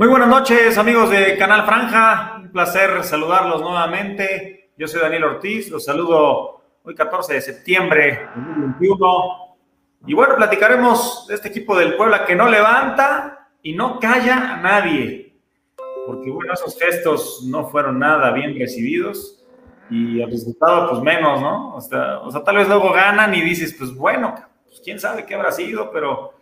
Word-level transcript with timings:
Muy 0.00 0.06
buenas 0.06 0.28
noches, 0.28 0.78
amigos 0.78 1.10
de 1.10 1.36
Canal 1.36 1.66
Franja. 1.66 2.36
Un 2.36 2.52
placer 2.52 3.02
saludarlos 3.02 3.60
nuevamente. 3.60 4.70
Yo 4.78 4.86
soy 4.86 5.00
Daniel 5.00 5.24
Ortiz. 5.24 5.68
Los 5.70 5.86
saludo 5.86 6.62
hoy 6.84 6.94
14 6.94 7.34
de 7.34 7.40
septiembre 7.40 8.04
de 8.04 8.42
2021. 8.42 9.56
Y 10.06 10.14
bueno, 10.14 10.36
platicaremos 10.36 11.26
de 11.26 11.34
este 11.34 11.48
equipo 11.48 11.76
del 11.76 11.96
Puebla 11.96 12.24
que 12.24 12.36
no 12.36 12.48
levanta 12.48 13.48
y 13.60 13.72
no 13.72 13.98
calla 13.98 14.54
a 14.54 14.56
nadie. 14.58 15.36
Porque 16.06 16.30
bueno, 16.30 16.54
esos 16.54 16.78
gestos 16.78 17.42
no 17.48 17.66
fueron 17.66 17.98
nada 17.98 18.30
bien 18.30 18.56
recibidos 18.56 19.44
y 19.90 20.20
el 20.20 20.30
resultado 20.30 20.90
pues 20.90 21.02
menos, 21.02 21.40
¿no? 21.40 21.74
O 21.74 21.80
sea, 21.80 22.20
o 22.20 22.30
sea 22.30 22.44
tal 22.44 22.58
vez 22.58 22.68
luego 22.68 22.92
ganan 22.92 23.34
y 23.34 23.40
dices, 23.40 23.74
pues 23.76 23.92
bueno, 23.92 24.36
pues 24.64 24.80
quién 24.80 25.00
sabe 25.00 25.26
qué 25.26 25.34
habrá 25.34 25.50
sido, 25.50 25.90
pero 25.90 26.37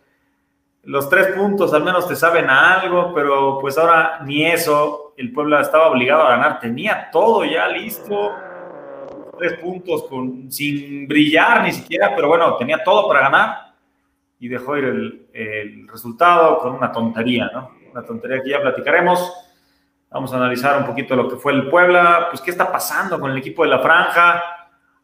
los 0.87 1.09
tres 1.09 1.35
puntos 1.35 1.73
al 1.73 1.83
menos 1.83 2.07
te 2.07 2.15
saben 2.15 2.49
a 2.49 2.79
algo, 2.79 3.13
pero 3.13 3.59
pues 3.59 3.77
ahora 3.77 4.21
ni 4.23 4.45
eso, 4.45 5.13
el 5.17 5.33
Puebla 5.33 5.59
estaba 5.59 5.87
obligado 5.87 6.23
a 6.23 6.29
ganar, 6.29 6.61
tenía 6.61 7.09
todo 7.11 7.43
ya 7.43 7.67
listo, 7.67 8.31
tres 9.37 9.55
puntos 9.59 10.05
sin 10.47 11.05
brillar 11.05 11.63
ni 11.63 11.73
siquiera, 11.73 12.15
pero 12.15 12.29
bueno, 12.29 12.55
tenía 12.55 12.85
todo 12.85 13.05
para 13.09 13.19
ganar 13.19 13.73
y 14.39 14.47
dejó 14.47 14.77
ir 14.77 14.85
el, 14.85 15.27
el 15.33 15.87
resultado 15.89 16.57
con 16.59 16.75
una 16.75 16.89
tontería, 16.89 17.51
¿no? 17.53 17.71
Una 17.91 18.05
tontería 18.05 18.41
que 18.41 18.51
ya 18.51 18.61
platicaremos. 18.61 19.33
Vamos 20.09 20.31
a 20.31 20.37
analizar 20.37 20.77
un 20.79 20.85
poquito 20.85 21.17
lo 21.17 21.27
que 21.27 21.35
fue 21.35 21.51
el 21.51 21.69
Puebla, 21.69 22.27
pues 22.29 22.41
qué 22.41 22.51
está 22.51 22.71
pasando 22.71 23.19
con 23.19 23.29
el 23.29 23.37
equipo 23.37 23.63
de 23.63 23.71
la 23.71 23.79
franja. 23.79 24.41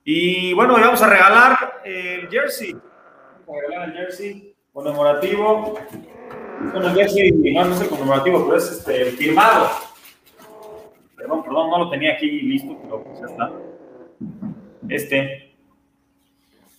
Y 0.05 0.53
bueno, 0.53 0.75
vamos 0.75 1.01
a 1.01 1.09
regalar 1.09 1.81
el 1.83 2.29
jersey. 2.29 2.71
Vamos 2.71 3.57
a 3.57 3.67
regalar 3.67 3.89
el 3.89 3.95
jersey 3.95 4.52
conmemorativo. 4.73 5.75
Bueno, 6.71 6.95
ya 6.95 7.07
sí, 7.07 7.31
no, 7.31 7.65
no 7.65 7.75
es 7.75 7.81
el 7.81 7.89
conmemorativo, 7.89 8.45
pero 8.45 8.57
es 8.57 8.71
este, 8.71 9.05
firmado. 9.11 9.69
Perdón, 11.15 11.43
perdón, 11.43 11.69
no 11.69 11.79
lo 11.79 11.89
tenía 11.89 12.13
aquí 12.13 12.41
listo, 12.41 12.77
pero 12.81 13.03
pues 13.03 13.19
ya 13.19 13.27
está. 13.27 13.51
Este. 14.89 15.55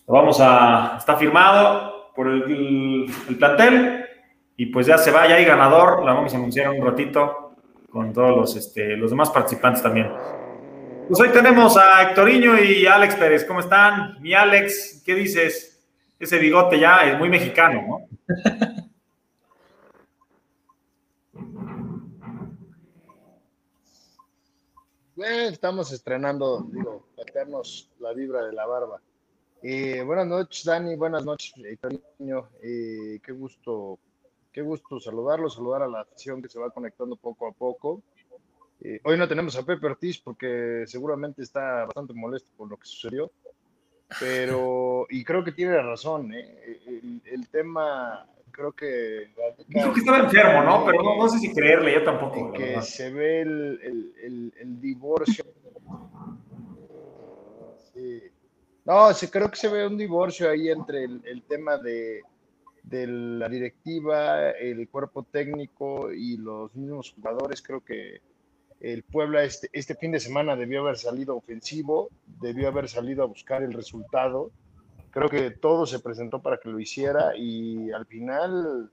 Lo 0.07 0.15
vamos 0.15 0.39
a. 0.41 0.97
Está 0.99 1.17
firmado 1.17 2.13
por 2.15 2.29
el, 2.29 3.07
el, 3.29 3.37
plantel. 3.37 4.05
Y 4.57 4.67
pues 4.67 4.87
ya 4.87 4.99
se 4.99 5.11
va, 5.11 5.27
ya 5.27 5.37
hay 5.37 5.45
ganador. 5.45 6.05
La 6.05 6.13
vamos 6.13 6.33
a 6.35 6.37
anunciar 6.37 6.71
un 6.71 6.85
ratito 6.85 7.55
con 7.91 8.13
todos 8.13 8.37
los, 8.37 8.57
este, 8.57 8.97
los 8.97 9.11
demás 9.11 9.31
participantes 9.31 9.83
también. 9.83 10.11
Pues 11.09 11.21
hoy 11.21 11.29
tenemos 11.31 11.77
a 11.77 12.03
Hectoriño 12.03 12.59
y 12.59 12.87
Alex 12.87 13.17
Pérez. 13.17 13.45
¿Cómo 13.45 13.61
están? 13.61 14.21
Mi 14.21 14.33
Alex, 14.35 15.03
¿qué 15.05 15.15
dices? 15.15 15.74
Ese 16.25 16.39
bigote 16.39 16.79
ya 16.79 17.11
es 17.11 17.19
muy 17.19 17.29
mexicano, 17.29 17.83
¿no? 17.87 18.09
estamos 25.49 25.93
estrenando, 25.93 26.67
digo, 26.71 27.07
meternos 27.17 27.91
la 28.01 28.13
vibra 28.13 28.45
de 28.45 28.53
la 28.53 28.67
barba. 28.67 29.01
Eh, 29.63 30.03
buenas 30.03 30.27
noches, 30.27 30.65
Dani, 30.65 30.97
buenas 30.97 31.25
noches, 31.25 31.55
Niño. 32.19 32.49
Eh, 32.63 33.21
qué 33.23 33.33
gusto, 33.33 33.99
qué 34.53 34.61
gusto 34.61 35.01
saludarlo, 35.01 35.49
saludar 35.49 35.83
a 35.83 35.89
la 35.89 36.01
afición 36.01 36.43
que 36.43 36.49
se 36.49 36.59
va 36.59 36.71
conectando 36.71 37.17
poco 37.17 37.47
a 37.47 37.53
poco. 37.53 38.03
Eh, 38.81 39.01
hoy 39.05 39.17
no 39.17 39.27
tenemos 39.27 39.57
a 39.57 39.65
Pepe 39.65 39.87
Ortiz 39.87 40.19
porque 40.19 40.85
seguramente 40.87 41.43
está 41.43 41.87
bastante 41.87 42.13
molesto 42.13 42.51
por 42.57 42.69
lo 42.69 42.77
que 42.77 42.87
sucedió 42.87 43.31
pero, 44.21 45.07
y 45.11 45.25
creo 45.25 45.45
que 45.45 45.53
tiene 45.53 45.81
razón, 45.81 46.33
¿eh? 46.35 46.81
el, 47.25 47.49
tema, 47.49 48.27
creo 48.51 48.73
que... 48.73 49.31
Dijo 49.69 49.93
que 49.93 50.01
estaba 50.01 50.19
enfermo, 50.19 50.63
¿no? 50.63 50.85
Pero 50.85 51.03
no, 51.03 51.29
sé 51.29 51.39
si 51.39 51.53
creerle, 51.53 51.95
yo 51.95 52.05
tampoco. 52.05 52.53
Que 52.53 52.81
se 52.83 53.11
ve 53.11 53.43
el, 53.43 54.53
el 54.59 54.81
divorcio. 54.81 55.45
Sí. 57.93 58.23
No, 58.85 59.13
sí, 59.15 59.29
creo 59.29 59.51
que 59.51 59.57
se 59.57 59.69
ve 59.69 59.87
un 59.87 59.97
divorcio 59.97 60.51
ahí 60.51 60.69
entre 60.69 61.05
el, 61.05 61.43
tema 61.49 61.79
de, 61.79 62.21
de 62.83 63.07
la 63.07 63.49
directiva, 63.49 64.51
el 64.51 64.89
cuerpo 64.91 65.23
técnico 65.23 66.13
y 66.13 66.37
los 66.37 66.75
mismos 66.75 67.15
jugadores. 67.17 67.63
Creo 67.63 67.83
que 67.83 68.21
el 68.85 69.03
Puebla 69.03 69.45
este, 69.45 69.71
este 69.73 69.95
fin 69.95 70.13
de 70.13 70.21
semana 70.21 70.57
debió 70.57 70.83
haber 70.83 70.99
salido 70.99 71.37
ofensivo, 71.37 72.11
debió 72.27 72.69
haber 72.69 72.87
salido 72.87 73.23
a 73.23 73.27
buscar 73.27 73.63
el 73.63 73.73
resultado. 73.73 74.51
Creo 75.11 75.31
que 75.31 75.51
todo 75.53 75.87
se 75.87 76.01
presentó 76.01 76.43
para 76.43 76.59
que 76.59 76.69
lo 76.69 76.79
hiciera 76.79 77.35
y 77.35 77.91
al 77.93 78.05
final 78.05 78.91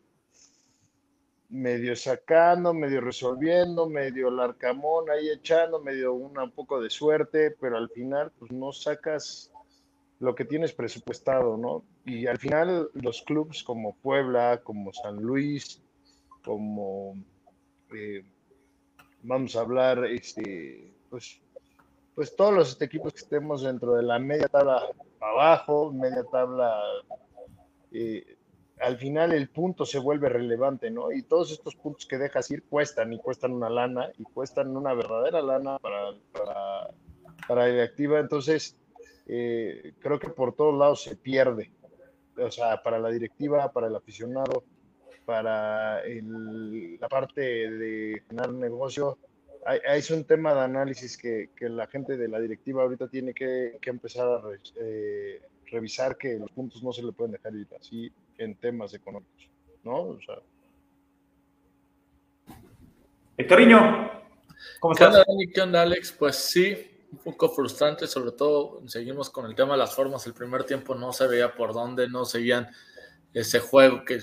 medio 1.49 1.93
sacando, 1.97 2.73
medio 2.73 3.01
resolviendo, 3.01 3.89
medio 3.89 4.29
el 4.29 4.39
arcamón 4.39 5.09
ahí 5.09 5.29
echando, 5.29 5.81
medio 5.81 6.13
una, 6.13 6.45
un 6.45 6.51
poco 6.51 6.79
de 6.79 6.89
suerte, 6.89 7.51
pero 7.59 7.75
al 7.75 7.89
final 7.89 8.31
pues 8.39 8.49
no 8.53 8.71
sacas 8.71 9.51
lo 10.19 10.35
que 10.35 10.45
tienes 10.45 10.71
presupuestado, 10.71 11.57
¿no? 11.57 11.83
Y 12.05 12.27
al 12.27 12.37
final 12.37 12.89
los 12.93 13.23
clubes 13.23 13.61
como 13.61 13.97
Puebla, 13.97 14.61
como 14.63 14.93
San 14.93 15.17
Luis, 15.17 15.81
como 16.45 17.17
eh, 17.93 18.23
vamos 19.23 19.55
a 19.55 19.61
hablar, 19.61 20.05
este, 20.05 20.93
pues, 21.09 21.39
pues 22.15 22.35
todos 22.35 22.53
los 22.53 22.81
equipos 22.81 23.13
que 23.13 23.19
estemos 23.19 23.63
dentro 23.63 23.95
de 23.95 24.03
la 24.03 24.19
media 24.19 24.47
tabla 24.47 24.83
abajo, 25.19 25.91
media 25.91 26.23
tabla, 26.31 26.81
eh, 27.91 28.37
al 28.79 28.97
final 28.97 29.31
el 29.33 29.49
punto 29.49 29.85
se 29.85 29.99
vuelve 29.99 30.27
relevante, 30.29 30.89
¿no? 30.89 31.11
Y 31.11 31.23
todos 31.23 31.51
estos 31.51 31.75
puntos 31.75 32.05
que 32.05 32.17
dejas 32.17 32.49
ir 32.51 32.63
cuestan 32.63 33.13
y 33.13 33.19
cuestan 33.19 33.53
una 33.53 33.69
lana 33.69 34.09
y 34.17 34.23
cuestan 34.23 34.75
una 34.75 34.93
verdadera 34.93 35.41
lana 35.41 35.77
para, 35.77 36.13
para, 36.31 36.89
para 37.47 37.61
la 37.61 37.67
directiva. 37.67 38.19
Entonces, 38.19 38.75
eh, 39.27 39.93
creo 39.99 40.19
que 40.19 40.29
por 40.29 40.55
todos 40.55 40.77
lados 40.77 41.03
se 41.03 41.15
pierde. 41.15 41.71
O 42.37 42.49
sea, 42.49 42.81
para 42.81 42.97
la 42.97 43.09
directiva, 43.09 43.71
para 43.71 43.87
el 43.87 43.95
aficionado, 43.95 44.63
para 45.31 46.03
la 46.03 47.07
parte 47.07 47.41
de 47.41 48.23
ganar 48.29 48.51
negocio. 48.51 49.17
es 49.85 50.11
un 50.11 50.25
tema 50.25 50.53
de 50.53 50.59
análisis 50.59 51.15
que, 51.15 51.49
la 51.61 51.87
gente 51.87 52.17
de 52.17 52.27
la 52.27 52.37
directiva 52.41 52.83
ahorita 52.83 53.07
tiene 53.07 53.33
que, 53.33 53.79
empezar 53.81 54.27
a 54.27 54.41
eh, 54.75 55.41
revisar 55.67 56.17
que 56.17 56.37
los 56.37 56.51
puntos 56.51 56.83
no 56.83 56.91
se 56.91 57.01
le 57.01 57.13
pueden 57.13 57.31
dejar 57.31 57.55
ir 57.55 57.67
así 57.79 58.11
en 58.37 58.55
temas 58.55 58.93
económicos, 58.93 59.49
¿no? 59.85 60.01
O 60.01 60.19
sea. 60.19 60.35
¿cómo 64.81 64.93
estás? 64.93 64.97
¿Qué 64.97 65.05
onda, 65.05 65.23
Dani? 65.25 65.47
¿Qué 65.47 65.61
onda, 65.61 65.81
Alex? 65.83 66.11
Pues 66.11 66.35
sí, 66.35 66.75
un 67.09 67.19
poco 67.19 67.47
frustrante, 67.47 68.05
sobre 68.05 68.33
todo 68.33 68.81
seguimos 68.85 69.29
con 69.29 69.45
el 69.45 69.55
tema 69.55 69.75
de 69.75 69.79
las 69.79 69.95
formas. 69.95 70.27
El 70.27 70.33
primer 70.33 70.65
tiempo 70.65 70.93
no 70.93 71.13
se 71.13 71.25
veía 71.25 71.55
por 71.55 71.71
dónde, 71.71 72.09
no 72.09 72.25
seguían 72.25 72.67
ese 73.33 73.61
juego 73.61 74.03
que 74.03 74.19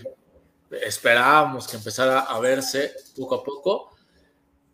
esperábamos 0.71 1.67
que 1.67 1.77
empezara 1.77 2.21
a 2.21 2.39
verse 2.41 2.93
poco 3.17 3.37
a 3.37 3.45
poco. 3.45 3.97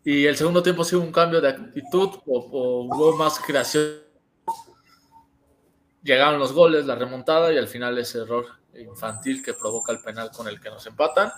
Y 0.04 0.26
el 0.26 0.36
segundo 0.36 0.62
tiempo 0.62 0.82
ha 0.82 0.84
sido 0.84 1.00
un 1.00 1.12
cambio 1.12 1.40
de 1.40 1.48
actitud 1.48 2.10
o, 2.26 2.84
hubo 2.84 3.16
más 3.16 3.38
creación. 3.38 4.02
Llegaron 6.02 6.38
los 6.38 6.52
goles, 6.52 6.84
la 6.84 6.94
remontada 6.94 7.52
y 7.52 7.56
al 7.56 7.68
final 7.68 7.96
ese 7.96 8.18
error 8.18 8.46
infantil 8.74 9.42
que 9.42 9.54
provoca 9.54 9.92
el 9.92 10.02
penal 10.02 10.30
con 10.30 10.46
el 10.48 10.60
que 10.60 10.68
nos 10.68 10.86
empatan. 10.86 11.32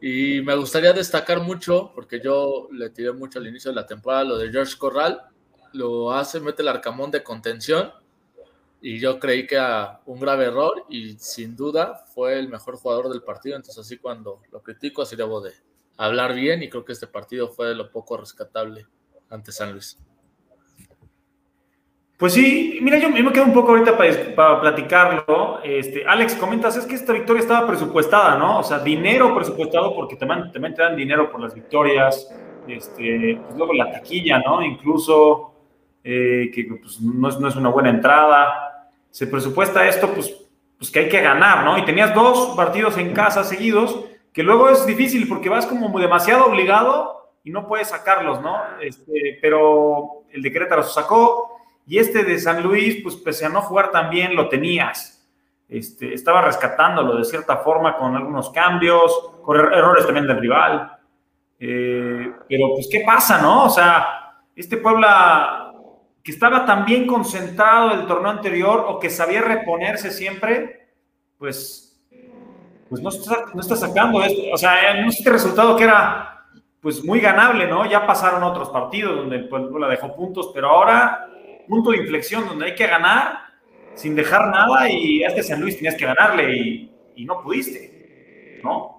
Y 0.00 0.40
me 0.42 0.54
gustaría 0.54 0.92
destacar 0.92 1.40
mucho, 1.40 1.90
porque 1.92 2.20
yo 2.20 2.68
le 2.70 2.90
tiré 2.90 3.10
mucho 3.10 3.40
al 3.40 3.48
inicio 3.48 3.72
de 3.72 3.74
la 3.74 3.86
temporada, 3.86 4.22
lo 4.22 4.38
de 4.38 4.52
George 4.52 4.78
Corral. 4.78 5.20
Lo 5.72 6.12
hace, 6.12 6.38
mete 6.38 6.62
el 6.62 6.68
arcamón 6.68 7.10
de 7.10 7.24
contención 7.24 7.92
y 8.80 8.98
yo 8.98 9.18
creí 9.18 9.46
que 9.46 9.56
era 9.56 10.00
un 10.06 10.20
grave 10.20 10.46
error 10.46 10.84
y 10.88 11.12
sin 11.18 11.56
duda 11.56 11.94
fue 12.14 12.38
el 12.38 12.48
mejor 12.48 12.76
jugador 12.76 13.08
del 13.08 13.22
partido, 13.22 13.56
entonces 13.56 13.84
así 13.84 13.98
cuando 13.98 14.40
lo 14.52 14.62
critico 14.62 15.02
así 15.02 15.16
debo 15.16 15.40
de 15.40 15.52
hablar 15.96 16.34
bien 16.34 16.62
y 16.62 16.68
creo 16.68 16.84
que 16.84 16.92
este 16.92 17.06
partido 17.06 17.48
fue 17.48 17.68
de 17.68 17.74
lo 17.74 17.90
poco 17.90 18.16
rescatable 18.16 18.86
ante 19.30 19.52
San 19.52 19.72
Luis. 19.72 19.98
Pues 22.18 22.32
sí, 22.32 22.80
mira, 22.82 22.98
yo 22.98 23.10
me 23.10 23.32
quedo 23.32 23.44
un 23.44 23.52
poco 23.52 23.70
ahorita 23.70 23.96
para, 23.96 24.60
platicarlo. 24.60 25.60
Este, 25.62 26.04
Alex, 26.04 26.34
comentas, 26.34 26.76
es 26.76 26.84
que 26.84 26.96
esta 26.96 27.12
victoria 27.12 27.40
estaba 27.40 27.64
presupuestada, 27.64 28.36
¿no? 28.36 28.58
O 28.58 28.64
sea, 28.64 28.80
dinero 28.80 29.32
presupuestado 29.36 29.94
porque 29.94 30.16
también, 30.16 30.50
también 30.50 30.74
te 30.74 30.82
dan 30.82 30.96
dinero 30.96 31.30
por 31.30 31.40
las 31.40 31.54
victorias, 31.54 32.28
este, 32.66 33.40
pues 33.40 33.56
luego 33.56 33.72
la 33.72 33.92
taquilla, 33.92 34.40
¿no? 34.40 34.64
Incluso, 34.64 35.52
eh, 36.04 36.50
que 36.54 36.64
pues, 36.64 37.00
no, 37.00 37.28
es, 37.28 37.38
no 37.38 37.48
es 37.48 37.56
una 37.56 37.68
buena 37.68 37.90
entrada 37.90 38.68
se 39.10 39.26
presupuesta 39.26 39.86
esto, 39.88 40.12
pues, 40.12 40.32
pues 40.76 40.90
que 40.90 41.00
hay 41.00 41.08
que 41.08 41.20
ganar, 41.20 41.64
¿no? 41.64 41.76
Y 41.78 41.84
tenías 41.84 42.14
dos 42.14 42.54
partidos 42.56 42.96
en 42.98 43.12
casa 43.12 43.42
seguidos 43.44 44.04
que 44.32 44.42
luego 44.42 44.68
es 44.68 44.86
difícil 44.86 45.26
porque 45.28 45.48
vas 45.48 45.66
como 45.66 45.98
demasiado 45.98 46.46
obligado 46.46 47.32
y 47.42 47.50
no 47.50 47.66
puedes 47.66 47.88
sacarlos, 47.88 48.40
¿no? 48.40 48.56
Este, 48.80 49.38
pero 49.42 50.24
el 50.30 50.42
de 50.42 50.52
Querétaro 50.52 50.82
se 50.82 50.94
sacó 50.94 51.58
y 51.86 51.98
este 51.98 52.22
de 52.22 52.38
San 52.38 52.62
Luis, 52.62 53.02
pues 53.02 53.16
pese 53.16 53.46
a 53.46 53.48
no 53.48 53.62
jugar 53.62 53.90
tan 53.90 54.10
bien, 54.10 54.36
lo 54.36 54.48
tenías. 54.48 55.28
Este, 55.68 56.14
estaba 56.14 56.42
rescatándolo 56.42 57.16
de 57.16 57.24
cierta 57.24 57.56
forma 57.58 57.96
con 57.96 58.14
algunos 58.14 58.50
cambios, 58.50 59.32
con 59.42 59.56
er-, 59.56 59.72
errores 59.76 60.04
también 60.04 60.26
del 60.26 60.38
rival. 60.38 60.92
Eh, 61.58 62.32
pero 62.48 62.74
pues, 62.74 62.88
¿qué 62.88 63.02
pasa, 63.04 63.42
no? 63.42 63.64
O 63.64 63.70
sea, 63.70 64.44
este 64.54 64.76
Puebla 64.76 65.67
que 66.28 66.32
estaba 66.32 66.66
tan 66.66 66.84
bien 66.84 67.06
concentrado 67.06 67.92
el 67.92 68.06
torneo 68.06 68.30
anterior 68.30 68.84
o 68.86 68.98
que 68.98 69.08
sabía 69.08 69.40
reponerse 69.40 70.10
siempre, 70.10 70.90
pues, 71.38 71.98
pues 72.86 73.00
no, 73.00 73.08
está, 73.08 73.46
no 73.54 73.62
está 73.62 73.76
sacando 73.76 74.22
esto. 74.22 74.42
O 74.52 74.58
sea, 74.58 75.06
este 75.06 75.30
resultado 75.30 75.74
que 75.74 75.84
era 75.84 76.44
pues 76.82 77.02
muy 77.02 77.20
ganable, 77.20 77.66
¿no? 77.66 77.88
Ya 77.90 78.06
pasaron 78.06 78.42
otros 78.42 78.68
partidos 78.68 79.16
donde 79.16 79.36
el 79.36 79.48
Puebla 79.48 79.88
dejó 79.88 80.14
puntos, 80.14 80.50
pero 80.52 80.68
ahora 80.68 81.30
punto 81.66 81.92
de 81.92 81.96
inflexión 81.96 82.46
donde 82.46 82.66
hay 82.66 82.74
que 82.74 82.86
ganar 82.86 83.38
sin 83.94 84.14
dejar 84.14 84.48
nada 84.48 84.86
y 84.90 85.22
este 85.22 85.42
San 85.42 85.62
Luis 85.62 85.76
tenías 85.76 85.94
que 85.94 86.04
ganarle 86.04 86.54
y, 86.54 86.92
y 87.16 87.24
no 87.24 87.40
pudiste, 87.40 88.60
¿no? 88.62 88.97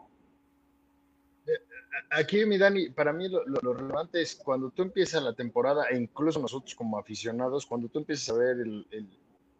Aquí, 2.09 2.45
mi 2.45 2.57
Dani, 2.57 2.89
para 2.89 3.13
mí 3.13 3.27
lo, 3.29 3.73
relevante 3.73 4.21
es 4.21 4.35
cuando 4.35 4.69
tú 4.71 4.83
empiezas 4.83 5.23
la 5.23 5.33
temporada, 5.33 5.85
e 5.89 5.97
incluso 5.97 6.39
nosotros 6.39 6.75
como 6.75 6.97
aficionados, 6.97 7.65
cuando 7.65 7.87
tú 7.89 7.99
empiezas 7.99 8.29
a 8.29 8.39
ver 8.39 8.57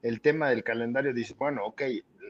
el, 0.02 0.22
tema 0.22 0.50
del 0.50 0.64
calendario, 0.64 1.14
dices, 1.14 1.38
bueno, 1.38 1.66
ok, 1.66 1.82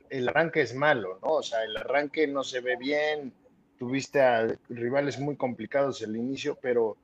el 0.09 0.27
arranque 0.27 0.61
es 0.61 0.75
malo, 0.75 1.19
¿no? 1.21 1.29
O 1.35 1.43
sea, 1.43 1.63
el 1.63 1.77
arranque 1.77 2.27
no 2.27 2.43
se 2.43 2.61
ve 2.61 2.75
bien, 2.77 3.31
tuviste 3.77 4.21
a 4.21 4.47
rivales 4.69 5.19
muy 5.19 5.35
complicados 5.35 6.01
el 6.01 6.15
inicio, 6.15 6.57
pero 6.61 6.97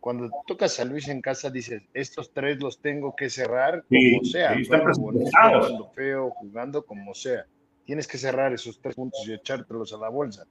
cuando 0.00 0.30
tocas 0.46 0.78
a 0.80 0.84
Luis 0.84 1.08
en 1.08 1.20
casa, 1.20 1.50
dices, 1.50 1.82
estos 1.94 2.32
tres 2.32 2.60
los 2.60 2.78
tengo 2.78 3.14
que 3.16 3.30
cerrar 3.30 3.84
como 3.88 4.24
sea, 4.24 4.56
jugando 4.94 5.90
feo, 5.94 6.30
jugando 6.30 6.84
como 6.84 7.14
sea. 7.14 7.46
Tienes 7.84 8.06
que 8.06 8.18
cerrar 8.18 8.52
esos 8.52 8.78
tres 8.80 8.94
puntos 8.94 9.26
y 9.26 9.32
echártelos 9.32 9.92
a 9.94 9.96
la 9.96 10.10
bolsa 10.10 10.44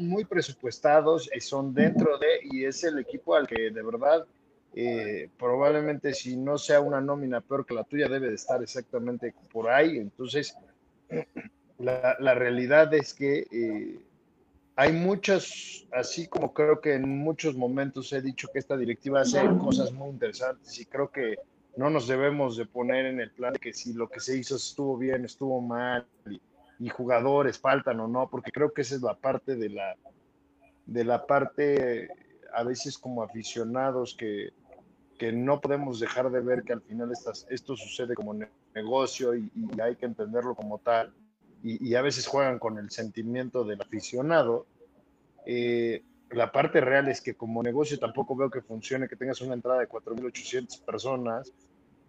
muy 0.00 0.24
presupuestados, 0.24 1.30
y 1.34 1.40
son 1.40 1.74
dentro 1.74 2.18
de, 2.18 2.40
y 2.50 2.64
es 2.64 2.84
el 2.84 2.98
equipo 2.98 3.34
al 3.34 3.46
que 3.46 3.70
de 3.70 3.82
verdad, 3.82 4.26
eh, 4.74 5.28
probablemente 5.38 6.12
si 6.14 6.36
no 6.36 6.58
sea 6.58 6.80
una 6.80 7.00
nómina 7.00 7.40
peor 7.40 7.64
que 7.64 7.74
la 7.74 7.84
tuya, 7.84 8.08
debe 8.08 8.28
de 8.28 8.34
estar 8.34 8.62
exactamente 8.62 9.34
por 9.52 9.70
ahí. 9.70 9.98
Entonces, 9.98 10.56
la, 11.78 12.16
la 12.18 12.34
realidad 12.34 12.92
es 12.94 13.14
que 13.14 13.46
eh, 13.50 14.00
hay 14.76 14.92
muchas, 14.92 15.86
así 15.92 16.26
como 16.26 16.52
creo 16.52 16.80
que 16.80 16.94
en 16.94 17.08
muchos 17.18 17.56
momentos 17.56 18.12
he 18.12 18.20
dicho 18.20 18.48
que 18.52 18.58
esta 18.58 18.76
directiva 18.76 19.20
hace 19.20 19.40
cosas 19.58 19.92
muy 19.92 20.10
interesantes 20.10 20.78
y 20.80 20.86
creo 20.86 21.10
que 21.10 21.36
no 21.76 21.90
nos 21.90 22.06
debemos 22.08 22.56
de 22.56 22.66
poner 22.66 23.06
en 23.06 23.20
el 23.20 23.30
plan 23.30 23.52
de 23.52 23.58
que 23.58 23.72
si 23.72 23.92
lo 23.92 24.08
que 24.08 24.20
se 24.20 24.36
hizo 24.36 24.56
estuvo 24.56 24.96
bien, 24.96 25.24
estuvo 25.24 25.60
mal. 25.60 26.06
Y, 26.28 26.40
y 26.78 26.88
jugadores 26.88 27.58
faltan 27.58 28.00
o 28.00 28.08
no, 28.08 28.28
porque 28.28 28.52
creo 28.52 28.72
que 28.72 28.82
esa 28.82 28.96
es 28.96 29.02
la 29.02 29.14
parte 29.14 29.56
de 29.56 29.70
la, 29.70 29.96
de 30.86 31.04
la 31.04 31.26
parte, 31.26 32.08
a 32.52 32.62
veces 32.64 32.98
como 32.98 33.22
aficionados, 33.22 34.14
que, 34.14 34.52
que 35.18 35.32
no 35.32 35.60
podemos 35.60 36.00
dejar 36.00 36.30
de 36.30 36.40
ver 36.40 36.62
que 36.64 36.72
al 36.72 36.82
final 36.82 37.12
estas, 37.12 37.46
esto 37.50 37.76
sucede 37.76 38.14
como 38.14 38.34
negocio 38.74 39.34
y, 39.34 39.50
hay 39.82 39.96
que 39.96 40.06
entenderlo 40.06 40.54
como 40.54 40.78
tal, 40.78 41.12
y, 41.62 41.94
a 41.94 42.02
veces 42.02 42.26
juegan 42.26 42.58
con 42.58 42.78
el 42.78 42.90
sentimiento 42.90 43.64
del 43.64 43.80
aficionado. 43.80 44.66
Eh, 45.46 46.02
la 46.30 46.52
parte 46.52 46.82
real 46.82 47.08
es 47.08 47.22
que 47.22 47.34
como 47.34 47.62
negocio 47.62 47.98
tampoco 47.98 48.36
veo 48.36 48.50
que 48.50 48.60
funcione, 48.60 49.08
que 49.08 49.16
tengas 49.16 49.40
una 49.40 49.54
entrada 49.54 49.80
de 49.80 49.88
4.800 49.88 50.84
personas 50.84 51.52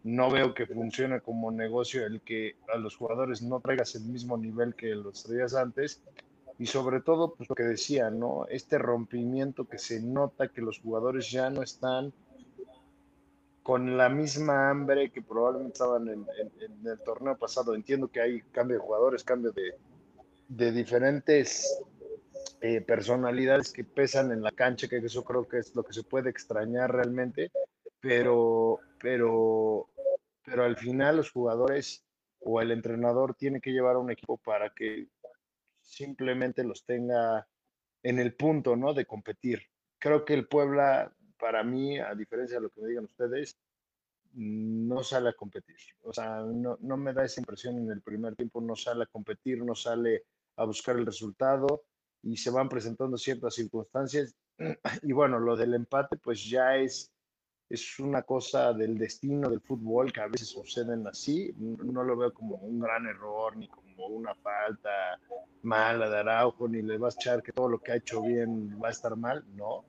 no 0.06 0.30
veo 0.30 0.54
que 0.54 0.68
funcione 0.68 1.20
como 1.20 1.50
negocio 1.50 2.06
el 2.06 2.22
que 2.22 2.58
a 2.72 2.78
los 2.78 2.96
jugadores 2.96 3.42
no 3.42 3.60
traigas 3.60 3.96
el 3.96 4.04
mismo 4.04 4.38
nivel 4.38 4.76
que 4.76 4.94
los 4.94 5.24
traías 5.24 5.56
antes 5.56 6.00
y 6.60 6.68
sobre 6.68 7.02
todo 7.02 7.34
pues 7.34 7.50
lo 7.50 7.56
que 7.56 7.64
decía, 7.64 8.12
¿no? 8.12 8.46
Este 8.48 8.78
rompimiento 8.78 9.66
que 9.68 9.80
se 9.80 10.00
nota 10.04 10.50
que 10.50 10.62
los 10.62 10.80
jugadores 10.80 11.32
ya 11.32 11.50
no 11.50 11.64
están 11.64 12.14
con 13.64 13.98
la 13.98 14.10
misma 14.10 14.70
hambre 14.70 15.10
que 15.10 15.24
probablemente 15.24 15.74
estaban 15.74 16.08
en, 16.08 16.28
el 16.86 17.00
torneo 17.04 17.36
pasado. 17.36 17.74
Entiendo 17.74 18.08
que 18.08 18.22
hay 18.22 18.42
cambio 18.52 18.78
de 18.78 18.84
jugadores, 18.84 19.24
cambio 19.24 19.52
de, 19.54 20.72
diferentes 20.72 21.84
eh, 22.62 22.80
personalidades 22.82 23.74
que 23.74 23.84
pesan 23.84 24.32
en 24.32 24.44
la 24.44 24.52
cancha, 24.52 24.88
que 24.88 24.98
eso 24.98 25.24
creo 25.24 25.48
que 25.48 25.58
es 25.58 25.76
lo 25.76 25.82
que 25.82 25.94
se 25.94 26.04
puede 26.04 26.30
extrañar 26.30 26.94
realmente, 26.94 27.50
pero, 28.00 28.80
pero 29.02 29.90
pero 30.46 30.64
al 30.64 30.78
final 30.78 31.18
los 31.18 31.32
jugadores 31.32 32.06
o 32.40 32.62
el 32.62 32.72
entrenador 32.72 33.36
tiene 33.36 33.60
que 33.60 33.72
llevar 33.72 33.96
a 33.96 34.00
un 34.00 34.12
equipo 34.12 34.38
para 34.38 34.70
que 34.70 35.08
simplemente 35.82 36.64
los 36.64 36.86
tenga 36.86 37.48
en 38.04 38.20
el 38.20 38.36
punto, 38.36 38.76
¿no? 38.76 38.94
De 38.94 39.06
competir. 39.06 39.64
Creo 39.98 40.26
que 40.26 40.36
el 40.36 40.48
Puebla, 40.48 41.12
para 41.40 41.64
mí, 41.64 41.98
a 42.00 42.14
diferencia 42.14 42.58
de 42.58 42.64
lo 42.64 42.70
que 42.70 42.82
me 42.82 42.90
digan 42.90 43.06
ustedes, 43.06 43.58
no 44.34 45.02
sale 45.04 45.30
a 45.30 45.34
competir. 45.34 45.78
O 46.02 46.14
sea, 46.14 46.42
no, 46.42 46.78
no 46.82 46.98
me 46.98 47.14
da 47.14 47.26
esa 47.26 47.42
impresión 47.42 47.78
en 47.78 47.90
el 47.90 48.02
primer 48.02 48.36
tiempo, 48.36 48.62
no 48.62 48.76
sale 48.76 49.04
a 49.04 49.08
competir, 49.08 49.64
no 49.64 49.74
sale 49.74 50.26
a 50.58 50.66
buscar 50.66 50.98
el 50.98 51.06
resultado 51.06 51.86
y 52.22 52.38
se 52.38 52.52
van 52.52 52.70
presentando 52.70 53.18
ciertas 53.18 53.56
circunstancias. 53.56 54.36
Y 55.04 55.14
bueno, 55.14 55.40
lo 55.40 55.56
del 55.56 55.74
empate, 55.74 56.18
pues 56.18 56.48
ya 56.48 56.76
es 56.76 57.12
es 57.70 58.00
una 58.00 58.22
cosa 58.22 58.74
del 58.74 58.98
destino 58.98 59.50
del 59.50 59.62
fútbol 59.62 60.12
que 60.12 60.22
a 60.22 60.28
veces 60.28 60.50
suceden 60.50 61.08
así. 61.08 61.54
No 61.58 62.04
lo 62.04 62.16
veo 62.16 62.34
como 62.34 62.58
un 62.58 62.80
gran 62.80 63.08
error 63.08 63.58
ni 63.58 63.68
como 63.68 64.08
una 64.08 64.36
falta 64.36 65.20
mala 65.64 66.10
de 66.10 66.18
Araujo, 66.20 66.68
ni 66.68 66.82
le 66.82 66.98
vas 66.98 67.16
a 67.18 67.20
echar 67.22 67.44
que 67.44 67.52
todo 67.52 67.70
lo 67.70 67.80
que 67.80 67.92
ha 67.92 67.96
hecho 67.96 68.22
bien 68.22 68.80
va 68.82 68.90
a 68.90 68.92
estar 68.92 69.16
mal, 69.16 69.44
no. 69.56 69.84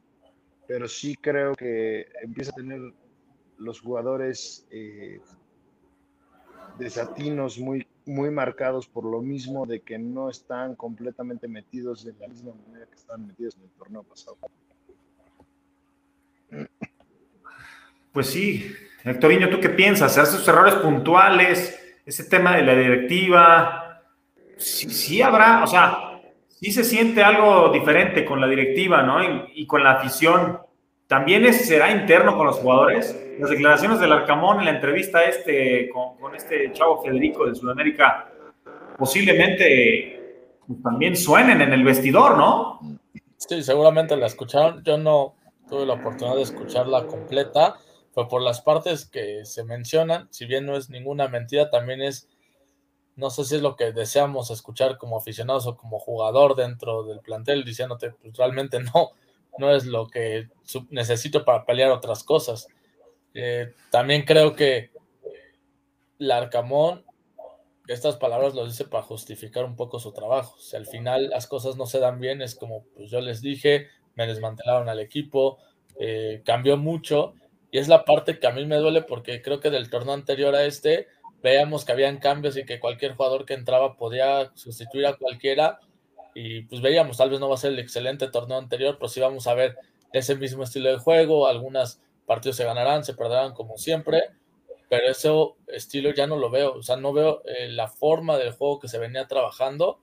Pero 0.66 0.88
sí 0.88 1.14
creo 1.16 1.54
que 1.54 2.06
empieza 2.22 2.50
a 2.52 2.54
tener 2.54 2.80
los 3.58 3.80
jugadores 3.80 4.66
eh, 4.70 5.20
desatinos 6.78 7.58
muy, 7.58 7.86
muy 8.06 8.30
marcados 8.30 8.88
por 8.88 9.04
lo 9.04 9.20
mismo 9.20 9.66
de 9.66 9.80
que 9.80 9.98
no 9.98 10.30
están 10.30 10.74
completamente 10.76 11.46
metidos 11.46 12.04
de 12.04 12.14
la 12.14 12.28
misma 12.28 12.54
manera 12.66 12.86
que 12.86 12.94
están 12.94 13.26
metidos 13.26 13.56
en 13.56 13.64
el 13.64 13.70
torneo 13.70 14.02
pasado. 14.02 14.38
Pues 18.16 18.28
sí, 18.28 18.74
Hectorinho, 19.04 19.50
¿tú 19.50 19.60
qué 19.60 19.68
piensas? 19.68 20.16
¿Esos 20.16 20.48
errores 20.48 20.76
puntuales, 20.76 21.98
ese 22.06 22.24
tema 22.24 22.56
de 22.56 22.62
la 22.62 22.74
directiva? 22.74 24.00
Sí, 24.56 25.20
habrá, 25.20 25.62
o 25.62 25.66
sea, 25.66 26.22
sí 26.48 26.72
se 26.72 26.82
siente 26.82 27.22
algo 27.22 27.68
diferente 27.68 28.24
con 28.24 28.40
la 28.40 28.46
directiva, 28.46 29.02
¿no? 29.02 29.18
Y, 29.54 29.66
con 29.66 29.84
la 29.84 29.90
afición. 29.90 30.60
¿También 31.06 31.52
será 31.52 31.90
interno 31.90 32.38
con 32.38 32.46
los 32.46 32.56
jugadores? 32.56 33.14
Las 33.38 33.50
declaraciones 33.50 34.00
del 34.00 34.12
Arcamón 34.12 34.60
en 34.60 34.64
la 34.64 34.70
entrevista 34.70 35.22
este, 35.24 35.90
con, 35.90 36.34
este 36.34 36.72
chavo 36.72 37.02
Federico 37.02 37.44
de 37.44 37.54
Sudamérica 37.54 38.32
posiblemente 38.96 40.40
pues, 40.66 40.82
también 40.82 41.14
suenen 41.18 41.60
en 41.60 41.70
el 41.70 41.84
vestidor, 41.84 42.38
¿no? 42.38 42.80
Sí, 43.36 43.62
seguramente 43.62 44.16
la 44.16 44.24
escucharon. 44.24 44.82
Yo 44.84 44.96
no 44.96 45.34
tuve 45.68 45.84
la 45.84 45.92
oportunidad 45.92 46.36
de 46.36 46.42
escucharla 46.44 47.06
completa 47.06 47.76
pero 48.16 48.28
por 48.28 48.40
las 48.40 48.62
partes 48.62 49.04
que 49.04 49.44
se 49.44 49.62
mencionan, 49.62 50.26
si 50.32 50.46
bien 50.46 50.64
no 50.64 50.74
es 50.74 50.88
ninguna 50.88 51.28
mentira, 51.28 51.68
también 51.68 52.00
es, 52.00 52.30
no 53.14 53.28
sé 53.28 53.44
si 53.44 53.56
es 53.56 53.60
lo 53.60 53.76
que 53.76 53.92
deseamos 53.92 54.50
escuchar 54.50 54.96
como 54.96 55.18
aficionados 55.18 55.66
o 55.66 55.76
como 55.76 55.98
jugador 55.98 56.56
dentro 56.56 57.02
del 57.02 57.20
plantel, 57.20 57.62
diciéndote, 57.62 58.12
pues 58.12 58.34
realmente 58.34 58.80
no, 58.94 59.10
no 59.58 59.70
es 59.70 59.84
lo 59.84 60.06
que 60.06 60.48
necesito 60.88 61.44
para 61.44 61.66
pelear 61.66 61.90
otras 61.90 62.24
cosas. 62.24 62.68
Eh, 63.34 63.74
también 63.90 64.24
creo 64.24 64.56
que 64.56 64.92
Larcamón, 66.16 67.04
estas 67.86 68.16
palabras 68.16 68.54
lo 68.54 68.64
dice 68.64 68.86
para 68.86 69.02
justificar 69.02 69.66
un 69.66 69.76
poco 69.76 70.00
su 70.00 70.12
trabajo. 70.12 70.58
Si 70.58 70.74
al 70.74 70.86
final 70.86 71.28
las 71.28 71.46
cosas 71.46 71.76
no 71.76 71.84
se 71.84 72.00
dan 72.00 72.18
bien, 72.18 72.40
es 72.40 72.54
como, 72.54 72.86
pues 72.94 73.10
yo 73.10 73.20
les 73.20 73.42
dije, 73.42 73.88
me 74.14 74.26
desmantelaron 74.26 74.88
al 74.88 75.00
equipo, 75.00 75.58
eh, 76.00 76.40
cambió 76.46 76.78
mucho 76.78 77.34
y 77.76 77.78
es 77.78 77.88
la 77.88 78.06
parte 78.06 78.38
que 78.38 78.46
a 78.46 78.52
mí 78.52 78.64
me 78.64 78.76
duele 78.76 79.02
porque 79.02 79.42
creo 79.42 79.60
que 79.60 79.68
del 79.68 79.90
torneo 79.90 80.14
anterior 80.14 80.54
a 80.54 80.64
este 80.64 81.08
veíamos 81.42 81.84
que 81.84 81.92
habían 81.92 82.16
cambios 82.16 82.56
y 82.56 82.64
que 82.64 82.80
cualquier 82.80 83.14
jugador 83.14 83.44
que 83.44 83.52
entraba 83.52 83.98
podía 83.98 84.50
sustituir 84.54 85.04
a 85.04 85.18
cualquiera. 85.18 85.78
Y 86.34 86.62
pues 86.62 86.80
veíamos, 86.80 87.18
tal 87.18 87.28
vez 87.28 87.38
no 87.38 87.50
va 87.50 87.56
a 87.56 87.58
ser 87.58 87.72
el 87.72 87.78
excelente 87.78 88.28
torneo 88.28 88.56
anterior, 88.56 88.96
pero 88.98 89.10
sí 89.10 89.20
vamos 89.20 89.46
a 89.46 89.52
ver 89.52 89.76
ese 90.14 90.36
mismo 90.36 90.62
estilo 90.62 90.88
de 90.88 90.96
juego. 90.96 91.48
Algunos 91.48 92.00
partidos 92.24 92.56
se 92.56 92.64
ganarán, 92.64 93.04
se 93.04 93.12
perderán 93.12 93.52
como 93.52 93.76
siempre, 93.76 94.22
pero 94.88 95.08
ese 95.10 95.28
estilo 95.66 96.14
ya 96.14 96.26
no 96.26 96.38
lo 96.38 96.48
veo. 96.48 96.76
O 96.76 96.82
sea, 96.82 96.96
no 96.96 97.12
veo 97.12 97.42
eh, 97.44 97.68
la 97.68 97.88
forma 97.88 98.38
del 98.38 98.52
juego 98.52 98.80
que 98.80 98.88
se 98.88 98.98
venía 98.98 99.26
trabajando. 99.26 100.00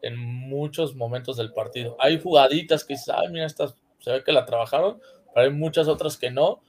en 0.00 0.16
muchos 0.16 0.94
momentos 0.94 1.38
del 1.38 1.52
partido. 1.52 1.96
Hay 1.98 2.20
jugaditas 2.20 2.84
que 2.84 2.94
dices, 2.94 3.12
mira, 3.32 3.46
estas 3.46 3.74
se 3.98 4.12
ve 4.12 4.22
que 4.22 4.30
la 4.30 4.44
trabajaron, 4.44 5.00
pero 5.34 5.46
hay 5.46 5.52
muchas 5.52 5.88
otras 5.88 6.16
que 6.16 6.30
no. 6.30 6.62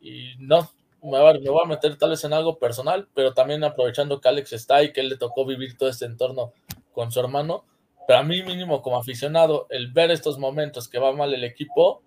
Y, 0.00 0.34
no, 0.38 0.70
me 1.02 1.18
voy, 1.18 1.62
a, 1.62 1.66
meter 1.66 1.96
tal 1.96 2.10
vez 2.10 2.24
en 2.24 2.32
algo 2.32 2.58
personal, 2.58 3.08
pero 3.14 3.34
también 3.34 3.64
aprovechando 3.64 4.20
que 4.20 4.28
Alex 4.28 4.52
está 4.52 4.82
y 4.82 4.92
que 4.92 5.00
él 5.00 5.08
le 5.08 5.16
tocó 5.16 5.44
vivir 5.44 5.76
todo 5.76 5.88
este 5.88 6.04
entorno 6.04 6.52
con 6.92 7.10
su 7.10 7.20
hermano. 7.20 7.64
Pero 8.06 8.18
a 8.18 8.22
mí 8.22 8.42
mínimo 8.42 8.82
como 8.82 8.98
aficionado, 8.98 9.66
el 9.70 9.92
ver 9.92 10.10
estos 10.10 10.38
momentos 10.38 10.88
que 10.88 10.98
va 10.98 11.12
mal 11.12 11.32
el 11.32 11.44
equipo 11.44 12.02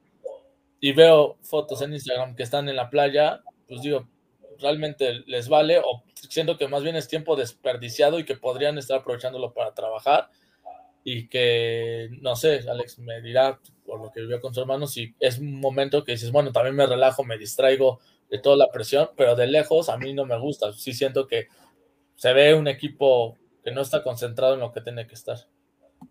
y 0.79 0.91
veo 0.91 1.37
fotos 1.41 1.81
en 1.81 1.93
Instagram 1.93 2.35
que 2.35 2.43
están 2.43 2.67
en 2.69 2.75
la 2.75 2.89
playa, 2.89 3.41
pues 3.67 3.81
digo, 3.81 4.07
realmente 4.59 5.23
les 5.25 5.47
vale 5.47 5.79
o 5.79 6.03
siento 6.29 6.57
que 6.57 6.67
más 6.67 6.83
bien 6.83 6.95
es 6.95 7.07
tiempo 7.07 7.35
desperdiciado 7.35 8.19
y 8.19 8.25
que 8.25 8.35
podrían 8.35 8.77
estar 8.77 8.99
aprovechándolo 8.99 9.53
para 9.53 9.73
trabajar 9.73 10.29
y 11.07 11.27
que, 11.27 12.09
no 12.19 12.35
sé, 12.35 12.61
Alex 12.67 12.97
me 12.97 13.21
dirá 13.21 13.59
por 13.85 14.01
lo 14.01 14.11
que 14.11 14.21
vivió 14.21 14.41
con 14.41 14.55
su 14.55 14.61
hermano, 14.61 14.87
si 14.87 15.13
es 15.19 15.37
un 15.37 15.61
momento 15.61 16.03
que 16.03 16.13
dices, 16.13 16.31
bueno, 16.31 16.51
también 16.51 16.75
me 16.75 16.87
relajo, 16.87 17.23
me 17.23 17.37
distraigo 17.37 17.99
de 18.27 18.39
toda 18.39 18.57
la 18.57 18.71
presión, 18.71 19.09
pero 19.15 19.35
de 19.35 19.45
lejos 19.45 19.87
a 19.89 19.97
mí 19.97 20.15
no 20.15 20.25
me 20.25 20.35
gusta, 20.39 20.73
sí 20.73 20.93
siento 20.93 21.27
que 21.27 21.47
se 22.15 22.33
ve 22.33 22.55
un 22.55 22.67
equipo 22.67 23.37
que 23.63 23.71
no 23.71 23.81
está 23.81 24.01
concentrado 24.01 24.55
en 24.55 24.61
lo 24.61 24.71
que 24.71 24.81
tiene 24.81 25.05
que 25.05 25.13
estar, 25.13 25.37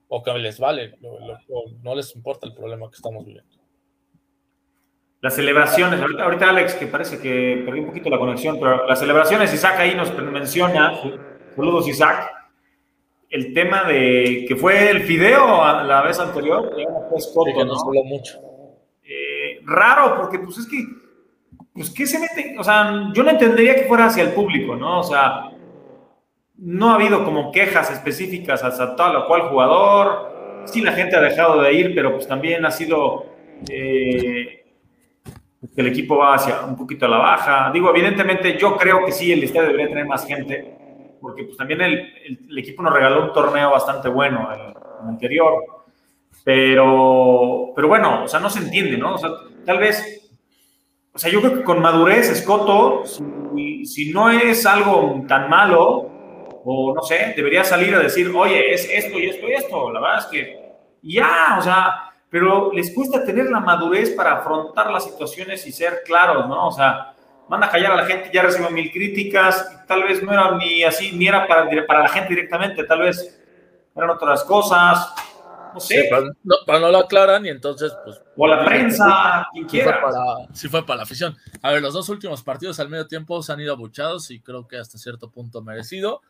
o 0.07 0.23
que 0.23 0.33
les 0.35 0.61
vale, 0.61 0.95
o 1.03 1.65
no 1.83 1.97
les 1.97 2.15
importa 2.15 2.47
el 2.47 2.55
problema 2.55 2.89
que 2.89 2.95
estamos 2.95 3.27
viviendo. 3.27 3.51
Las 5.23 5.35
celebraciones, 5.35 6.01
ahorita, 6.01 6.51
Alex, 6.51 6.75
que 6.75 6.87
parece 6.87 7.19
que 7.19 7.65
perdí 7.67 7.81
un 7.81 7.87
poquito 7.87 8.11
la 8.11 8.19
conexión, 8.19 8.61
pero 8.61 8.87
las 8.87 9.01
celebraciones, 9.01 9.53
Isaac 9.53 9.75
ahí 9.81 9.97
nos 9.97 10.15
menciona, 10.23 10.93
saludos 11.57 11.89
Isaac, 11.89 12.31
el 13.35 13.53
tema 13.53 13.83
de 13.83 14.45
que 14.47 14.55
fue 14.55 14.91
el 14.91 15.03
fideo 15.03 15.61
a 15.61 15.83
la 15.83 16.03
vez 16.03 16.21
anterior, 16.21 16.73
que 16.76 16.85
nos 17.64 17.85
¿no? 17.85 18.05
mucho. 18.05 18.38
Eh, 19.03 19.59
raro, 19.64 20.17
porque 20.19 20.38
pues 20.38 20.59
es 20.59 20.69
que, 20.69 20.87
pues 21.73 21.91
¿qué 21.91 22.07
se 22.07 22.21
mete? 22.21 22.55
O 22.57 22.62
sea, 22.62 23.11
yo 23.12 23.25
no 23.25 23.31
entendería 23.31 23.75
que 23.75 23.87
fuera 23.87 24.07
hacia 24.07 24.23
el 24.23 24.31
público, 24.35 24.76
¿no? 24.76 25.00
O 25.00 25.03
sea, 25.03 25.50
no 26.59 26.91
ha 26.91 26.95
habido 26.95 27.25
como 27.25 27.50
quejas 27.50 27.91
específicas 27.91 28.62
hacia 28.62 28.95
tal 28.95 29.17
o 29.17 29.26
cual 29.26 29.49
jugador. 29.49 30.62
Sí, 30.67 30.81
la 30.81 30.93
gente 30.93 31.17
ha 31.17 31.21
dejado 31.21 31.61
de 31.61 31.73
ir, 31.73 31.93
pero 31.93 32.12
pues 32.12 32.29
también 32.29 32.64
ha 32.64 32.71
sido 32.71 33.26
eh, 33.69 34.64
que 35.75 35.81
el 35.81 35.88
equipo 35.88 36.19
va 36.19 36.35
hacia 36.35 36.61
un 36.61 36.76
poquito 36.76 37.07
a 37.07 37.09
la 37.09 37.19
baja. 37.19 37.73
Digo, 37.73 37.91
evidentemente 37.91 38.57
yo 38.57 38.76
creo 38.76 39.05
que 39.05 39.11
sí, 39.11 39.33
el 39.33 39.43
estadio 39.43 39.71
debería 39.71 39.88
tener 39.88 40.07
más 40.07 40.25
gente 40.25 40.84
porque 41.25 41.45
pues 41.45 41.57
también 41.57 41.81
el, 41.81 42.38
el, 42.50 42.59
equipo 42.59 42.83
nos 42.83 42.93
regaló 42.93 43.25
un 43.25 43.33
torneo 43.33 43.71
bastante 43.71 44.11
bueno 44.11 44.47
el, 44.52 44.75
anterior. 45.09 45.54
Pero, 46.45 47.73
pero 47.75 47.88
bueno, 47.88 48.25
o 48.25 48.28
sea, 48.28 48.40
no 48.40 48.50
se 48.50 48.59
entiende, 48.59 48.99
¿no? 48.99 49.14
O 49.14 49.19
sea, 49.19 49.31
tal 49.64 49.78
vez, 49.78 50.31
o 51.14 51.19
sea, 51.19 51.33
yo 51.33 51.40
creo 51.40 51.54
que 51.54 51.64
con 51.64 51.81
madurez, 51.81 52.28
Escoto, 52.28 53.04
si, 53.07 53.87
si 53.87 54.12
no 54.12 54.28
es 54.28 54.66
algo 54.66 55.25
tan 55.26 55.49
malo, 55.49 56.11
o 56.62 56.93
no 56.95 57.00
sé, 57.00 57.33
debería 57.35 57.64
salir 57.64 57.95
a 57.95 58.00
decir, 58.00 58.31
oye, 58.37 58.75
es 58.75 58.87
esto 58.93 59.19
y 59.19 59.31
esto 59.31 59.49
y 59.49 59.52
esto. 59.52 59.93
La 59.93 60.00
verdad 60.00 60.19
es 60.19 60.26
que 60.26 60.73
ya, 61.00 61.57
o 61.59 61.62
sea, 61.62 62.12
pero 62.28 62.71
les 62.71 62.95
cuesta 62.95 63.25
tener 63.25 63.47
la 63.47 63.61
madurez 63.61 64.11
para 64.11 64.35
afrontar 64.35 64.90
las 64.90 65.04
situaciones 65.04 65.66
y 65.66 65.73
ser 65.73 66.02
claros, 66.04 66.47
¿no? 66.47 66.66
O 66.66 66.73
sea, 66.73 67.14
manda 67.49 67.67
a 67.67 67.71
callar 67.71 67.93
a 67.93 67.97
la 67.97 68.07
gente, 68.07 68.31
ya 68.33 68.43
recibo 68.43 68.71
mil 68.71 68.91
críticas, 68.91 69.85
tal 69.87 70.05
vez 70.05 70.23
no 70.23 70.33
era 70.33 70.57
ni 70.57 70.83
así, 70.83 71.13
ni 71.13 71.29
era 71.29 71.47
para, 71.47 71.69
para 71.87 72.01
la 72.01 72.09
gente 72.09 72.31
directamente, 72.31 72.85
tal 72.85 73.01
vez 73.01 73.41
eran 73.95 74.11
otras 74.11 74.45
cosas, 74.45 75.15
no 75.73 75.81
sé. 75.81 76.09
para, 76.67 76.79
no, 76.79 76.91
lo 76.91 76.99
aclaran 76.99 77.45
y 77.47 77.51
entonces, 77.51 77.93
pues... 78.05 78.21
O 78.37 78.47
la 78.47 78.65
prensa, 78.65 79.47
quien 79.53 79.67
quiera. 79.67 80.01
Sí 80.53 80.69
fue, 80.69 80.85
para, 80.87 80.99
la 80.99 81.03
afición. 81.03 81.37
A 81.63 81.73
ver, 81.73 81.83
los 81.83 81.95
dos 81.95 82.09
últimos 82.09 82.43
partidos 82.43 82.81
al 82.81 82.89
medio 82.89 83.07
tiempo 83.07 83.43
se 83.43 83.53
han 83.53 83.61
ido 83.61 83.73
abuchados 83.73 84.31
y 84.31 84.41
creo 84.41 84.67
que 84.67 84.79
hasta 84.79 84.99
cierto 84.99 85.31
punto 85.31 85.63
merecido. 85.63 86.23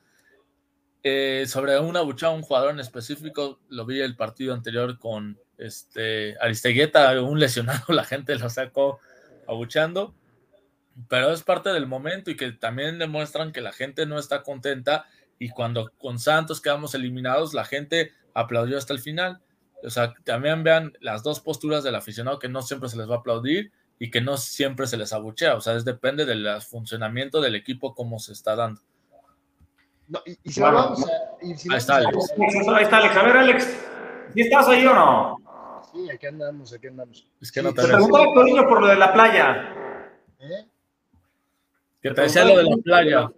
Eh, 1.02 1.44
sobre 1.46 1.78
un 1.78 1.96
abuchado, 1.98 2.32
un 2.32 2.42
jugador 2.42 2.70
en 2.70 2.80
específico, 2.80 3.60
lo 3.68 3.84
vi 3.84 4.00
el 4.00 4.16
partido 4.16 4.54
anterior 4.54 4.98
con 4.98 5.38
este 5.58 6.34
Aristegueta, 6.40 7.20
un 7.20 7.38
lesionado, 7.38 7.84
la 7.88 8.04
gente 8.04 8.34
lo 8.36 8.48
sacó 8.48 8.98
abuchando 9.46 10.14
pero 11.08 11.32
es 11.32 11.42
parte 11.42 11.70
del 11.70 11.86
momento 11.86 12.30
y 12.30 12.36
que 12.36 12.52
también 12.52 12.98
demuestran 12.98 13.52
que 13.52 13.60
la 13.60 13.72
gente 13.72 14.06
no 14.06 14.18
está 14.18 14.42
contenta 14.42 15.06
y 15.38 15.48
cuando 15.48 15.90
con 15.98 16.18
Santos 16.18 16.60
quedamos 16.60 16.94
eliminados, 16.94 17.54
la 17.54 17.64
gente 17.64 18.12
aplaudió 18.34 18.78
hasta 18.78 18.92
el 18.92 19.00
final. 19.00 19.40
O 19.82 19.90
sea, 19.90 20.14
también 20.24 20.62
vean 20.62 20.92
las 21.00 21.22
dos 21.22 21.40
posturas 21.40 21.84
del 21.84 21.94
aficionado 21.94 22.38
que 22.38 22.48
no 22.48 22.62
siempre 22.62 22.88
se 22.88 22.96
les 22.96 23.08
va 23.08 23.16
a 23.16 23.18
aplaudir 23.18 23.72
y 23.98 24.10
que 24.10 24.20
no 24.20 24.36
siempre 24.36 24.86
se 24.86 24.96
les 24.96 25.12
abuchea. 25.12 25.56
O 25.56 25.60
sea, 25.60 25.74
es 25.74 25.84
depende 25.84 26.24
del 26.24 26.60
funcionamiento 26.62 27.40
del 27.40 27.54
equipo, 27.54 27.94
cómo 27.94 28.18
se 28.18 28.32
está 28.32 28.56
dando. 28.56 28.80
y, 30.24 30.50
si 30.52 30.60
vamos 30.60 31.04
ahí 31.42 31.52
está 31.76 31.96
Alex. 31.96 32.32
Ahí 32.68 32.82
está 32.84 32.96
Alex. 32.98 33.16
A 33.16 33.22
ver, 33.22 33.36
Alex, 33.36 33.86
¿y 34.34 34.42
estás 34.42 34.68
ahí 34.68 34.86
o 34.86 34.94
no? 34.94 35.36
Sí, 35.92 36.10
aquí 36.10 36.26
andamos, 36.26 36.72
aquí 36.72 36.86
andamos. 36.86 37.26
Es 37.40 37.52
que 37.52 37.62
no 37.62 37.74
te 37.74 37.82
preguntaba 37.82 38.32
por 38.68 38.80
lo 38.80 38.86
de 38.86 38.96
la 38.96 39.12
playa. 39.12 39.83
Que 42.04 42.10
te 42.10 42.20
decía 42.20 42.44
lo 42.44 42.58
de 42.58 42.64
la 42.64 42.76
playa. 42.76 43.30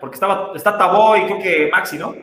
Porque 0.00 0.14
estaba, 0.14 0.52
está 0.54 0.78
Tabó 0.78 1.18
y 1.18 1.26
creo 1.26 1.38
que 1.38 1.68
Maxi, 1.70 1.98
¿no? 1.98 2.14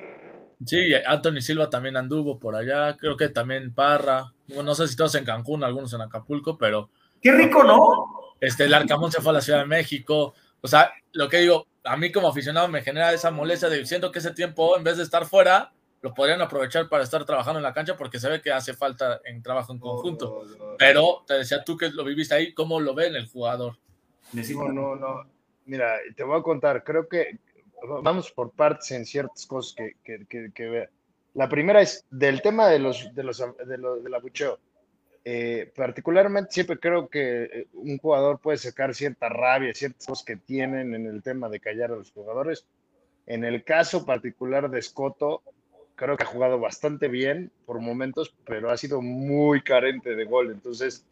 Sí, 0.66 0.92
Anthony 1.06 1.40
Silva 1.40 1.70
también 1.70 1.96
anduvo 1.96 2.40
por 2.40 2.56
allá, 2.56 2.98
creo 2.98 3.16
que 3.16 3.30
también 3.30 3.76
Parra. 3.76 4.34
no 4.48 4.74
sé 4.74 4.88
si 4.88 4.96
todos 4.96 5.14
en 5.14 5.24
Cancún, 5.24 5.64
algunos 5.64 5.94
en 5.94 6.02
Acapulco, 6.02 6.58
pero. 6.58 6.90
Qué 7.22 7.32
rico, 7.32 7.64
¿no? 7.64 8.34
Este, 8.42 8.64
el 8.64 8.74
Arcamón 8.74 9.12
se 9.12 9.22
fue 9.22 9.30
a 9.30 9.34
la 9.34 9.42
Ciudad 9.42 9.60
de 9.60 9.68
México. 9.68 10.34
O 10.62 10.68
sea, 10.68 10.92
lo 11.12 11.30
que 11.30 11.38
digo, 11.38 11.68
a 11.84 11.96
mí 11.96 12.12
como 12.12 12.28
aficionado 12.28 12.68
me 12.70 12.82
genera 12.82 13.14
esa 13.14 13.30
molestia 13.30 13.70
de 13.70 13.86
siento 13.86 14.12
que 14.12 14.18
ese 14.18 14.32
tiempo, 14.32 14.76
en 14.76 14.84
vez 14.84 14.98
de 14.98 15.04
estar 15.04 15.28
fuera, 15.28 15.74
lo 16.02 16.12
podrían 16.16 16.42
aprovechar 16.42 16.90
para 16.90 17.04
estar 17.04 17.24
trabajando 17.24 17.60
en 17.60 17.64
la 17.64 17.74
cancha 17.74 17.96
porque 17.96 18.20
se 18.20 18.30
ve 18.30 18.42
que 18.42 18.52
hace 18.52 18.74
falta 18.74 19.22
en 19.26 19.44
trabajo 19.44 19.72
en 19.72 19.80
conjunto. 19.80 20.42
Pero 20.80 21.24
te 21.28 21.36
decía 21.36 21.64
tú 21.64 21.78
que 21.78 21.92
lo 21.92 22.04
viviste 22.04 22.34
ahí, 22.34 22.52
¿cómo 22.52 22.80
lo 22.80 22.96
ven 22.96 23.16
el 23.16 23.28
jugador? 23.28 23.78
No, 24.34 24.72
no, 24.72 24.96
no. 24.96 25.33
Mira, 25.65 25.98
te 26.15 26.24
voy 26.24 26.39
a 26.39 26.43
contar, 26.43 26.84
creo 26.84 27.08
que 27.08 27.38
vamos 28.01 28.32
por 28.32 28.51
partes 28.51 28.91
en 28.91 29.05
ciertas 29.05 29.46
cosas 29.46 29.75
que, 29.75 30.25
que, 30.27 30.51
que, 30.53 30.89
La 31.34 31.50
primera 31.50 31.82
es 31.82 32.05
del 32.10 32.41
tema 32.41 32.67
de 32.67 32.79
los 32.79 33.13
de 33.13 33.24
los 33.24 33.38
de 33.39 33.77
del 33.77 34.13
abucheo. 34.13 34.60
Eh, 35.25 35.72
particularmente 35.74 36.51
siempre 36.51 36.77
creo 36.79 37.08
que 37.08 37.43
eh, 37.43 37.67
un 37.74 37.98
jugador 37.98 38.39
puede 38.39 38.58
sacar 38.58 38.93
cierta 38.93 39.29
rabia, 39.29 39.74
ciertas 39.74 40.05
cosas 40.05 40.25
que 40.25 40.36
tienen 40.36 40.93
en 40.93 41.05
el 41.05 41.24
tema 41.24 41.48
de 41.48 41.62
callar 41.62 41.91
a 41.91 41.96
los 41.96 42.12
jugadores. 42.12 42.65
En 43.25 43.46
el 43.46 43.63
caso 43.63 44.05
particular 44.05 44.70
de 44.70 44.82
Scotto, 44.82 45.41
creo 45.96 46.17
que 46.17 46.24
ha 46.24 46.27
jugado 46.27 46.60
bastante 46.60 47.08
bien 47.08 47.51
por 47.65 47.79
momentos, 47.79 48.36
pero 48.46 48.70
ha 48.70 48.75
sido 48.75 49.01
muy 49.01 49.62
carente 49.62 50.15
de 50.15 50.25
gol. 50.25 50.51
Entonces, 50.51 51.05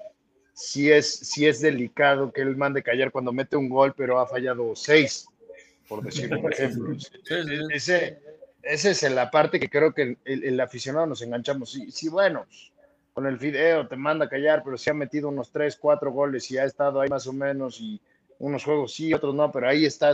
sí 0.61 0.91
es, 0.91 1.37
es 1.37 1.61
delicado 1.61 2.31
que 2.31 2.41
él 2.41 2.55
mande 2.55 2.83
callar 2.83 3.11
cuando 3.11 3.33
mete 3.33 3.57
un 3.57 3.69
gol, 3.69 3.93
pero 3.95 4.19
ha 4.19 4.27
fallado 4.27 4.75
seis, 4.75 5.27
por 5.87 6.03
decirlo, 6.03 6.41
por 6.41 6.53
ejemplo. 6.53 6.95
Ese, 7.73 8.19
esa 8.61 8.89
es 8.89 9.11
la 9.11 9.31
parte 9.31 9.59
que 9.59 9.69
creo 9.69 9.93
que 9.93 10.17
el, 10.23 10.59
aficionado 10.59 11.07
nos 11.07 11.21
enganchamos. 11.21 11.71
Sí, 11.71 11.91
sí, 11.91 12.09
bueno, 12.09 12.45
con 13.13 13.25
el 13.25 13.37
video 13.37 13.87
te 13.87 13.95
manda 13.95 14.29
callar, 14.29 14.61
pero 14.63 14.77
si 14.77 14.89
ha 14.89 14.93
metido 14.93 15.29
unos 15.29 15.51
tres, 15.51 15.75
cuatro 15.77 16.11
goles 16.11 16.49
y 16.51 16.57
ha 16.57 16.65
estado 16.65 17.01
ahí 17.01 17.09
más 17.09 17.25
o 17.27 17.33
menos 17.33 17.79
y 17.81 17.99
unos 18.39 18.63
juegos 18.63 18.93
sí, 18.93 19.13
otros 19.13 19.33
no, 19.33 19.51
pero 19.51 19.67
ahí 19.67 19.85
está, 19.85 20.13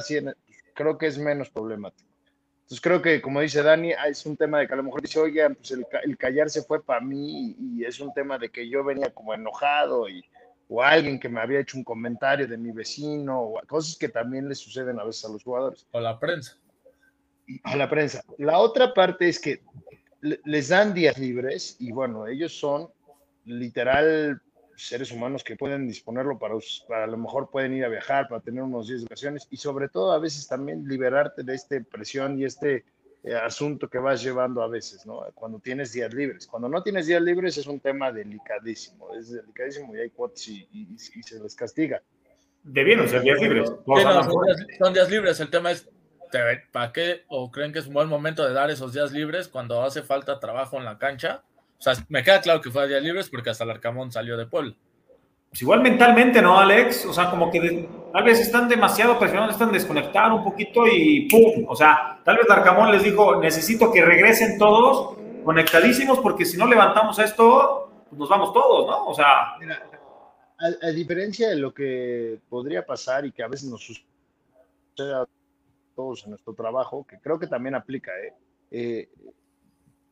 creo 0.73 0.97
que 0.97 1.07
es 1.07 1.17
menos 1.17 1.49
problemático. 1.49 2.07
Entonces 2.55 2.81
creo 2.81 3.01
que, 3.01 3.21
como 3.21 3.39
dice 3.39 3.63
Dani, 3.63 3.93
es 4.09 4.25
un 4.25 4.35
tema 4.35 4.59
de 4.59 4.67
que 4.67 4.73
a 4.73 4.77
lo 4.77 4.83
mejor 4.83 5.01
dice, 5.01 5.19
oigan, 5.19 5.55
pues 5.55 5.71
el, 5.71 5.85
el 6.03 6.17
callarse 6.17 6.63
fue 6.63 6.83
para 6.83 6.99
mí 6.99 7.55
y 7.57 7.85
es 7.85 8.01
un 8.01 8.13
tema 8.13 8.37
de 8.37 8.49
que 8.49 8.67
yo 8.67 8.83
venía 8.83 9.09
como 9.13 9.33
enojado 9.33 10.09
y, 10.09 10.25
o 10.69 10.83
alguien 10.83 11.19
que 11.19 11.29
me 11.29 11.39
había 11.39 11.59
hecho 11.59 11.77
un 11.77 11.83
comentario 11.83 12.47
de 12.47 12.57
mi 12.57 12.71
vecino, 12.71 13.41
o 13.41 13.61
cosas 13.67 13.97
que 13.97 14.09
también 14.09 14.49
le 14.49 14.55
suceden 14.55 14.99
a 14.99 15.03
veces 15.03 15.25
a 15.25 15.29
los 15.29 15.43
jugadores. 15.43 15.87
O 15.91 15.97
a 15.97 16.01
la 16.01 16.19
prensa. 16.19 16.57
A 17.63 17.75
la 17.75 17.89
prensa. 17.89 18.23
La 18.37 18.59
otra 18.59 18.93
parte 18.93 19.29
es 19.29 19.39
que 19.39 19.61
les 20.21 20.69
dan 20.69 20.93
días 20.93 21.17
libres 21.17 21.77
y 21.79 21.91
bueno, 21.91 22.27
ellos 22.27 22.57
son 22.57 22.89
literal 23.45 24.41
seres 24.75 25.11
humanos 25.11 25.43
que 25.43 25.55
pueden 25.55 25.87
disponerlo 25.87 26.37
para, 26.37 26.55
para 26.87 27.05
a 27.05 27.07
lo 27.07 27.17
mejor 27.17 27.49
pueden 27.49 27.73
ir 27.73 27.85
a 27.85 27.89
viajar, 27.89 28.27
para 28.27 28.41
tener 28.41 28.61
unos 28.61 28.87
días 28.87 29.01
de 29.01 29.05
vacaciones 29.05 29.47
y 29.49 29.57
sobre 29.57 29.89
todo 29.89 30.11
a 30.11 30.19
veces 30.19 30.47
también 30.47 30.87
liberarte 30.87 31.43
de 31.43 31.55
esta 31.55 31.79
presión 31.91 32.39
y 32.39 32.45
este 32.45 32.85
asunto 33.43 33.89
que 33.89 33.97
vas 33.97 34.21
llevando 34.23 34.61
a 34.61 34.67
veces, 34.67 35.05
¿no? 35.05 35.25
Cuando 35.33 35.59
tienes 35.59 35.91
días 35.91 36.13
libres. 36.13 36.47
Cuando 36.47 36.69
no 36.69 36.81
tienes 36.81 37.07
días 37.07 37.21
libres 37.21 37.57
es 37.57 37.67
un 37.67 37.79
tema 37.79 38.11
delicadísimo, 38.11 39.13
es 39.13 39.31
delicadísimo 39.31 39.95
y 39.95 39.99
hay 39.99 40.09
cuotas 40.09 40.47
y, 40.47 40.87
se 40.97 41.39
les 41.39 41.55
castiga. 41.55 42.01
Debieron 42.63 43.07
ser 43.07 43.21
días 43.21 43.41
libres. 43.41 43.69
son, 44.77 44.93
días, 44.93 45.09
libres, 45.09 45.39
el 45.39 45.49
tema 45.49 45.71
es 45.71 45.89
¿para 46.71 46.91
qué? 46.91 47.23
¿O 47.27 47.51
creen 47.51 47.71
que 47.71 47.79
es 47.79 47.87
un 47.87 47.93
buen 47.93 48.09
momento 48.09 48.45
de 48.45 48.53
dar 48.53 48.69
esos 48.69 48.93
días 48.93 49.11
libres 49.11 49.47
cuando 49.47 49.81
hace 49.83 50.03
falta 50.03 50.39
trabajo 50.39 50.77
en 50.77 50.85
la 50.85 50.97
cancha? 50.97 51.43
O 51.79 51.81
sea, 51.81 51.93
me 52.09 52.23
queda 52.23 52.41
claro 52.41 52.61
que 52.61 52.71
fue 52.71 52.87
días 52.87 53.03
libres 53.03 53.29
porque 53.29 53.49
hasta 53.49 53.63
el 53.63 53.69
Arcamón 53.69 54.11
salió 54.11 54.37
de 54.37 54.47
Puebla. 54.47 54.75
Pues 55.57 55.63
igual 55.63 55.81
mentalmente, 55.81 56.39
¿no, 56.39 56.59
Alex? 56.59 57.07
O 57.07 57.13
sea, 57.13 57.31
como 57.31 57.49
que 57.49 57.89
tal 58.13 58.23
vez 58.23 58.39
están 58.39 58.69
demasiado 58.69 59.17
presionados, 59.17 59.53
están 59.53 59.71
desconectados 59.71 60.37
un 60.37 60.43
poquito 60.43 60.85
y 60.85 61.27
¡pum! 61.27 61.65
O 61.67 61.75
sea, 61.75 62.21
tal 62.23 62.37
vez 62.37 62.47
Arcamón 62.47 62.91
les 62.91 63.01
dijo, 63.01 63.41
necesito 63.41 63.91
que 63.91 64.05
regresen 64.05 64.59
todos 64.59 65.17
conectadísimos 65.43 66.19
porque 66.19 66.45
si 66.45 66.57
no 66.57 66.67
levantamos 66.67 67.17
esto, 67.17 68.03
pues 68.07 68.19
nos 68.19 68.29
vamos 68.29 68.53
todos, 68.53 68.85
¿no? 68.85 69.07
O 69.07 69.15
sea... 69.15 69.55
a, 70.59 70.87
diferencia 70.91 71.49
de 71.49 71.55
lo 71.55 71.73
que 71.73 72.37
podría 72.47 72.85
pasar 72.85 73.25
y 73.25 73.31
que 73.31 73.41
a 73.41 73.47
veces 73.47 73.67
nos 73.67 73.83
sucede 73.83 75.15
a 75.15 75.25
todos 75.95 76.23
en 76.25 76.29
nuestro 76.29 76.53
trabajo, 76.53 77.03
que 77.03 77.17
creo 77.17 77.39
que 77.39 77.47
también 77.47 77.73
aplica, 77.73 78.11
¿eh? 78.11 78.33
eh 78.69 79.09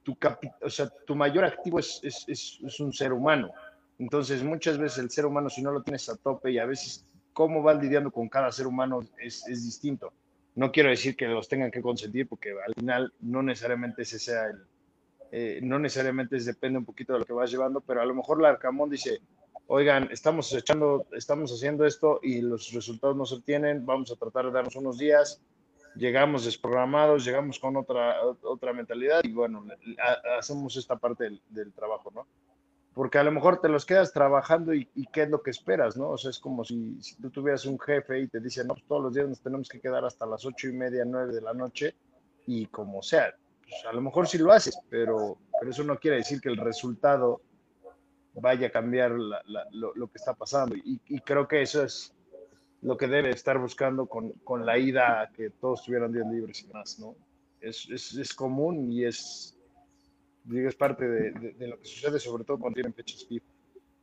tu, 0.02 0.18
o 0.64 0.70
sea, 0.72 0.90
tu 1.06 1.16
mayor 1.16 1.46
activo 1.46 1.78
es, 1.78 2.00
es, 2.02 2.60
es 2.64 2.80
un 2.80 2.92
ser 2.92 3.14
humano 3.14 3.52
entonces, 3.98 4.44
muchas 4.44 4.78
veces 4.78 4.98
el 5.00 5.10
ser 5.10 5.26
humano, 5.26 5.50
si 5.50 5.62
no 5.62 5.72
lo 5.72 5.82
tienes 5.82 6.10
a 6.10 6.16
tope 6.18 6.52
y 6.52 6.60
a 6.60 6.66
veces 6.66 7.06
cómo 7.34 7.62
vas 7.62 7.82
lidiando 7.82 8.12
con 8.12 8.30
cada 8.30 8.52
ser 8.52 8.68
humano 8.68 9.02
es, 9.20 9.48
es 9.48 9.64
distinto. 9.64 10.14
No 10.56 10.72
quiero 10.72 10.90
decir 10.90 11.16
que 11.16 11.28
los 11.28 11.48
tengan 11.48 11.72
que 11.72 11.82
consentir 11.82 12.28
porque 12.28 12.52
al 12.66 12.74
final 12.74 13.14
no 13.20 13.44
necesariamente 13.44 14.04
ese 14.04 14.20
sea 14.20 14.46
el, 14.48 14.66
eh, 15.32 15.60
no 15.62 15.80
necesariamente 15.80 16.40
depende 16.40 16.80
un 16.80 16.86
poquito 16.86 17.14
de 17.14 17.20
lo 17.20 17.26
que 17.26 17.34
vas 17.34 17.52
llevando, 17.52 17.82
pero 17.82 18.02
a 18.02 18.06
lo 18.06 18.16
mejor 18.16 18.42
la 18.42 18.50
Arcamón 18.50 18.90
dice, 18.90 19.20
oigan, 19.68 20.10
estamos 20.12 20.54
echando, 20.54 21.08
estamos 21.12 21.52
haciendo 21.52 21.86
esto 21.86 22.20
y 22.24 22.42
los 22.42 22.72
resultados 22.72 23.18
no 23.18 23.26
se 23.26 23.36
obtienen, 23.36 23.86
vamos 23.86 24.12
a 24.12 24.16
tratar 24.16 24.46
de 24.46 24.52
darnos 24.52 24.76
unos 24.78 24.98
días, 24.98 25.42
llegamos 25.96 26.46
desprogramados, 26.46 27.26
llegamos 27.26 27.60
con 27.60 27.76
otra, 27.76 28.22
otra 28.44 28.72
mentalidad 28.72 29.22
y 29.24 29.34
bueno, 29.34 29.66
hacemos 30.38 30.78
esta 30.78 30.96
parte 30.96 31.26
del, 31.26 31.42
del 31.50 31.74
trabajo, 31.74 32.12
¿no? 32.16 32.28
Porque 32.96 33.18
a 33.18 33.24
lo 33.24 33.32
mejor 33.32 33.60
te 33.60 33.68
los 33.68 33.86
quedas 33.86 34.14
trabajando 34.14 34.74
y, 34.74 34.88
qué 35.12 35.24
es 35.24 35.30
lo 35.30 35.44
que 35.44 35.52
esperas, 35.52 35.98
¿no? 35.98 36.12
O 36.12 36.18
sea, 36.18 36.32
es 36.32 36.40
como 36.40 36.64
si, 36.64 36.98
tú 37.22 37.30
tuvieras 37.30 37.66
un 37.66 37.78
jefe 37.78 38.22
y 38.22 38.28
te 38.30 38.40
dice, 38.40 38.64
no, 38.64 38.74
pues 38.74 38.86
todos 38.88 39.04
los 39.04 39.14
días 39.14 39.28
nos 39.28 39.42
tenemos 39.42 39.68
que 39.68 39.82
quedar 39.82 40.06
hasta 40.06 40.26
las 40.26 40.46
ocho 40.46 40.70
y 40.70 40.72
media, 40.72 41.04
nueve 41.06 41.34
de 41.34 41.42
la 41.42 41.54
noche, 41.54 41.94
y 42.48 42.68
como 42.68 43.04
sea, 43.04 43.36
pues 43.62 43.86
a 43.86 43.92
lo 43.92 44.00
mejor 44.00 44.30
sí 44.30 44.38
lo 44.38 44.54
haces, 44.54 44.80
pero, 44.90 45.38
pero 45.60 45.72
eso 45.72 45.84
no 45.84 46.00
quiere 46.00 46.18
decir 46.18 46.40
que 46.40 46.48
el 46.48 46.56
resultado 46.56 47.42
vaya 48.36 48.68
a 48.68 48.72
cambiar 48.72 49.12
lo, 49.12 50.08
que 50.08 50.18
está 50.18 50.34
pasando. 50.34 50.76
Y, 50.78 51.20
creo 51.20 51.50
que 51.50 51.64
eso 51.64 51.84
es 51.84 52.14
lo 52.82 52.96
que 52.96 53.08
debe 53.08 53.32
estar 53.32 53.60
buscando 53.60 54.06
con, 54.06 54.32
con 54.46 54.66
la 54.66 54.78
ida 54.78 55.30
que 55.36 55.50
todos 55.50 55.84
tuvieran 55.84 56.14
días 56.14 56.28
libres 56.32 56.62
y 56.64 56.72
más, 56.72 56.98
¿no? 57.00 57.14
Es, 57.60 57.90
es, 57.90 58.16
es 58.16 58.34
común 58.34 58.90
y 58.90 59.04
es, 59.04 59.55
es 60.54 60.76
parte 60.76 61.08
de, 61.08 61.68
lo 61.68 61.80
que 61.80 61.86
sucede, 61.86 62.20
sobre 62.20 62.44
todo 62.44 62.60
cuando 62.60 62.76
tienen 62.76 62.94
fechas 62.94 63.26
FIFA. 63.28 63.46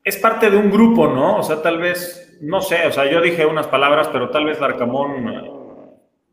Es 0.05 0.17
parte 0.17 0.51
de 0.51 0.57
un 0.57 0.71
grupo, 0.71 1.07
¿no? 1.07 1.39
O 1.39 1.43
sea, 1.43 1.63
tal 1.63 1.79
vez, 1.79 2.39
no 2.41 2.61
sé, 2.61 2.87
o 2.87 2.93
sea, 2.93 3.11
yo 3.11 3.21
dije 3.21 3.47
unas 3.47 3.69
palabras, 3.69 4.09
pero 4.09 4.31
tal 4.31 4.45
vez 4.45 4.61
Larcamón 4.61 5.61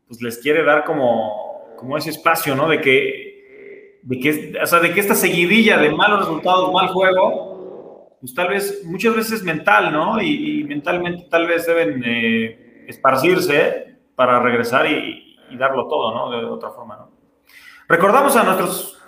pues 0.08 0.20
les 0.20 0.38
quiere 0.38 0.64
dar 0.64 0.84
como, 0.84 1.74
como 1.76 1.96
ese 1.96 2.10
espacio, 2.10 2.56
¿no? 2.56 2.68
De 2.68 2.80
que, 2.80 4.00
de 4.02 4.18
que, 4.18 4.58
o 4.60 4.66
sea, 4.66 4.80
de 4.80 4.92
que 4.92 4.98
esta 4.98 5.14
seguidilla 5.14 5.78
de 5.78 5.90
malos 5.90 6.20
resultados, 6.20 6.72
mal 6.72 6.88
juego, 6.88 8.16
pues 8.20 8.34
tal 8.34 8.48
vez, 8.48 8.82
muchas 8.84 9.14
veces 9.14 9.44
mental, 9.44 9.92
¿no? 9.92 10.20
Y, 10.20 10.64
mentalmente 10.64 11.28
tal 11.30 11.46
vez 11.46 11.64
deben 11.66 12.02
eh, 12.04 12.86
esparcirse 12.88 13.98
para 14.16 14.40
regresar 14.40 14.90
y, 14.90 15.36
y 15.48 15.56
darlo 15.56 15.86
todo, 15.86 16.12
¿no? 16.12 16.30
De 16.30 16.44
otra 16.44 16.70
forma, 16.70 16.96
¿no? 16.96 17.10
Recordamos 17.88 18.36
a 18.36 18.44
nuestros 18.44 18.99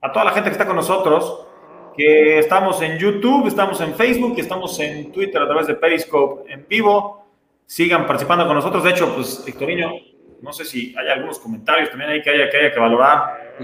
a 0.00 0.12
toda 0.12 0.24
la 0.24 0.32
gente 0.32 0.50
que 0.50 0.52
está 0.52 0.66
con 0.66 0.76
nosotros, 0.76 1.46
que 1.96 2.38
estamos 2.38 2.80
en 2.82 2.98
YouTube, 2.98 3.46
estamos 3.46 3.80
en 3.80 3.94
Facebook, 3.94 4.34
estamos 4.38 4.78
en 4.80 5.10
Twitter 5.10 5.40
a 5.40 5.46
través 5.46 5.66
de 5.66 5.74
Periscope 5.74 6.52
en 6.52 6.66
vivo. 6.68 7.24
Sigan 7.64 8.06
participando 8.06 8.46
con 8.46 8.54
nosotros. 8.54 8.84
De 8.84 8.90
hecho, 8.90 9.12
pues, 9.14 9.42
Victorino, 9.44 9.92
no 10.42 10.52
sé 10.52 10.64
si 10.64 10.94
hay 10.96 11.08
algunos 11.08 11.38
comentarios 11.38 11.90
también 11.90 12.10
ahí 12.10 12.22
que 12.22 12.30
haya 12.30 12.50
que, 12.50 12.56
haya 12.58 12.72
que 12.72 12.78
valorar. 12.78 13.54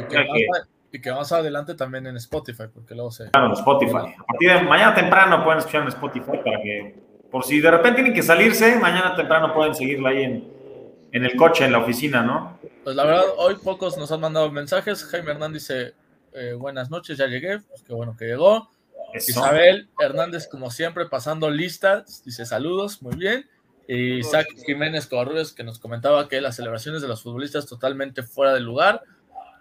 Y 0.91 1.01
que, 1.01 1.13
más, 1.13 1.33
adelante 1.33 1.75
también 1.75 2.07
en 2.07 2.17
Spotify, 2.17 2.65
porque 2.73 2.95
luego 2.95 3.11
se... 3.11 3.31
Claro, 3.31 3.47
en 3.47 3.53
Spotify. 3.53 4.15
A 4.19 4.25
partir 4.25 4.53
de 4.53 4.61
mañana 4.63 4.95
temprano 4.95 5.43
pueden 5.43 5.61
escuchar 5.61 5.83
en 5.83 5.89
Spotify 5.89 6.39
para 6.45 6.61
que, 6.61 6.97
por 7.31 7.45
si 7.45 7.61
de 7.61 7.71
repente 7.71 7.97
tienen 7.97 8.13
que 8.13 8.23
salirse, 8.23 8.77
mañana 8.79 9.15
temprano 9.15 9.55
pueden 9.55 9.75
seguirla 9.75 10.11
ahí 10.11 10.23
en, 10.23 10.53
en 11.13 11.25
el 11.25 11.35
coche, 11.37 11.65
en 11.65 11.73
la 11.73 11.79
oficina, 11.79 12.23
¿no? 12.23 12.59
Pues 12.85 12.97
la 12.97 13.05
verdad, 13.05 13.25
hoy 13.39 13.57
pocos 13.63 13.97
nos 13.97 14.11
han 14.13 14.21
mandado 14.21 14.51
mensajes. 14.51 15.05
Jaime 15.05 15.31
Hernández 15.31 15.63
dice, 15.63 15.95
eh, 16.35 16.55
buenas 16.55 16.91
noches, 16.91 17.19
ya 17.19 17.27
llegué, 17.27 17.61
pues 17.61 17.83
qué 17.83 17.93
bueno 17.93 18.17
que 18.17 18.27
llegó. 18.27 18.71
Isabel 19.15 19.89
Hernández, 20.01 20.49
como 20.49 20.71
siempre, 20.71 21.07
pasando 21.07 21.51
listas, 21.51 22.25
dice 22.25 22.47
saludos, 22.47 23.03
muy 23.03 23.17
bien. 23.17 23.49
Y 23.87 24.19
Isaac 24.21 24.47
Jiménez 24.65 25.07
Corrales, 25.07 25.53
que 25.53 25.65
nos 25.65 25.79
comentaba 25.79 26.29
que 26.29 26.41
las 26.41 26.57
celebraciones 26.57 27.03
de 27.03 27.09
los 27.09 27.23
futbolistas 27.23 27.67
totalmente 27.67 28.23
fuera 28.23 28.55
de 28.55 28.61
lugar. 28.61 29.03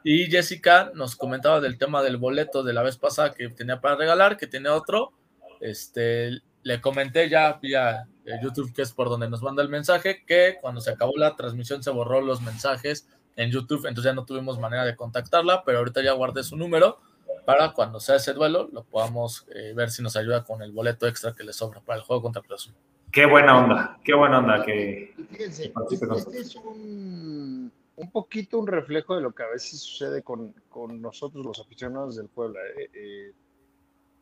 Y 0.04 0.28
Jessica 0.32 0.92
nos 0.96 1.16
comentaba 1.16 1.60
del 1.60 1.78
tema 1.78 2.02
del 2.02 2.18
boleto 2.18 2.64
de 2.64 2.74
la 2.74 2.84
vez 2.84 2.98
pasada 2.98 3.34
que 3.34 3.50
tenía 3.50 3.82
para 3.82 3.96
regalar, 3.96 4.38
que 4.38 4.48
tiene 4.48 4.70
otro. 4.70 5.12
Este, 5.60 6.42
le 6.64 6.82
comenté 6.82 7.30
ya 7.30 7.54
vía 7.62 8.08
eh, 8.26 8.40
YouTube, 8.42 8.74
que 8.74 8.84
es 8.84 8.94
por 8.94 9.10
donde 9.10 9.30
nos 9.30 9.42
manda 9.42 9.62
el 9.62 9.70
mensaje, 9.70 10.24
que 10.26 10.58
cuando 10.62 10.82
se 10.82 10.92
acabó 10.92 11.14
la 11.18 11.36
transmisión 11.36 11.84
se 11.84 11.92
borró 11.92 12.22
los 12.22 12.42
mensajes 12.42 13.08
en 13.36 13.50
YouTube, 13.50 13.86
entonces 13.86 14.06
ya 14.12 14.14
no 14.14 14.26
tuvimos 14.26 14.60
manera 14.60 14.86
de 14.86 14.96
contactarla, 14.96 15.64
pero 15.64 15.80
ahorita 15.80 16.04
ya 16.04 16.14
guardé 16.14 16.44
su 16.44 16.58
número 16.58 17.00
para 17.46 17.74
cuando 17.74 18.00
sea 18.00 18.18
ese 18.18 18.34
duelo 18.34 18.70
lo 18.72 18.84
podamos 18.84 19.48
eh, 19.54 19.74
ver 19.76 19.90
si 19.90 20.04
nos 20.04 20.16
ayuda 20.16 20.44
con 20.44 20.62
el 20.62 20.72
boleto 20.72 21.08
extra 21.08 21.34
que 21.34 21.44
le 21.44 21.54
sobra 21.54 21.82
para 21.82 22.00
el 22.00 22.06
juego 22.06 22.22
contra 22.22 22.42
Cruz 22.42 22.72
Qué 23.12 23.26
buena 23.26 23.58
onda, 23.58 24.00
qué 24.06 24.14
buena 24.14 24.40
onda 24.40 24.64
que... 24.64 25.14
Fíjense, 25.32 25.74
este 25.90 26.40
es 26.40 26.56
un, 26.56 27.70
un, 27.98 28.12
poquito 28.12 28.58
un 28.58 28.68
reflejo 28.68 29.16
de 29.16 29.22
lo 29.22 29.34
que 29.34 29.44
a 29.44 29.48
veces 29.48 29.82
sucede 29.82 30.22
con, 30.22 30.54
con 30.70 31.02
nosotros 31.02 31.46
los 31.46 31.60
aficionados 31.60 32.16
del 32.16 32.30
Puebla. 32.30 32.62
Eh, 32.78 32.90
eh, 32.94 33.32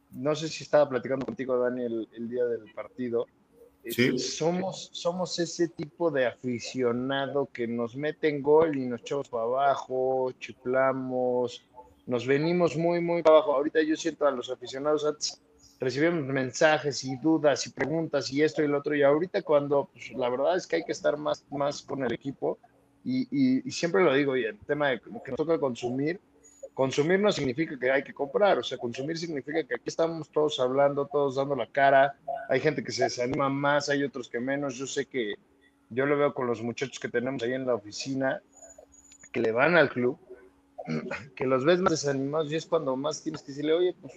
no 0.09 0.33
sé 0.33 0.47
si 0.47 0.63
estaba 0.63 0.89
platicando 0.89 1.23
contigo, 1.23 1.59
Daniel, 1.59 2.09
el 2.13 2.29
día 2.29 2.45
del 2.45 2.73
partido 2.73 3.27
somos, 4.17 4.89
somos 4.93 5.39
ese 5.39 5.67
tipo 5.67 6.11
de 6.11 6.25
aficionado 6.25 7.49
que 7.51 7.67
nos 7.67 7.95
meten 7.95 8.41
gol 8.41 8.77
y 8.77 8.85
nos 8.85 9.01
echamos 9.01 9.29
para 9.29 9.43
abajo, 9.43 10.31
chiflamos, 10.39 11.65
nos 12.05 12.25
venimos 12.25 12.75
muy, 12.75 13.01
muy 13.01 13.21
para 13.21 13.37
abajo. 13.37 13.53
Ahorita 13.53 13.81
yo 13.81 13.95
siento 13.95 14.25
a 14.27 14.31
los 14.31 14.49
aficionados 14.49 15.05
antes 15.05 15.41
recibimos 15.79 16.25
mensajes 16.25 17.03
y 17.03 17.15
dudas 17.17 17.65
y 17.65 17.71
preguntas 17.71 18.31
y 18.31 18.43
esto 18.43 18.63
y 18.63 18.67
lo 18.67 18.79
otro. 18.79 18.95
Y 18.95 19.03
ahorita 19.03 19.41
cuando 19.41 19.89
pues, 19.91 20.11
la 20.11 20.29
verdad 20.29 20.57
es 20.57 20.67
que 20.67 20.77
hay 20.77 20.83
que 20.83 20.91
estar 20.91 21.17
más, 21.17 21.45
más 21.49 21.81
con 21.81 22.03
el 22.03 22.11
equipo 22.11 22.59
y, 23.03 23.27
y, 23.65 23.71
siempre 23.71 24.03
lo 24.03 24.13
digo, 24.13 24.35
y 24.35 24.43
el 24.43 24.59
tema 24.59 24.89
de 24.89 24.99
que 24.99 25.09
nos 25.09 25.37
toca 25.37 25.57
consumir, 25.57 26.19
consumir 26.79 27.19
no 27.19 27.29
significa 27.29 27.77
que 27.77 27.91
hay 27.91 28.03
que 28.03 28.13
comprar, 28.13 28.57
o 28.57 28.63
sea, 28.63 28.77
consumir 28.77 29.17
significa 29.17 29.61
que 29.65 29.75
aquí 29.75 29.83
estamos 29.87 30.29
todos 30.29 30.61
hablando, 30.61 31.07
todos 31.07 31.35
dando 31.35 31.53
la 31.53 31.67
cara, 31.67 32.15
hay 32.47 32.61
gente 32.61 32.81
que 32.81 32.93
se 32.93 33.03
desanima 33.03 33.49
más, 33.49 33.89
hay 33.89 34.01
otros 34.01 34.29
que 34.29 34.39
menos, 34.39 34.75
yo 34.75 34.87
sé 34.87 35.05
que 35.05 35.33
yo 35.89 36.05
lo 36.05 36.17
veo 36.17 36.33
con 36.33 36.47
los 36.47 36.61
muchachos 36.61 36.97
que 36.97 37.09
tenemos 37.09 37.43
ahí 37.43 37.51
en 37.51 37.65
la 37.65 37.75
oficina, 37.75 38.41
que 39.33 39.41
le 39.41 39.51
van 39.51 39.75
al 39.75 39.89
club, 39.89 40.17
que 41.35 41.45
los 41.45 41.65
ves 41.65 41.79
más 41.79 41.91
desanimados 41.91 42.49
y 42.49 42.55
es 42.55 42.65
cuando 42.65 42.95
más 42.95 43.21
tienes 43.21 43.41
que 43.41 43.51
decirle, 43.51 43.73
oye, 43.73 43.93
pues 43.99 44.13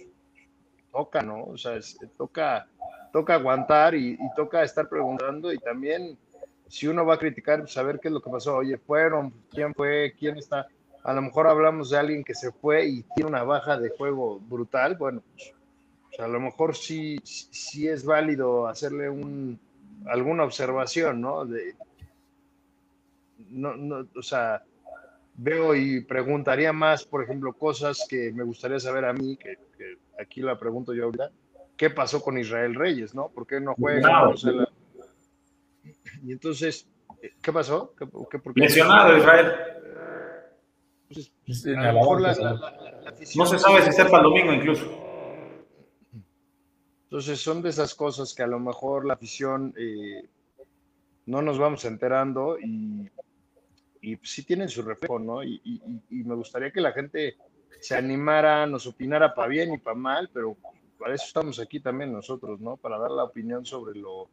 toca, 0.89 1.21
¿no? 1.21 1.43
O 1.43 1.57
sea, 1.57 1.77
toca, 2.15 2.65
toca 3.11 3.33
aguantar 3.33 3.93
y, 3.93 4.13
y, 4.13 4.35
toca 4.37 4.63
estar 4.63 4.87
preguntando 4.87 5.51
y 5.51 5.57
también 5.57 6.17
si 6.69 6.87
uno 6.87 7.05
va 7.05 7.15
a 7.15 7.19
criticar, 7.19 7.67
saber 7.67 7.99
qué 7.99 8.07
es 8.07 8.13
lo 8.13 8.21
que 8.21 8.31
pasó, 8.31 8.55
oye, 8.55 8.77
fueron, 8.77 9.33
quién 9.49 9.73
fue, 9.73 10.15
quién 10.17 10.37
está 10.37 10.65
a 11.03 11.13
lo 11.13 11.21
mejor 11.21 11.47
hablamos 11.47 11.89
de 11.89 11.97
alguien 11.97 12.23
que 12.23 12.33
se 12.33 12.51
fue 12.51 12.85
y 12.85 13.03
tiene 13.15 13.29
una 13.29 13.43
baja 13.43 13.77
de 13.77 13.89
juego 13.89 14.39
brutal, 14.39 14.95
bueno, 14.95 15.21
pues, 15.35 16.19
a 16.19 16.27
lo 16.27 16.39
mejor 16.39 16.75
sí, 16.75 17.19
sí 17.23 17.87
es 17.87 18.05
válido 18.05 18.67
hacerle 18.67 19.09
un, 19.09 19.59
alguna 20.05 20.43
observación, 20.43 21.19
¿no? 21.19 21.45
De, 21.45 21.75
no, 23.49 23.75
no, 23.75 24.07
o 24.15 24.21
sea, 24.21 24.63
veo 25.35 25.75
y 25.75 26.01
preguntaría 26.01 26.71
más, 26.71 27.03
por 27.03 27.21
ejemplo, 27.23 27.51
cosas 27.53 28.05
que 28.09 28.31
me 28.31 28.43
gustaría 28.43 28.79
saber 28.79 29.05
a 29.05 29.13
mí, 29.13 29.35
que, 29.37 29.57
aquí 30.19 30.41
la 30.41 30.57
pregunto 30.57 30.93
yo 30.93 31.05
ahorita, 31.05 31.31
¿qué 31.75 31.89
pasó 31.89 32.21
con 32.21 32.37
Israel 32.37 32.75
Reyes, 32.75 33.13
no? 33.13 33.27
¿Por 33.27 33.45
qué 33.45 33.59
no 33.59 33.73
juega? 33.75 34.31
Y 36.23 36.31
entonces, 36.31 36.87
¿qué 37.41 37.51
pasó? 37.51 37.93
¿Qué, 37.97 38.07
qué, 38.55 38.65
Israel 38.65 39.51
no 43.35 43.45
se 43.45 43.59
sabe 43.59 43.81
si 43.83 43.91
sepa 43.91 44.17
el 44.17 44.23
domingo 44.23 44.53
incluso. 44.53 44.85
Entonces 47.03 47.39
son 47.39 47.61
de 47.61 47.69
esas 47.69 47.93
cosas 47.93 48.33
que 48.33 48.41
a 48.41 48.47
lo 48.47 48.59
mejor 48.59 49.05
la 49.05 49.13
afición 49.13 49.73
eh, 49.77 50.27
no 51.27 51.41
nos 51.41 51.59
vamos 51.59 51.85
enterando 51.85 52.57
y, 52.59 53.09
y 54.01 54.17
sí 54.23 54.43
tienen 54.43 54.67
su 54.67 54.81
reflejo, 54.81 55.19
¿no? 55.19 55.43
Y, 55.43 55.61
y, 56.09 56.23
me 56.23 56.35
gustaría 56.35 56.71
que 56.71 56.81
la 56.81 56.91
gente 56.91 57.37
se 57.79 57.95
animara, 57.95 58.65
nos 58.65 58.87
opinara 58.87 59.33
para 59.33 59.47
bien 59.47 59.73
y 59.73 59.77
para 59.77 59.95
mal, 59.95 60.29
pero 60.33 60.57
para 60.97 61.15
eso 61.15 61.25
estamos 61.27 61.59
aquí 61.59 61.79
también 61.79 62.11
nosotros, 62.11 62.59
¿no? 62.59 62.77
Para 62.77 62.97
dar 62.97 63.11
la 63.11 63.25
opinión 63.25 63.65
sobre 63.65 63.99
lo, 63.99 64.29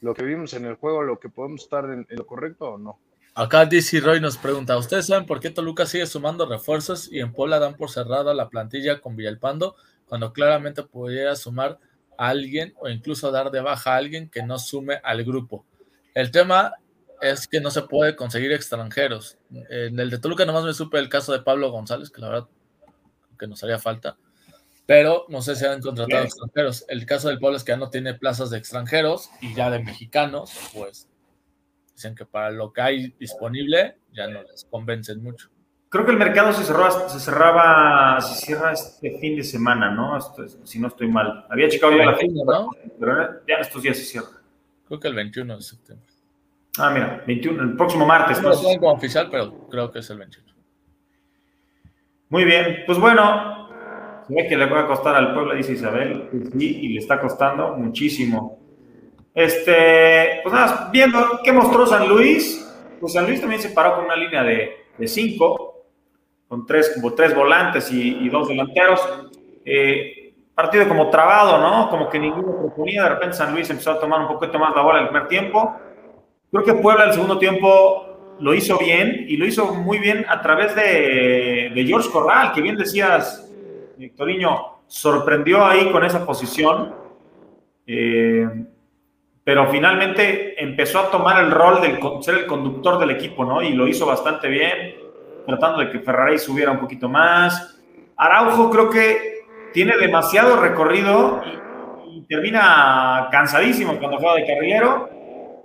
lo 0.00 0.14
que 0.14 0.24
vimos 0.24 0.54
en 0.54 0.66
el 0.66 0.76
juego, 0.76 1.02
lo 1.02 1.18
que 1.18 1.28
podemos 1.28 1.62
estar 1.62 1.84
en, 1.86 2.06
lo 2.08 2.26
correcto 2.26 2.74
o 2.74 2.78
no. 2.78 2.98
Acá 3.34 3.64
DC 3.64 4.00
Roy 4.00 4.20
nos 4.20 4.36
pregunta, 4.36 4.76
¿ustedes 4.76 5.06
saben 5.06 5.24
por 5.24 5.40
qué 5.40 5.48
Toluca 5.48 5.86
sigue 5.86 6.06
sumando 6.06 6.44
refuerzos 6.44 7.10
y 7.10 7.20
en 7.20 7.32
Puebla 7.32 7.58
dan 7.58 7.78
por 7.78 7.88
cerrada 7.88 8.34
la 8.34 8.50
plantilla 8.50 9.00
con 9.00 9.16
Villalpando 9.16 9.74
cuando 10.04 10.34
claramente 10.34 10.82
pudiera 10.82 11.34
sumar 11.34 11.78
a 12.18 12.28
alguien 12.28 12.74
o 12.78 12.90
incluso 12.90 13.30
dar 13.30 13.50
de 13.50 13.62
baja 13.62 13.94
a 13.94 13.96
alguien 13.96 14.28
que 14.28 14.42
no 14.42 14.58
sume 14.58 15.00
al 15.02 15.24
grupo? 15.24 15.64
El 16.14 16.30
tema 16.30 16.74
es 17.22 17.48
que 17.48 17.62
no 17.62 17.70
se 17.70 17.80
puede 17.80 18.16
conseguir 18.16 18.52
extranjeros. 18.52 19.38
En 19.70 19.98
el 19.98 20.10
de 20.10 20.18
Toluca 20.18 20.44
nomás 20.44 20.64
me 20.64 20.74
supe 20.74 20.98
el 20.98 21.08
caso 21.08 21.32
de 21.32 21.40
Pablo 21.40 21.70
González, 21.70 22.10
que 22.10 22.20
la 22.20 22.28
verdad 22.28 22.48
que 23.38 23.46
nos 23.46 23.62
haría 23.64 23.78
falta, 23.78 24.18
pero 24.84 25.24
no 25.30 25.40
sé 25.40 25.56
si 25.56 25.64
han 25.64 25.80
contratado 25.80 26.22
extranjeros. 26.22 26.84
El 26.86 27.06
caso 27.06 27.28
del 27.28 27.38
Puebla 27.38 27.56
es 27.56 27.64
que 27.64 27.72
ya 27.72 27.78
no 27.78 27.88
tiene 27.88 28.12
plazas 28.12 28.50
de 28.50 28.58
extranjeros 28.58 29.30
y 29.40 29.54
ya 29.54 29.70
de 29.70 29.78
mexicanos, 29.78 30.52
pues 30.74 31.08
dicen 31.94 32.14
que 32.14 32.24
para 32.24 32.50
lo 32.50 32.72
que 32.72 32.80
hay 32.80 33.14
disponible 33.18 33.96
ya 34.12 34.28
no 34.28 34.42
les 34.42 34.64
convencen 34.64 35.22
mucho. 35.22 35.48
Creo 35.88 36.06
que 36.06 36.12
el 36.12 36.18
mercado 36.18 36.54
se, 36.54 36.64
cerró, 36.64 36.90
se 37.08 37.20
cerraba, 37.20 38.18
se 38.20 38.46
cierra 38.46 38.72
este 38.72 39.18
fin 39.18 39.36
de 39.36 39.44
semana, 39.44 39.90
¿no? 39.90 40.18
si 40.64 40.78
no 40.78 40.88
estoy 40.88 41.08
mal. 41.08 41.44
Había 41.50 41.68
checado 41.68 41.94
ya 41.94 42.06
la 42.06 42.16
fin, 42.16 42.34
¿no? 42.34 42.70
Pero 42.98 43.46
ya 43.46 43.56
estos 43.56 43.82
días 43.82 43.98
se 43.98 44.04
cierra. 44.04 44.40
Creo 44.88 44.98
que 44.98 45.08
el 45.08 45.14
21 45.14 45.56
de 45.56 45.62
septiembre. 45.62 46.08
Ah, 46.78 46.90
mira, 46.90 47.22
21, 47.26 47.62
el 47.62 47.76
próximo 47.76 48.06
martes. 48.06 48.40
No 48.40 48.52
tengo 48.52 48.80
como 48.80 48.92
oficial, 48.92 49.28
pero 49.30 49.68
creo 49.68 49.90
que 49.90 49.98
es 49.98 50.08
el 50.08 50.18
21. 50.18 50.50
Muy 52.30 52.44
bien, 52.44 52.84
pues 52.86 52.98
bueno, 52.98 53.68
se 54.26 54.34
ve 54.34 54.48
que 54.48 54.56
le 54.56 54.64
va 54.64 54.80
a 54.80 54.86
costar 54.86 55.14
al 55.14 55.34
pueblo, 55.34 55.54
dice 55.54 55.74
Isabel, 55.74 56.30
sí, 56.56 56.78
y 56.80 56.88
le 56.94 57.00
está 57.00 57.20
costando 57.20 57.76
muchísimo. 57.76 58.61
Este, 59.34 60.40
pues 60.42 60.54
nada, 60.54 60.90
viendo 60.92 61.40
qué 61.42 61.52
mostró 61.52 61.86
San 61.86 62.08
Luis, 62.08 62.68
pues 63.00 63.12
San 63.12 63.26
Luis 63.26 63.40
también 63.40 63.60
se 63.60 63.70
paró 63.70 63.96
con 63.96 64.04
una 64.04 64.16
línea 64.16 64.42
de, 64.42 64.76
cinco, 65.06 65.84
con 66.48 66.66
tres, 66.66 66.92
como 66.94 67.14
tres 67.14 67.34
volantes 67.34 67.90
y, 67.90 68.28
dos 68.28 68.48
delanteros. 68.48 69.00
Eh, 69.64 70.34
partido 70.54 70.86
como 70.86 71.08
trabado, 71.08 71.58
¿no? 71.58 71.88
Como 71.88 72.10
que 72.10 72.18
ninguno 72.18 72.58
proponía, 72.58 73.04
de 73.04 73.08
repente 73.08 73.36
San 73.36 73.54
Luis 73.54 73.70
empezó 73.70 73.92
a 73.92 74.00
tomar 74.00 74.20
un 74.20 74.28
poquito 74.28 74.58
más 74.58 74.74
la 74.76 74.82
bola 74.82 74.98
en 74.98 75.04
el 75.04 75.10
primer 75.10 75.28
tiempo 75.28 75.76
Creo 76.52 76.64
que 76.64 76.74
Puebla 76.74 77.06
el 77.06 77.14
segundo 77.14 77.38
tiempo 77.38 78.36
lo 78.38 78.52
hizo 78.52 78.76
bien 78.76 79.24
y 79.26 79.38
lo 79.38 79.46
hizo 79.46 79.74
muy 79.74 79.98
bien 79.98 80.26
a 80.28 80.42
través 80.42 80.74
de, 80.74 81.72
George 81.86 82.10
Corral, 82.10 82.52
que 82.52 82.60
bien 82.60 82.76
decías, 82.76 83.50
Victoriño, 83.96 84.82
sorprendió 84.86 85.64
ahí 85.64 85.90
con 85.90 86.04
esa 86.04 86.26
posición, 86.26 86.94
eh, 87.86 88.66
pero 89.44 89.68
finalmente 89.68 90.62
empezó 90.62 91.00
a 91.00 91.10
tomar 91.10 91.42
el 91.42 91.50
rol 91.50 91.80
de 91.80 91.98
ser 92.22 92.36
el 92.36 92.46
conductor 92.46 92.98
del 92.98 93.10
equipo, 93.10 93.44
¿no? 93.44 93.62
Y 93.62 93.72
lo 93.72 93.88
hizo 93.88 94.06
bastante 94.06 94.48
bien, 94.48 94.94
tratando 95.46 95.80
de 95.80 95.90
que 95.90 96.00
Ferrari 96.00 96.38
subiera 96.38 96.70
un 96.70 96.78
poquito 96.78 97.08
más. 97.08 97.80
Araujo 98.16 98.70
creo 98.70 98.88
que 98.88 99.42
tiene 99.72 99.96
demasiado 99.96 100.60
recorrido 100.60 101.42
y, 101.44 102.22
termina 102.28 103.28
cansadísimo 103.30 103.98
cuando 103.98 104.16
juega 104.16 104.36
de 104.36 104.46
carrilero 104.46 105.10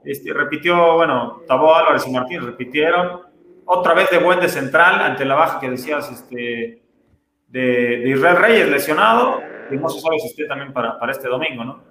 este, 0.08 0.32
repitió, 0.34 0.96
bueno, 0.96 1.42
Tabo 1.48 1.76
Álvarez 1.76 2.08
y 2.08 2.12
Martín 2.12 2.42
repitieron. 2.42 3.24
Otra 3.66 3.94
vez 3.94 4.10
de 4.10 4.20
buen 4.20 4.40
de 4.40 4.48
central 4.48 5.02
ante 5.02 5.26
la 5.26 5.36
baja 5.36 5.60
que 5.60 5.70
decías 5.70 6.10
este, 6.10 6.82
de, 7.48 8.04
Israel 8.06 8.38
Reyes 8.38 8.70
lesionado. 8.70 9.42
Y 9.70 9.76
no 9.76 9.90
se 9.90 10.00
sabe 10.00 10.18
si 10.20 10.28
esté 10.28 10.46
también 10.46 10.72
para, 10.72 10.98
para 10.98 11.12
este 11.12 11.28
domingo, 11.28 11.66
¿no? 11.66 11.84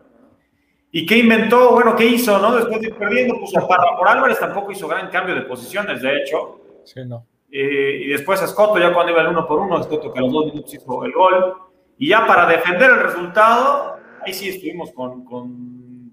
¿Y 0.93 1.05
qué 1.05 1.19
inventó? 1.19 1.73
Bueno, 1.73 1.95
¿qué 1.97 2.07
hizo, 2.07 2.39
no? 2.39 2.55
Después 2.55 2.81
de 2.81 2.89
ir 2.89 2.95
perdiendo, 2.95 3.39
puso 3.39 3.67
para 3.67 3.97
por 3.97 4.09
Álvarez, 4.09 4.39
tampoco 4.39 4.73
hizo 4.73 4.89
gran 4.89 5.11
cambio 5.11 5.35
de 5.35 5.43
posiciones, 5.43 6.01
de 6.01 6.17
hecho. 6.19 6.61
Sí, 6.85 7.01
no. 7.05 7.27
Eh, 7.51 8.03
y 8.05 8.09
después 8.09 8.43
Escoto, 8.43 8.79
ya 8.79 8.93
cuando 8.93 9.13
iba 9.13 9.23
el 9.23 9.29
uno 9.29 9.47
por 9.47 9.59
uno, 9.59 9.81
Escoto 9.81 10.13
que 10.13 10.19
a 10.19 10.23
los 10.23 10.33
dos 10.33 10.47
minutos 10.47 10.73
hizo 10.75 11.05
el 11.05 11.13
gol. 11.13 11.55
Y 11.99 12.09
ya 12.09 12.27
para 12.27 12.47
defender 12.47 12.91
el 12.91 13.01
resultado, 13.01 13.99
ahí 14.25 14.33
sí 14.33 14.49
estuvimos 14.49 14.93
con, 14.93 15.25
con 15.25 16.13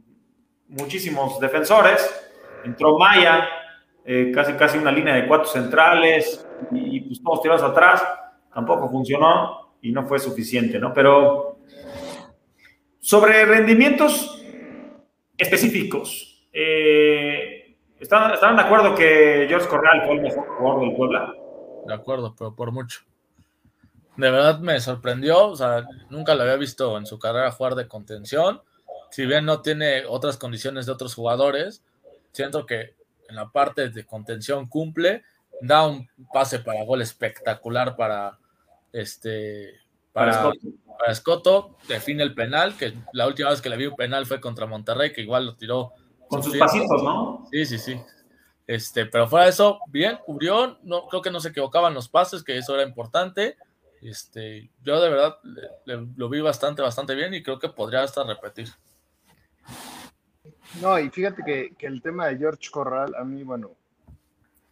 muchísimos 0.67 1.39
defensores. 1.39 2.31
Entró 2.63 2.97
Maya, 2.97 3.47
eh, 4.05 4.31
casi 4.33 4.53
casi 4.53 4.77
una 4.77 4.91
línea 4.91 5.15
de 5.15 5.27
cuatro 5.27 5.47
centrales 5.47 6.45
y, 6.71 7.01
pues 7.01 7.21
todos 7.21 7.41
tirados 7.41 7.63
atrás. 7.63 8.03
Tampoco 8.53 8.89
funcionó 8.89 9.75
y 9.81 9.91
no 9.91 10.05
fue 10.05 10.19
suficiente, 10.19 10.79
¿no? 10.79 10.93
Pero 10.93 11.57
sobre 12.99 13.45
rendimientos 13.45 14.42
específicos, 15.43 16.47
eh, 16.51 17.75
¿están, 17.99 18.55
de 18.55 18.61
acuerdo 18.61 18.95
que 18.95 19.45
George 19.47 19.67
Corral 19.67 20.03
fue 20.05 20.15
el 20.15 20.21
mejor 20.21 20.47
jugador 20.57 20.81
del 20.81 20.95
Puebla? 20.95 21.33
De 21.85 21.93
acuerdo, 21.93 22.35
pero 22.37 22.55
por 22.55 22.71
mucho. 22.71 23.01
De 24.17 24.29
verdad 24.29 24.59
me 24.59 24.79
sorprendió, 24.79 25.47
o 25.47 25.55
sea, 25.55 25.85
nunca 26.09 26.35
lo 26.35 26.43
había 26.43 26.55
visto 26.55 26.97
en 26.97 27.05
su 27.05 27.17
carrera 27.19 27.51
jugar 27.51 27.75
de 27.75 27.87
contención 27.87 28.61
si 29.13 29.27
bien 29.27 29.45
no 29.45 29.61
tiene 29.61 30.07
otras 30.07 30.37
condiciones 30.37 30.87
de 30.87 30.91
otros 30.91 31.13
jugadores, 31.13 31.83
siento 32.31 32.65
que 32.65 32.95
en 33.29 33.35
la 33.35 33.51
parte 33.51 33.89
de 33.89 34.05
contención 34.07 34.65
cumple, 34.65 35.21
da 35.61 35.85
un 35.85 36.09
pase 36.33 36.57
para 36.57 36.83
gol 36.83 36.99
espectacular 37.03 37.95
para 37.95 38.39
este 38.91 39.75
para, 40.13 40.51
Escoto, 41.07 41.75
define 41.87 42.23
el 42.23 42.33
penal, 42.33 42.77
que 42.77 42.93
la 43.11 43.27
última 43.27 43.49
vez 43.49 43.61
que 43.61 43.69
le 43.69 43.77
vi 43.77 43.87
un 43.87 43.95
penal 43.95 44.25
fue 44.25 44.39
contra 44.39 44.65
Monterrey, 44.65 45.11
que 45.11 45.21
igual 45.21 45.47
lo 45.47 45.55
tiró 45.55 45.91
con 46.29 46.41
sus 46.41 46.55
pasitos, 46.55 47.03
¿no? 47.03 47.47
Sí, 47.51 47.65
sí, 47.65 47.77
sí. 47.77 47.99
Este, 48.65 49.05
pero 49.07 49.27
fuera 49.27 49.45
de 49.45 49.51
eso, 49.51 49.79
bien, 49.87 50.17
cubrió, 50.25 50.77
no, 50.83 51.07
creo 51.07 51.21
que 51.21 51.31
no 51.31 51.39
se 51.41 51.49
equivocaban 51.49 51.93
los 51.93 52.07
pases, 52.07 52.43
que 52.43 52.57
eso 52.57 52.73
era 52.75 52.87
importante. 52.87 53.57
Este, 54.01 54.69
yo 54.83 55.01
de 55.01 55.09
verdad 55.09 55.37
lo 55.85 56.29
vi 56.29 56.41
bastante, 56.41 56.81
bastante 56.81 57.15
bien 57.15 57.33
y 57.33 57.43
creo 57.43 57.59
que 57.59 57.69
podría 57.69 58.03
hasta 58.03 58.23
repetir. 58.23 58.69
No, 60.81 60.97
y 60.99 61.09
fíjate 61.09 61.43
que, 61.43 61.85
el 61.85 62.01
tema 62.01 62.27
de 62.27 62.37
George 62.37 62.69
Corral, 62.71 63.13
a 63.15 63.23
mí, 63.23 63.43
bueno, 63.43 63.71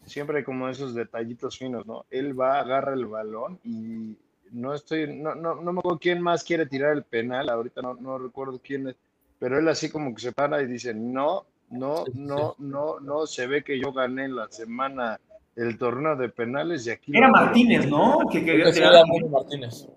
siempre 0.06 0.40
hay 0.40 0.44
como 0.44 0.68
esos 0.68 0.94
detallitos 0.94 1.58
finos, 1.58 1.86
¿no? 1.86 2.06
Él 2.10 2.40
va, 2.40 2.60
agarra 2.60 2.94
el 2.94 3.06
balón 3.06 3.60
y 3.64 4.18
no 4.52 4.74
estoy, 4.74 5.16
no, 5.16 5.36
no, 5.36 5.56
no 5.56 5.74
me 5.74 5.80
acuerdo 5.80 6.00
quién 6.00 6.22
más 6.22 6.44
quiere 6.44 6.66
tirar 6.66 6.94
el 6.94 7.04
penal, 7.04 7.50
ahorita 7.50 7.82
no, 7.82 7.96
no 7.96 8.18
recuerdo 8.18 8.60
quién 8.64 8.90
es, 8.90 8.96
pero 9.40 9.58
él 9.58 9.68
así 9.68 9.90
como 9.90 10.14
que 10.14 10.22
se 10.22 10.32
para 10.32 10.62
y 10.62 10.68
dice, 10.68 10.94
no, 10.94 11.46
no, 11.70 12.04
no, 12.14 12.56
no, 12.60 13.00
no, 13.00 13.26
se 13.26 13.48
ve 13.48 13.64
que 13.64 13.80
yo 13.80 13.94
gané 13.94 14.28
la 14.28 14.50
semana 14.50 15.20
el 15.56 15.78
torneo 15.78 16.16
de 16.16 16.30
penales 16.30 16.86
y 16.88 16.92
aquí... 16.92 17.16
Era 17.16 17.30
Martínez, 17.30 17.90
¿no? 17.90 18.20
Que 18.32 18.44
quería 18.44 18.72
tirar. 18.72 18.94
Era 18.94 19.04
Memo 19.06 19.30
Martínez. 19.30 19.88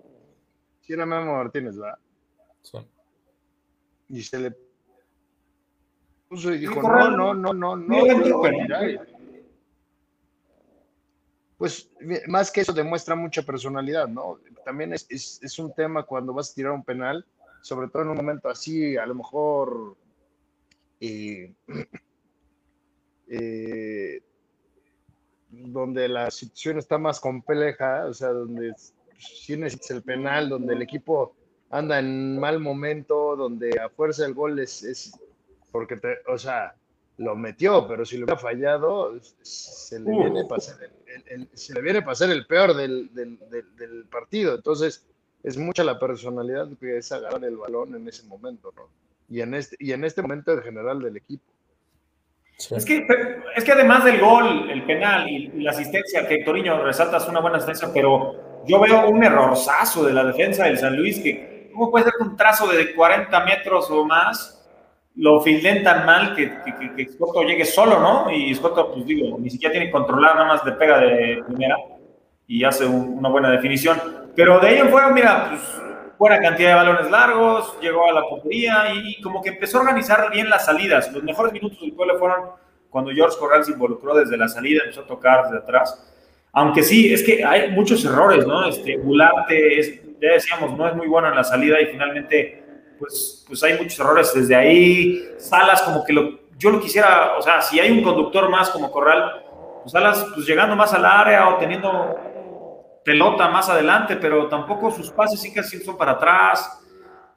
Sí, 0.81 0.93
era 0.93 1.05
Memo 1.05 1.33
Martínez, 1.33 1.77
¿verdad? 1.77 1.99
Y 4.09 4.21
se 4.21 4.39
le 4.39 4.55
y 6.31 6.57
dijo, 6.57 6.81
no, 6.81 7.11
no, 7.11 7.33
no, 7.33 7.53
no, 7.53 7.75
no. 7.75 8.03
Pues 11.57 11.89
más 12.27 12.51
que 12.51 12.61
eso 12.61 12.73
demuestra 12.73 13.15
mucha 13.15 13.41
personalidad, 13.41 14.07
¿no? 14.07 14.39
También 14.65 14.93
es, 14.93 15.07
es, 15.09 15.59
un 15.59 15.73
tema 15.73 16.03
cuando 16.03 16.33
vas 16.33 16.51
a 16.51 16.55
tirar 16.55 16.73
un 16.73 16.83
penal, 16.83 17.25
sobre 17.61 17.87
todo 17.87 18.01
en 18.01 18.09
un 18.09 18.17
momento 18.17 18.49
así, 18.49 18.97
a 18.97 19.05
lo 19.05 19.15
mejor 19.15 19.95
eh, 20.99 21.53
eh, 23.27 24.21
donde 25.49 26.09
la 26.09 26.29
situación 26.29 26.77
está 26.77 26.97
más 26.97 27.21
compleja, 27.21 28.05
o 28.05 28.13
sea, 28.13 28.29
donde 28.29 28.73
si 29.17 29.55
necesitas 29.55 29.91
el 29.91 30.03
penal, 30.03 30.49
donde 30.49 30.73
el 30.73 30.81
equipo 30.81 31.35
anda 31.69 31.99
en 31.99 32.37
mal 32.37 32.59
momento, 32.59 33.37
donde 33.37 33.79
a 33.79 33.89
fuerza 33.89 34.23
del 34.23 34.33
gol 34.33 34.59
es, 34.59 34.83
es 34.83 35.17
porque, 35.71 35.95
te, 35.95 36.17
o 36.27 36.37
sea, 36.37 36.75
lo 37.17 37.35
metió, 37.35 37.87
pero 37.87 38.05
si 38.05 38.17
lo 38.17 38.25
hubiera 38.25 38.39
fallado, 38.39 39.13
se 39.41 39.99
le, 39.99 40.11
viene, 40.11 40.41
a 40.41 40.47
pasar 40.47 40.75
el, 41.27 41.47
se 41.53 41.73
le 41.73 41.81
viene 41.81 41.99
a 41.99 42.05
pasar 42.05 42.29
el 42.29 42.45
peor 42.45 42.75
del, 42.75 43.13
del, 43.13 43.39
del, 43.49 44.05
partido. 44.11 44.55
Entonces, 44.55 45.05
es 45.43 45.57
mucha 45.57 45.83
la 45.83 45.97
personalidad 45.97 46.67
que 46.79 46.97
es 46.97 47.11
agarrar 47.11 47.43
el 47.45 47.57
balón 47.57 47.95
en 47.95 48.07
ese 48.07 48.23
momento, 48.23 48.73
¿no? 48.75 48.89
Y 49.29 49.41
en 49.41 49.53
este, 49.53 49.75
y 49.79 49.93
en 49.93 50.03
este 50.03 50.21
momento 50.21 50.51
en 50.51 50.61
general 50.61 51.01
del 51.01 51.17
equipo. 51.17 51.43
Es, 52.71 52.85
que, 52.85 53.05
es 53.55 53.63
que 53.63 53.71
además 53.71 54.05
del 54.05 54.19
gol, 54.19 54.69
el 54.69 54.85
penal 54.85 55.27
y, 55.29 55.47
la 55.61 55.71
asistencia, 55.71 56.27
que 56.27 56.43
Toriño 56.43 56.83
resaltas 56.83 57.27
una 57.27 57.39
buena 57.39 57.57
asistencia, 57.57 57.89
pero 57.93 58.63
yo 58.65 58.79
veo 58.79 59.09
un 59.09 59.23
errorzazo 59.23 60.05
de 60.05 60.13
la 60.13 60.23
defensa 60.23 60.65
del 60.65 60.77
San 60.77 60.95
Luis 60.95 61.19
que, 61.19 61.69
¿cómo 61.73 61.91
puede 61.91 62.05
ser 62.05 62.13
un 62.21 62.37
trazo 62.37 62.67
de 62.67 62.93
40 62.93 63.45
metros 63.45 63.89
o 63.89 64.05
más? 64.05 64.54
Lo 65.17 65.39
filden 65.41 65.83
tan 65.83 66.05
mal 66.05 66.35
que, 66.35 66.51
que, 66.65 66.95
que, 66.95 67.45
llegue 67.47 67.65
solo, 67.65 67.99
¿no? 67.99 68.29
Y 68.31 68.53
Scotto, 68.53 68.91
pues 68.91 69.05
digo, 69.05 69.37
ni 69.39 69.49
siquiera 69.49 69.71
tiene 69.71 69.87
que 69.87 69.91
controlar, 69.91 70.35
nada 70.35 70.47
más 70.47 70.65
le 70.65 70.73
pega 70.73 70.99
de 70.99 71.41
primera 71.47 71.77
y 72.47 72.63
hace 72.63 72.85
una 72.85 73.29
buena 73.29 73.49
definición. 73.49 73.97
Pero 74.35 74.59
de 74.59 74.67
ahí 74.67 74.77
en 74.79 74.89
fuera, 74.89 75.09
mira, 75.09 75.47
pues 75.49 75.61
buena 76.17 76.39
cantidad 76.39 76.69
de 76.69 76.75
balones 76.75 77.11
largos, 77.11 77.77
llegó 77.81 78.09
a 78.09 78.13
la 78.13 78.23
portería 78.23 78.93
y, 78.93 79.21
como 79.21 79.41
que 79.41 79.49
empezó 79.49 79.77
a 79.77 79.81
organizar 79.81 80.29
bien 80.31 80.49
las 80.49 80.65
salidas. 80.65 81.11
Los 81.11 81.23
mejores 81.23 81.53
minutos 81.53 81.79
del 81.79 81.93
pueblo 81.93 82.17
fueron 82.19 82.49
cuando 82.89 83.11
George 83.11 83.37
Corral 83.37 83.63
se 83.65 83.71
involucró 83.71 84.15
desde 84.15 84.37
la 84.37 84.47
salida, 84.47 84.81
empezó 84.83 85.01
a 85.01 85.07
tocar 85.07 85.43
desde 85.45 85.57
atrás. 85.57 86.11
Aunque 86.53 86.83
sí, 86.83 87.13
es 87.13 87.23
que 87.23 87.43
hay 87.43 87.71
muchos 87.71 88.05
errores, 88.05 88.47
¿no? 88.47 88.67
Este, 88.67 88.95
Gularte, 88.95 89.79
es, 89.79 90.01
ya 90.21 90.33
decíamos, 90.33 90.77
no 90.77 90.87
es 90.87 90.95
muy 90.95 91.07
bueno 91.07 91.27
en 91.27 91.35
la 91.35 91.43
salida 91.43 91.81
y 91.81 91.87
finalmente, 91.87 92.63
pues, 92.99 93.45
pues 93.47 93.63
hay 93.63 93.77
muchos 93.77 93.99
errores 93.99 94.33
desde 94.33 94.55
ahí. 94.55 95.23
Salas, 95.37 95.81
como 95.81 96.03
que 96.03 96.13
lo, 96.13 96.39
yo 96.57 96.69
lo 96.69 96.79
quisiera, 96.79 97.37
o 97.37 97.41
sea, 97.41 97.61
si 97.61 97.79
hay 97.79 97.91
un 97.91 98.03
conductor 98.03 98.49
más 98.49 98.69
como 98.69 98.91
Corral, 98.91 99.43
pues 99.81 99.91
Salas, 99.91 100.25
pues 100.33 100.45
llegando 100.45 100.75
más 100.75 100.93
al 100.93 101.05
área 101.05 101.49
o 101.49 101.57
teniendo 101.57 102.19
pelota 103.05 103.47
más 103.49 103.69
adelante, 103.69 104.15
pero 104.17 104.47
tampoco 104.47 104.89
sus 104.91 105.11
pases 105.11 105.39
sí 105.39 105.53
que 105.53 105.63
son 105.63 105.95
para 105.95 106.13
atrás. 106.13 106.81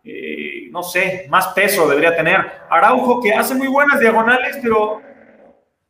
Eh, 0.03 0.68
no 0.71 0.83
sé, 0.83 1.27
más 1.29 1.49
peso 1.49 1.87
debería 1.87 2.16
tener. 2.16 2.40
Araujo 2.71 3.21
que 3.21 3.35
hace 3.35 3.55
muy 3.55 3.68
buenas 3.68 4.01
diagonales, 4.01 4.59
pero 4.62 5.03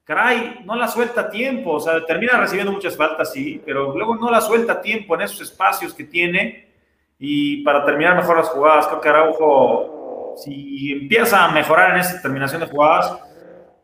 caray, 0.02 0.60
no 0.64 0.74
la 0.74 0.88
suelta 0.88 1.22
a 1.22 1.30
tiempo. 1.30 1.74
O 1.74 1.80
sea, 1.80 2.04
termina 2.04 2.38
recibiendo 2.38 2.72
muchas 2.72 2.96
faltas, 2.96 3.32
sí, 3.32 3.62
pero 3.64 3.94
luego 3.94 4.16
no 4.16 4.30
la 4.30 4.40
suelta 4.40 4.74
a 4.74 4.80
tiempo 4.80 5.14
en 5.14 5.22
esos 5.22 5.42
espacios 5.42 5.94
que 5.94 6.04
tiene. 6.04 6.67
Y 7.18 7.62
para 7.64 7.84
terminar 7.84 8.16
mejor 8.16 8.36
las 8.36 8.48
jugadas, 8.48 8.86
creo 8.86 9.00
que 9.00 9.08
Araujo, 9.08 10.34
si 10.36 10.92
empieza 10.92 11.44
a 11.44 11.52
mejorar 11.52 11.92
en 11.92 12.00
esa 12.00 12.22
terminación 12.22 12.60
de 12.60 12.68
jugadas, 12.68 13.12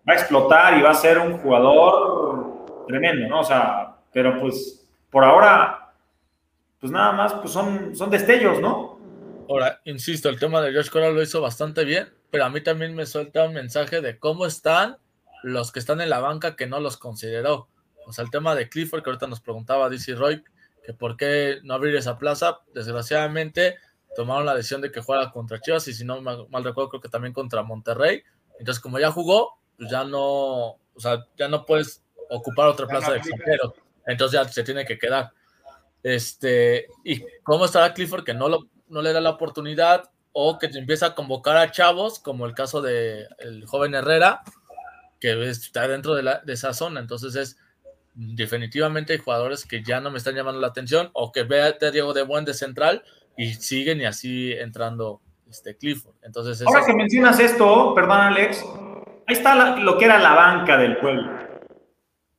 va 0.08 0.12
a 0.12 0.14
explotar 0.14 0.78
y 0.78 0.82
va 0.82 0.90
a 0.90 0.94
ser 0.94 1.18
un 1.18 1.38
jugador 1.38 2.84
tremendo, 2.86 3.26
¿no? 3.28 3.40
O 3.40 3.44
sea, 3.44 3.96
pero 4.12 4.40
pues 4.40 4.86
por 5.10 5.24
ahora 5.24 5.84
pues 6.84 6.92
nada 6.92 7.12
más, 7.12 7.32
pues 7.32 7.50
son, 7.50 7.96
son 7.96 8.10
destellos, 8.10 8.60
¿no? 8.60 8.98
Ahora, 9.48 9.80
insisto, 9.86 10.28
el 10.28 10.38
tema 10.38 10.60
de 10.60 10.70
Josh 10.70 10.90
Corral 10.90 11.14
lo 11.14 11.22
hizo 11.22 11.40
bastante 11.40 11.82
bien, 11.82 12.12
pero 12.30 12.44
a 12.44 12.50
mí 12.50 12.60
también 12.60 12.94
me 12.94 13.06
suelta 13.06 13.46
un 13.46 13.54
mensaje 13.54 14.02
de 14.02 14.18
cómo 14.18 14.44
están 14.44 14.98
los 15.42 15.72
que 15.72 15.78
están 15.78 16.02
en 16.02 16.10
la 16.10 16.20
banca 16.20 16.56
que 16.56 16.66
no 16.66 16.80
los 16.80 16.98
consideró. 16.98 17.70
O 18.06 18.12
sea, 18.12 18.22
el 18.22 18.30
tema 18.30 18.54
de 18.54 18.68
Clifford, 18.68 19.02
que 19.02 19.08
ahorita 19.08 19.26
nos 19.28 19.40
preguntaba 19.40 19.88
DC 19.88 20.14
Roy, 20.14 20.44
que 20.84 20.92
por 20.92 21.16
qué 21.16 21.58
no 21.62 21.74
abrir 21.74 21.96
esa 21.96 22.18
plaza. 22.18 22.60
Desgraciadamente, 22.74 23.76
tomaron 24.14 24.46
la 24.46 24.54
decisión 24.54 24.80
de 24.80 24.92
que 24.92 25.00
juega 25.00 25.32
contra 25.32 25.60
Chivas 25.60 25.88
y 25.88 25.94
si 25.94 26.04
no 26.04 26.20
mal, 26.20 26.46
recuerdo, 26.64 26.90
creo 26.90 27.00
que 27.00 27.08
también 27.08 27.32
contra 27.32 27.62
Monterrey. 27.62 28.22
Entonces, 28.58 28.80
como 28.80 28.98
ya 28.98 29.10
jugó, 29.10 29.58
pues 29.76 29.90
ya 29.90 30.04
no, 30.04 30.20
o 30.22 31.00
sea, 31.00 31.26
ya 31.36 31.48
no 31.48 31.64
puedes 31.64 32.02
ocupar 32.30 32.68
otra 32.68 32.86
plaza 32.86 33.12
de 33.12 33.18
extranjero. 33.18 33.74
Entonces 34.06 34.40
ya 34.40 34.48
se 34.48 34.62
tiene 34.62 34.84
que 34.84 34.98
quedar. 34.98 35.32
Este, 36.02 36.88
y 37.02 37.24
cómo 37.42 37.64
estará 37.64 37.94
Clifford 37.94 38.24
que 38.24 38.34
no, 38.34 38.48
lo, 38.48 38.68
no 38.88 39.00
le 39.00 39.12
da 39.12 39.20
la 39.20 39.30
oportunidad 39.30 40.10
o 40.32 40.58
que 40.58 40.66
empieza 40.66 41.06
a 41.06 41.14
convocar 41.14 41.56
a 41.56 41.70
chavos, 41.70 42.18
como 42.18 42.44
el 42.44 42.54
caso 42.54 42.82
del 42.82 43.26
el 43.38 43.64
joven 43.66 43.94
Herrera, 43.94 44.42
que 45.20 45.48
está 45.48 45.88
dentro 45.88 46.14
de, 46.14 46.22
la, 46.22 46.40
de, 46.40 46.52
esa 46.52 46.74
zona. 46.74 47.00
Entonces 47.00 47.34
es 47.36 47.56
definitivamente 48.14 49.12
hay 49.12 49.18
jugadores 49.18 49.66
que 49.66 49.82
ya 49.82 50.00
no 50.00 50.10
me 50.10 50.18
están 50.18 50.34
llamando 50.34 50.60
la 50.60 50.68
atención 50.68 51.10
o 51.12 51.32
que 51.32 51.42
ve 51.42 51.62
a 51.62 51.90
Diego 51.90 52.14
de 52.14 52.22
Buen 52.22 52.44
de 52.44 52.54
central 52.54 53.02
y 53.36 53.54
siguen 53.54 54.00
y 54.00 54.04
así 54.04 54.52
entrando 54.52 55.20
este 55.48 55.76
Clifford. 55.76 56.14
Entonces 56.22 56.64
Ahora 56.66 56.86
que 56.86 56.94
mencionas 56.94 57.40
esto, 57.40 57.94
perdón 57.94 58.20
Alex, 58.20 58.64
ahí 59.26 59.34
está 59.34 59.76
lo 59.78 59.98
que 59.98 60.04
era 60.04 60.18
la 60.18 60.34
banca 60.34 60.76
del 60.76 60.96
pueblo. 60.98 61.44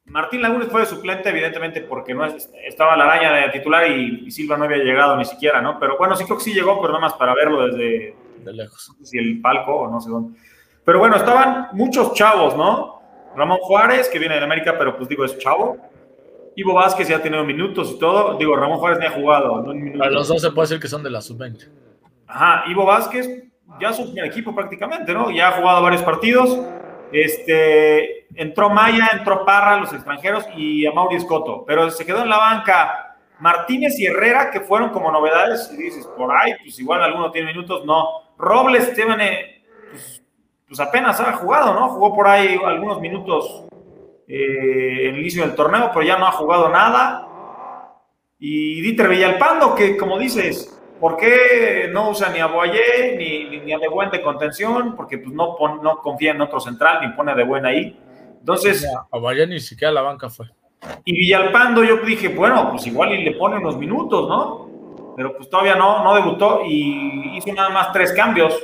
Martín 0.05 0.41
Lagunes 0.41 0.69
fue 0.69 0.81
de 0.81 0.87
suplente, 0.87 1.29
evidentemente, 1.29 1.81
porque 1.81 2.13
no 2.13 2.25
estaba 2.25 2.95
la 2.95 3.05
araña 3.05 3.33
de 3.33 3.49
titular 3.49 3.89
y, 3.89 4.29
Silva 4.29 4.55
no 4.55 4.65
había 4.65 4.77
llegado 4.77 5.17
ni 5.17 5.25
siquiera, 5.25 5.61
¿no? 5.61 5.79
Pero 5.79 5.97
bueno, 5.97 6.15
sí 6.15 6.25
creo 6.25 6.37
que 6.37 6.43
sí 6.43 6.53
llegó, 6.53 6.79
pero 6.79 6.93
nada 6.93 7.01
más 7.01 7.13
para 7.13 7.33
verlo 7.33 7.65
desde 7.67 8.15
de 8.37 8.53
lejos. 8.53 8.91
si 9.03 9.17
el 9.17 9.41
palco 9.41 9.75
o 9.75 9.91
no 9.91 9.99
sé 9.99 10.09
dónde. 10.09 10.39
Pero 10.83 10.99
bueno, 10.99 11.15
estaban 11.15 11.69
muchos 11.73 12.13
chavos, 12.13 12.55
¿no? 12.55 12.94
Ramón 13.35 13.57
Juárez, 13.61 14.09
que 14.09 14.19
viene 14.19 14.35
de 14.35 14.43
América, 14.43 14.75
pero 14.77 14.95
pues 14.95 15.09
digo, 15.09 15.25
es 15.25 15.37
chavo. 15.37 15.77
Ivo 16.55 16.73
Vázquez 16.73 17.07
ya 17.07 17.17
ha 17.17 17.21
tenido 17.21 17.43
minutos 17.43 17.91
y 17.91 17.99
todo. 17.99 18.37
Digo, 18.37 18.55
Ramón 18.55 18.77
Juárez 18.77 18.99
ni 18.99 19.05
ha 19.05 19.11
jugado. 19.11 19.61
¿no? 19.61 20.03
A 20.03 20.09
los 20.09 20.27
dos 20.27 20.41
se 20.41 20.51
puede 20.51 20.67
decir 20.67 20.81
que 20.81 20.87
son 20.87 21.03
de 21.03 21.09
la 21.09 21.21
sub-20. 21.21 21.69
Ajá, 22.27 22.63
Ivo 22.69 22.85
Vázquez 22.85 23.45
ya 23.79 23.89
es 23.89 23.99
un 23.99 24.17
equipo 24.19 24.55
prácticamente, 24.55 25.13
¿no? 25.13 25.31
Ya 25.31 25.49
ha 25.49 25.51
jugado 25.53 25.81
varios 25.81 26.01
partidos. 26.03 26.59
Este, 27.11 28.25
entró 28.35 28.69
Maya, 28.69 29.09
entró 29.13 29.45
Parra, 29.45 29.77
los 29.77 29.93
extranjeros, 29.93 30.45
y 30.55 30.85
a 30.85 30.91
Mauri 30.91 31.15
Escoto, 31.15 31.63
pero 31.65 31.89
se 31.89 32.05
quedó 32.05 32.23
en 32.23 32.29
la 32.29 32.37
banca 32.37 33.17
Martínez 33.39 33.99
y 33.99 34.05
Herrera, 34.05 34.49
que 34.51 34.61
fueron 34.61 34.89
como 34.89 35.11
novedades, 35.11 35.71
y 35.73 35.77
dices, 35.77 36.05
por 36.17 36.35
ahí, 36.35 36.53
pues 36.63 36.79
igual 36.79 37.03
alguno 37.03 37.31
tiene 37.31 37.51
minutos, 37.51 37.85
no. 37.85 38.33
Robles, 38.37 38.91
pues, 38.95 40.23
pues, 40.75 40.87
apenas 40.87 41.19
ha 41.19 41.33
jugado, 41.33 41.73
¿no? 41.73 41.89
Jugó 41.89 42.13
por 42.13 42.27
ahí 42.27 42.59
algunos 42.65 42.99
minutos 42.99 43.65
eh, 44.27 45.07
en 45.07 45.15
el 45.15 45.21
inicio 45.21 45.43
del 45.43 45.55
torneo, 45.55 45.89
pero 45.93 46.05
ya 46.05 46.17
no 46.17 46.27
ha 46.27 46.31
jugado 46.31 46.69
nada. 46.69 47.27
Y 48.39 48.81
Dieter 48.81 49.07
Villalpando, 49.07 49.73
que 49.75 49.95
como 49.95 50.19
dices, 50.19 50.71
¿Por 50.99 51.17
qué 51.17 51.89
no 51.91 52.09
usa 52.09 52.29
ni 52.29 52.39
a 52.39 52.47
Boyer 52.47 53.17
ni, 53.17 53.59
ni, 53.59 53.73
a 53.73 53.77
De 53.77 53.89
Buen 53.89 54.09
de 54.11 54.21
contención? 54.21 54.95
Porque 54.95 55.17
pues, 55.17 55.33
no, 55.33 55.57
no 55.81 55.97
confía 55.97 56.31
en 56.31 56.41
otro 56.41 56.59
central 56.59 56.99
ni 57.01 57.13
pone 57.13 57.33
a 57.33 57.35
De 57.35 57.43
Buen 57.43 57.65
ahí. 57.65 57.99
Entonces. 58.39 58.87
A 59.11 59.17
Boyer 59.17 59.47
ni 59.47 59.59
siquiera 59.59 59.91
la 59.91 60.01
banca 60.01 60.29
fue. 60.29 60.47
Y 61.03 61.17
Villalpando, 61.17 61.83
yo 61.83 61.97
dije, 61.97 62.29
bueno, 62.29 62.71
pues 62.71 62.87
igual 62.87 63.13
y 63.13 63.23
le 63.23 63.33
pone 63.33 63.57
unos 63.57 63.77
minutos, 63.77 64.29
¿no? 64.29 65.13
Pero 65.17 65.35
pues 65.35 65.49
todavía 65.49 65.75
no, 65.75 66.03
no 66.03 66.15
debutó 66.15 66.61
y 66.65 67.37
hizo 67.37 67.53
nada 67.53 67.69
más 67.69 67.91
tres 67.91 68.13
cambios. 68.13 68.55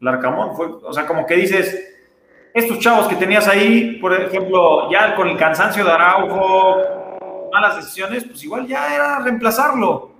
Larcamón 0.00 0.56
fue, 0.56 0.66
o 0.66 0.92
sea, 0.92 1.06
como 1.06 1.26
que 1.26 1.34
dices, 1.34 1.90
estos 2.52 2.78
chavos 2.78 3.06
que 3.06 3.16
tenías 3.16 3.46
ahí, 3.46 3.98
por 4.00 4.12
ejemplo, 4.12 4.90
ya 4.90 5.14
con 5.14 5.28
el 5.28 5.36
cansancio 5.36 5.84
de 5.84 5.92
Araujo, 5.92 7.48
malas 7.52 7.76
decisiones, 7.76 8.24
pues 8.24 8.42
igual 8.42 8.66
ya 8.66 8.94
era 8.94 9.18
reemplazarlo. 9.20 10.10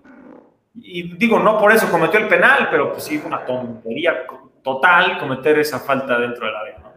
Y 0.74 1.16
digo, 1.16 1.38
no 1.38 1.58
por 1.58 1.72
eso 1.72 1.90
cometió 1.90 2.20
el 2.20 2.28
penal, 2.28 2.68
pero 2.70 2.92
pues 2.92 3.04
sí 3.04 3.18
fue 3.18 3.28
una 3.28 3.44
tontería 3.44 4.26
total 4.62 5.18
cometer 5.18 5.58
esa 5.58 5.80
falta 5.80 6.18
dentro 6.18 6.46
de 6.46 6.52
la 6.52 6.60
área, 6.60 6.78
¿no? 6.78 6.92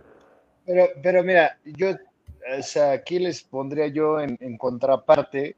Pero, 0.65 0.87
pero 1.01 1.23
mira, 1.23 1.57
yo, 1.65 1.89
o 1.89 2.61
sea, 2.61 2.91
aquí 2.91 3.19
les 3.19 3.43
pondría 3.43 3.87
yo 3.87 4.19
en, 4.19 4.57
contraparte 4.57 5.55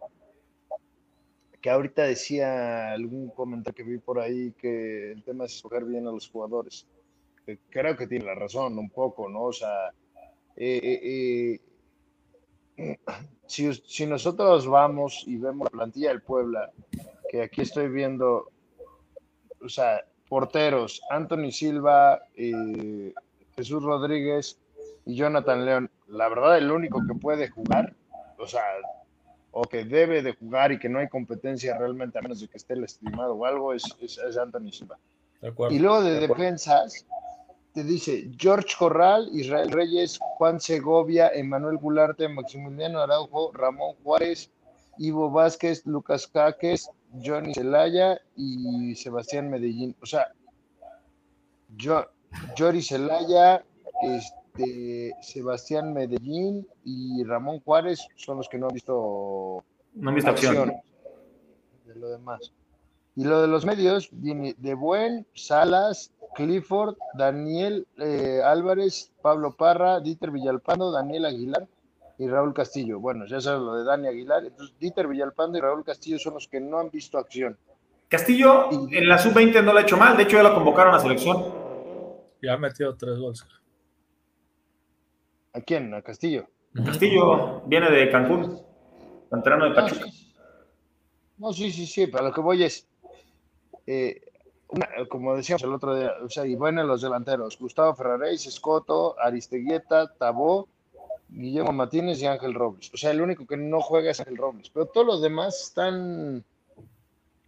que 1.62 1.70
ahorita 1.70 2.04
decía 2.04 2.92
algún 2.92 3.30
comentario 3.30 3.76
que 3.76 3.92
vi 3.92 3.98
por 3.98 4.20
ahí 4.20 4.52
que 4.52 5.12
el 5.12 5.24
tema 5.24 5.46
es 5.46 5.56
escoger 5.56 5.84
bien 5.84 6.08
a 6.08 6.12
los 6.12 6.30
jugadores. 6.30 6.88
Creo 7.70 7.96
que 7.96 8.08
tiene 8.08 8.26
la 8.26 8.36
razón 8.36 8.78
un 8.78 8.90
poco, 8.90 9.30
¿no? 9.30 9.44
O 9.44 9.54
sea, 9.54 9.90
eh, 10.56 10.80
eh, 10.84 11.60
eh, 12.78 12.98
si, 13.48 13.74
si, 13.74 14.06
nosotros 14.06 14.68
vamos 14.68 15.24
y 15.28 15.38
vemos 15.38 15.66
la 15.66 15.78
plantilla 15.78 16.10
del 16.10 16.22
Puebla 16.22 16.72
que 17.30 17.42
aquí 17.42 17.62
estoy 17.62 17.90
viendo, 17.90 18.52
o 19.62 19.70
sea, 19.70 20.06
porteros, 20.28 21.02
Anthony 21.10 21.52
Silva, 21.52 22.22
eh, 22.36 23.14
Jesús 23.56 23.84
Rodríguez 23.84 24.58
y 25.06 25.16
Jonathan 25.16 25.66
León, 25.66 25.92
la 26.08 26.30
verdad 26.30 26.58
el 26.58 26.72
único 26.72 27.02
que 27.08 27.14
puede 27.16 27.50
jugar, 27.50 27.94
o 28.38 28.48
sea, 28.48 28.64
o 29.52 29.64
que 29.64 29.86
debe 29.86 30.22
de 30.22 30.34
jugar 30.34 30.72
y 30.72 30.80
que 30.80 30.90
no 30.90 31.00
hay 31.00 31.08
competencia 31.08 31.78
realmente 31.78 32.18
a 32.18 32.22
menos 32.22 32.42
de 32.42 32.48
que 32.48 32.58
esté 32.58 32.74
estimado 32.84 33.36
o 33.36 33.46
algo, 33.46 33.74
es, 33.74 33.84
es, 34.02 34.38
Anthony 34.38 34.72
Silva. 34.72 34.98
y 35.70 35.80
luego 35.80 36.04
de, 36.04 36.20
defensas, 36.20 37.06
te 37.76 37.84
dice 37.84 38.32
George 38.38 38.74
Corral, 38.80 39.30
Israel 39.34 39.70
Reyes, 39.70 40.18
Juan 40.38 40.62
Segovia, 40.62 41.30
Emanuel 41.34 41.78
Gularte, 41.78 42.30
Maximiliano 42.30 43.02
Araujo, 43.02 43.52
Ramón 43.52 43.96
Juárez, 44.02 44.50
Ivo 44.98 45.30
Vázquez, 45.30 45.86
Lucas 45.86 46.26
Caques, 46.26 46.90
Johnny 47.22 47.54
Celaya 47.54 48.18
y 48.38 48.96
Sebastián 48.96 49.50
Medellín. 49.50 49.94
O 50.02 50.06
sea, 50.06 50.32
yo, 51.76 52.06
Jory 52.58 52.82
Celaya, 52.82 53.62
este, 54.04 55.14
Sebastián 55.22 55.94
Medellín 55.94 56.66
y 56.86 57.26
Ramón 57.26 57.60
Juárez 57.60 58.08
son 58.16 58.38
los 58.38 58.48
que 58.48 58.58
no 58.58 58.68
han 58.68 58.74
visto, 58.74 59.66
no 59.96 60.10
han 60.10 60.16
visto 60.16 60.32
acción. 60.32 60.74
De 61.86 61.96
lo 61.96 62.08
demás. 62.08 62.54
Y 63.18 63.26
lo 63.26 63.42
de 63.42 63.48
los 63.48 63.66
medios 63.66 64.10
viene 64.12 64.56
de 64.58 64.76
Buen, 64.76 65.28
Salas, 65.34 66.12
Clifford, 66.36 66.96
Daniel 67.14 67.88
eh, 67.98 68.42
Álvarez, 68.44 69.12
Pablo 69.22 69.56
Parra, 69.58 70.00
Dieter 70.00 70.32
Villalpando, 70.32 70.92
Daniel 70.92 71.26
Aguilar, 71.26 71.68
y 72.18 72.28
Raúl 72.28 72.54
Castillo. 72.54 73.00
Bueno, 73.00 73.26
ya 73.26 73.42
sabes 73.42 73.62
lo 73.62 73.76
de 73.76 73.84
Dani 73.84 74.08
Aguilar. 74.08 74.46
Entonces, 74.46 74.76
Dieter 74.80 75.08
Villalpando 75.08 75.58
y 75.58 75.62
Raúl 75.62 75.84
Castillo 75.84 76.20
son 76.20 76.36
los 76.36 76.48
que 76.48 76.60
no 76.60 76.80
han 76.80 76.90
visto 76.90 77.18
acción. 77.18 77.58
Castillo 78.08 78.70
en 78.92 79.08
la 79.08 79.18
sub-20 79.18 79.64
no 79.64 79.74
lo 79.74 79.80
ha 79.80 79.82
hecho 79.82 79.98
mal, 79.98 80.16
de 80.16 80.24
hecho 80.24 80.38
ya 80.38 80.44
lo 80.44 80.54
convocaron 80.54 80.94
a 80.94 81.00
selección. 81.00 81.44
Ya 82.42 82.54
ha 82.54 82.58
metido 82.58 82.96
tres 82.96 83.18
goles. 83.18 83.46
¿A 85.54 85.62
quién? 85.62 85.94
¿A 85.94 86.02
Castillo? 86.02 86.48
Castillo 86.86 87.62
viene 87.66 87.90
de 87.90 88.12
Cancún, 88.12 88.62
canterano 89.30 89.70
de 89.70 89.76
Pachuca. 89.76 90.06
No, 91.38 91.52
sí, 91.52 91.72
sí, 91.72 91.86
sí, 91.86 92.08
pero 92.08 92.26
lo 92.26 92.34
que 92.34 92.42
voy 92.42 92.64
es, 92.64 92.88
eh, 93.88 94.22
como 95.10 95.36
decíamos 95.36 95.64
el 95.64 95.74
otro 95.74 95.96
día, 95.96 96.12
o 96.24 96.30
sea, 96.30 96.46
y 96.46 96.56
bueno, 96.56 96.84
los 96.84 97.02
delanteros, 97.02 97.58
Gustavo 97.60 97.96
Ferraréis, 97.96 98.46
Escoto, 98.48 99.16
Aristeguieta, 99.20 100.14
Tabó, 100.18 100.68
Guillermo 101.30 101.72
Martínez 101.72 102.22
y 102.22 102.26
Ángel 102.26 102.54
Robles. 102.54 102.92
O 102.94 102.98
sea, 102.98 103.12
el 103.12 103.22
único 103.22 103.46
que 103.46 103.58
no 103.58 103.82
juega 103.82 104.12
es 104.12 104.20
Ángel 104.20 104.38
Robles, 104.38 104.70
pero 104.70 104.88
todos 104.88 105.06
los 105.06 105.22
demás 105.22 105.62
están, 105.62 106.44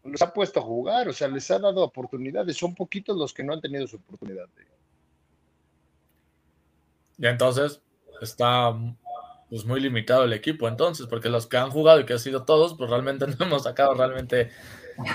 los 0.04 0.22
ha 0.22 0.34
puesto 0.34 0.60
a 0.60 0.64
jugar, 0.64 1.08
o 1.08 1.14
sea, 1.14 1.28
les 1.28 1.50
ha 1.52 1.60
dado 1.60 1.84
oportunidades, 1.84 2.58
son 2.58 2.76
poquitos 2.76 3.18
los 3.18 3.34
que 3.34 3.44
no 3.44 3.54
han 3.54 3.62
tenido 3.62 3.88
su 3.88 3.98
oportunidad. 3.98 4.48
Y 7.18 7.26
entonces 7.26 7.82
está 8.22 8.76
pues 9.50 9.66
muy 9.66 9.80
limitado 9.80 10.24
el 10.24 10.34
equipo 10.34 10.68
entonces, 10.68 11.08
porque 11.08 11.30
los 11.30 11.48
que 11.48 11.58
han 11.58 11.72
jugado 11.72 12.00
y 12.00 12.06
que 12.06 12.14
han 12.14 12.20
sido 12.20 12.44
todos, 12.44 12.76
pues 12.76 12.90
realmente 12.90 13.26
no 13.40 13.46
hemos 13.46 13.64
sacado 13.64 13.94
realmente 13.94 14.52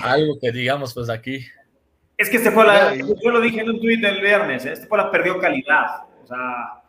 algo 0.03 0.39
que 0.41 0.53
digamos 0.53 0.95
pues 0.95 1.09
aquí. 1.09 1.45
Es 2.17 2.31
que 2.31 2.37
este 2.37 2.51
fue 2.51 2.65
la, 2.67 2.95
yo 2.95 3.31
lo 3.31 3.41
dije 3.41 3.61
en 3.61 3.71
un 3.71 3.81
tuit 3.81 4.01
del 4.01 4.21
viernes, 4.21 4.65
este 4.65 4.87
fue 4.87 4.99
la 4.99 5.11
perdió 5.11 5.39
calidad. 5.39 6.05
O 6.23 6.27
sea, 6.27 6.83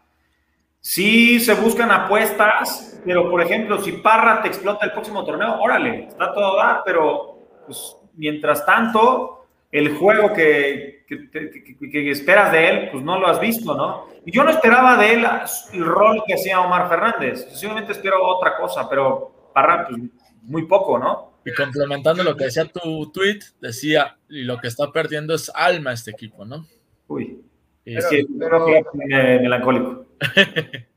sí 0.79 1.39
se 1.39 1.53
buscan 1.55 1.91
apuestas, 1.91 3.01
pero 3.05 3.29
por 3.29 3.41
ejemplo, 3.41 3.81
si 3.81 3.93
Parra 3.93 4.41
te 4.41 4.47
explota 4.49 4.85
el 4.85 4.91
próximo 4.91 5.23
torneo, 5.25 5.59
órale, 5.59 6.07
está 6.09 6.33
todo 6.33 6.59
a 6.59 6.65
dar, 6.65 6.81
pero 6.85 7.39
pues, 7.65 7.97
mientras 8.15 8.65
tanto, 8.65 9.45
el 9.71 9.95
juego 9.97 10.33
que, 10.33 11.03
que- 11.07 11.29
que- 11.31 11.49
que- 11.79 11.89
que 11.89 12.11
esperas 12.11 12.51
de 12.51 12.69
él, 12.69 12.89
pues 12.91 13.03
no 13.03 13.17
lo 13.19 13.27
has 13.27 13.39
visto, 13.39 13.75
¿no? 13.75 14.05
Y 14.25 14.31
yo 14.31 14.43
no 14.43 14.51
esperaba 14.51 14.97
de 14.97 15.13
él 15.13 15.27
el 15.73 15.85
rol 15.85 16.23
que 16.27 16.35
hacía 16.35 16.61
Omar 16.61 16.87
Fernández, 16.89 17.47
simplemente 17.57 17.93
espero 17.93 18.23
otra 18.23 18.55
cosa, 18.57 18.87
pero 18.87 19.49
Parra, 19.53 19.87
pues 19.87 19.99
muy 20.43 20.63
poco, 20.67 20.99
¿no? 20.99 21.32
Y 21.45 21.53
complementando 21.53 22.23
lo 22.23 22.35
que 22.37 22.45
decía 22.45 22.65
tu 22.65 23.11
tweet, 23.11 23.39
decía, 23.59 24.17
y 24.29 24.43
lo 24.43 24.57
que 24.59 24.67
está 24.67 24.91
perdiendo 24.91 25.33
es 25.33 25.51
alma 25.53 25.93
este 25.93 26.11
equipo, 26.11 26.45
¿no? 26.45 26.65
Uy, 27.07 27.43
Y 27.85 27.97
es 27.97 28.07
Pero- 28.39 28.67
es 28.67 28.85
melancólico. 28.93 30.05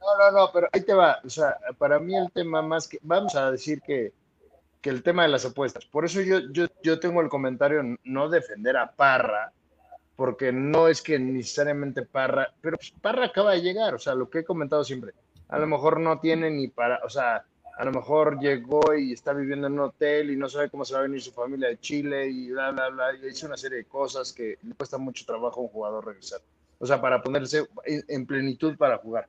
No, 0.00 0.16
no, 0.16 0.38
no, 0.38 0.50
pero 0.54 0.68
ahí 0.72 0.80
te 0.80 0.94
va. 0.94 1.18
O 1.22 1.28
sea, 1.28 1.58
para 1.76 1.98
mí 1.98 2.16
el 2.16 2.30
tema 2.32 2.62
más 2.62 2.88
que, 2.88 2.98
vamos 3.02 3.34
a 3.34 3.50
decir 3.50 3.82
que, 3.82 4.12
que 4.80 4.88
el 4.88 5.02
tema 5.02 5.24
de 5.24 5.28
las 5.28 5.44
apuestas. 5.44 5.84
Por 5.84 6.06
eso 6.06 6.22
yo, 6.22 6.40
yo, 6.50 6.66
yo 6.82 6.98
tengo 6.98 7.20
el 7.20 7.28
comentario 7.28 7.82
no 8.04 8.28
defender 8.30 8.78
a 8.78 8.92
Parra, 8.92 9.52
porque 10.16 10.50
no 10.50 10.88
es 10.88 11.02
que 11.02 11.18
necesariamente 11.18 12.02
Parra, 12.06 12.54
pero 12.62 12.78
pues 12.78 12.92
Parra 13.02 13.26
acaba 13.26 13.52
de 13.52 13.60
llegar, 13.60 13.94
o 13.94 13.98
sea, 13.98 14.14
lo 14.14 14.30
que 14.30 14.38
he 14.38 14.44
comentado 14.44 14.82
siempre. 14.82 15.12
A 15.48 15.58
lo 15.58 15.66
mejor 15.66 16.00
no 16.00 16.20
tiene 16.20 16.50
ni 16.50 16.68
para, 16.68 17.00
o 17.04 17.10
sea, 17.10 17.44
a 17.78 17.84
lo 17.84 17.92
mejor 17.92 18.38
llegó 18.40 18.94
y 18.94 19.12
está 19.12 19.32
viviendo 19.32 19.68
en 19.68 19.74
un 19.74 19.80
hotel 19.80 20.30
y 20.30 20.36
no 20.36 20.48
sabe 20.48 20.68
cómo 20.68 20.84
se 20.84 20.94
va 20.94 21.00
a 21.00 21.02
venir 21.04 21.22
su 21.22 21.32
familia 21.32 21.68
de 21.68 21.78
Chile 21.78 22.28
y 22.28 22.50
bla, 22.50 22.72
bla, 22.72 22.90
bla, 22.90 23.14
y 23.14 23.26
hizo 23.28 23.46
una 23.46 23.56
serie 23.56 23.78
de 23.78 23.84
cosas 23.84 24.32
que 24.32 24.58
le 24.62 24.74
cuesta 24.74 24.98
mucho 24.98 25.24
trabajo 25.24 25.60
a 25.60 25.62
un 25.64 25.68
jugador 25.70 26.06
regresar. 26.06 26.40
O 26.78 26.86
sea, 26.86 27.00
para 27.00 27.22
ponerse 27.22 27.66
en, 27.84 28.04
en 28.08 28.26
plenitud 28.26 28.76
para 28.76 28.98
jugar 28.98 29.26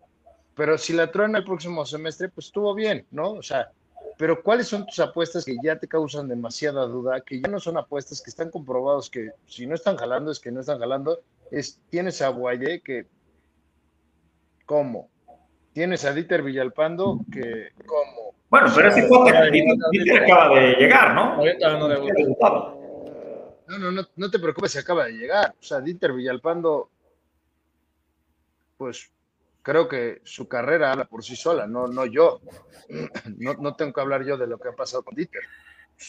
pero 0.59 0.77
si 0.77 0.91
la 0.91 1.09
truena 1.09 1.37
el 1.37 1.45
próximo 1.45 1.85
semestre, 1.85 2.27
pues 2.27 2.47
estuvo 2.47 2.75
bien, 2.75 3.05
¿no? 3.11 3.31
O 3.31 3.41
sea, 3.41 3.71
pero 4.17 4.43
¿cuáles 4.43 4.67
son 4.67 4.85
tus 4.85 4.99
apuestas 4.99 5.45
que 5.45 5.55
ya 5.63 5.79
te 5.79 5.87
causan 5.87 6.27
demasiada 6.27 6.85
duda, 6.85 7.21
que 7.21 7.39
ya 7.39 7.47
no 7.47 7.61
son 7.61 7.77
apuestas, 7.77 8.21
que 8.21 8.29
están 8.29 8.51
comprobados 8.51 9.09
que 9.09 9.29
si 9.47 9.65
no 9.65 9.73
están 9.73 9.95
jalando 9.95 10.31
es 10.31 10.39
que 10.41 10.51
no 10.51 10.59
están 10.59 10.79
jalando? 10.79 11.21
Es, 11.49 11.79
tienes 11.89 12.21
a 12.21 12.27
Guayé 12.27 12.81
que, 12.81 13.05
¿cómo? 14.65 15.07
Tienes 15.71 16.03
a 16.03 16.11
Dieter 16.11 16.43
Villalpando 16.43 17.21
que, 17.31 17.69
¿cómo? 17.85 18.28
Bueno, 18.49 18.67
pero 18.75 18.89
ese 18.89 19.07
cuate 19.07 19.51
Dieter- 19.51 20.23
acaba 20.23 20.59
de 20.59 20.73
llegar, 20.75 21.13
¿no? 21.13 21.21
Ahorita 21.35 21.77
no. 21.77 21.87
No, 23.67 23.77
no, 23.77 23.91
no, 23.91 24.01
no 24.15 24.31
te 24.31 24.39
preocupes, 24.39 24.71
se 24.71 24.79
acaba 24.79 25.05
de 25.05 25.13
llegar. 25.13 25.53
O 25.59 25.63
sea, 25.63 25.79
Dieter 25.79 26.11
Villalpando, 26.13 26.89
pues 28.77 29.11
creo 29.61 29.87
que 29.87 30.21
su 30.23 30.47
carrera 30.47 30.91
habla 30.91 31.05
por 31.05 31.23
sí 31.23 31.35
sola, 31.35 31.67
no, 31.67 31.87
no 31.87 32.05
yo. 32.05 32.41
No, 33.37 33.53
no 33.53 33.75
tengo 33.75 33.93
que 33.93 34.01
hablar 34.01 34.25
yo 34.25 34.35
de 34.37 34.47
lo 34.47 34.57
que 34.57 34.69
ha 34.69 34.75
pasado 34.75 35.03
con 35.03 35.13
Dieter. 35.13 35.41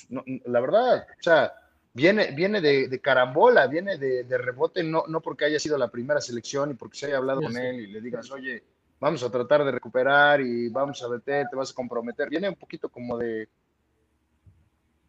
No, 0.09 0.25
la 0.47 0.61
verdad, 0.61 1.05
o 1.19 1.23
sea, 1.23 1.53
viene, 1.93 2.31
viene 2.31 2.63
de, 2.63 2.89
de 2.89 3.01
carambola, 3.01 3.67
viene 3.67 3.99
de, 3.99 4.25
de 4.25 4.39
rebote, 4.39 4.83
no, 4.83 5.05
no 5.09 5.21
porque 5.21 5.45
haya 5.45 5.59
sido 5.61 5.77
la 5.77 5.89
primera 5.91 6.21
selección 6.23 6.71
y 6.71 6.75
porque 6.75 6.97
se 6.97 7.07
haya 7.07 7.19
hablado 7.19 7.41
Sí, 7.41 7.47
con 7.47 7.55
sí. 7.57 7.61
él 7.61 7.81
y 7.81 7.87
le 7.89 8.01
digas, 8.01 8.31
oye, 8.31 8.63
vamos 9.01 9.23
a 9.23 9.31
tratar 9.31 9.65
de 9.65 9.73
recuperar 9.73 10.41
y 10.41 10.69
vamos 10.69 11.03
a 11.03 11.09
meter, 11.09 11.47
te 11.51 11.57
vas 11.57 11.71
a 11.71 11.75
comprometer. 11.75 12.29
Viene 12.29 12.49
un 12.49 12.55
poquito 12.55 12.89
como 12.89 13.17
de, 13.19 13.49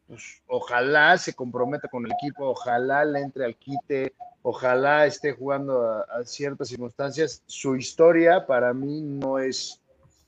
pues, 0.08 0.42
ojalá 0.48 1.18
se 1.18 1.34
comprometa 1.34 1.88
con 1.88 2.06
el 2.06 2.12
equipo, 2.14 2.50
ojalá 2.50 3.04
le 3.06 3.20
entre 3.20 3.46
al 3.46 3.56
quite, 3.56 4.14
ojalá 4.42 5.06
esté 5.06 5.34
jugando 5.34 5.82
a, 5.86 6.02
a 6.04 6.24
ciertas 6.24 6.70
circunstancias. 6.70 7.44
Su 7.46 7.76
historia 7.76 8.46
para 8.46 8.74
mí 8.74 9.02
no 9.02 9.40
es, 9.40 9.80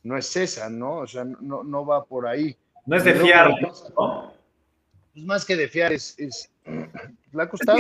no 0.04 0.18
es 0.18 0.36
esa, 0.36 0.70
¿no? 0.70 0.98
O 0.98 1.08
sea, 1.08 1.24
no, 1.24 1.64
no 1.64 1.86
va 1.86 2.04
por 2.04 2.28
ahí. 2.28 2.56
No 2.86 2.98
es 2.98 3.04
de 3.06 3.14
fiar, 3.14 3.50
¿no? 3.96 4.34
Pues 5.14 5.26
más 5.26 5.46
que 5.46 5.56
de 5.56 5.68
fiar, 5.68 5.94
es, 5.94 6.16
es 6.18 6.50
le 6.66 7.44
ha 7.44 7.50
costado. 7.50 7.78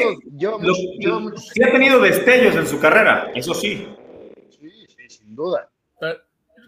Mucho- 0.59 1.37
sí 1.37 1.63
ha 1.63 1.71
tenido 1.71 1.99
destellos 1.99 2.55
en 2.55 2.67
su 2.67 2.79
carrera, 2.79 3.31
eso 3.35 3.53
sí. 3.53 3.87
sí, 4.49 4.71
sí, 4.87 5.09
sin 5.09 5.35
duda. 5.35 5.69
Pero 5.99 6.19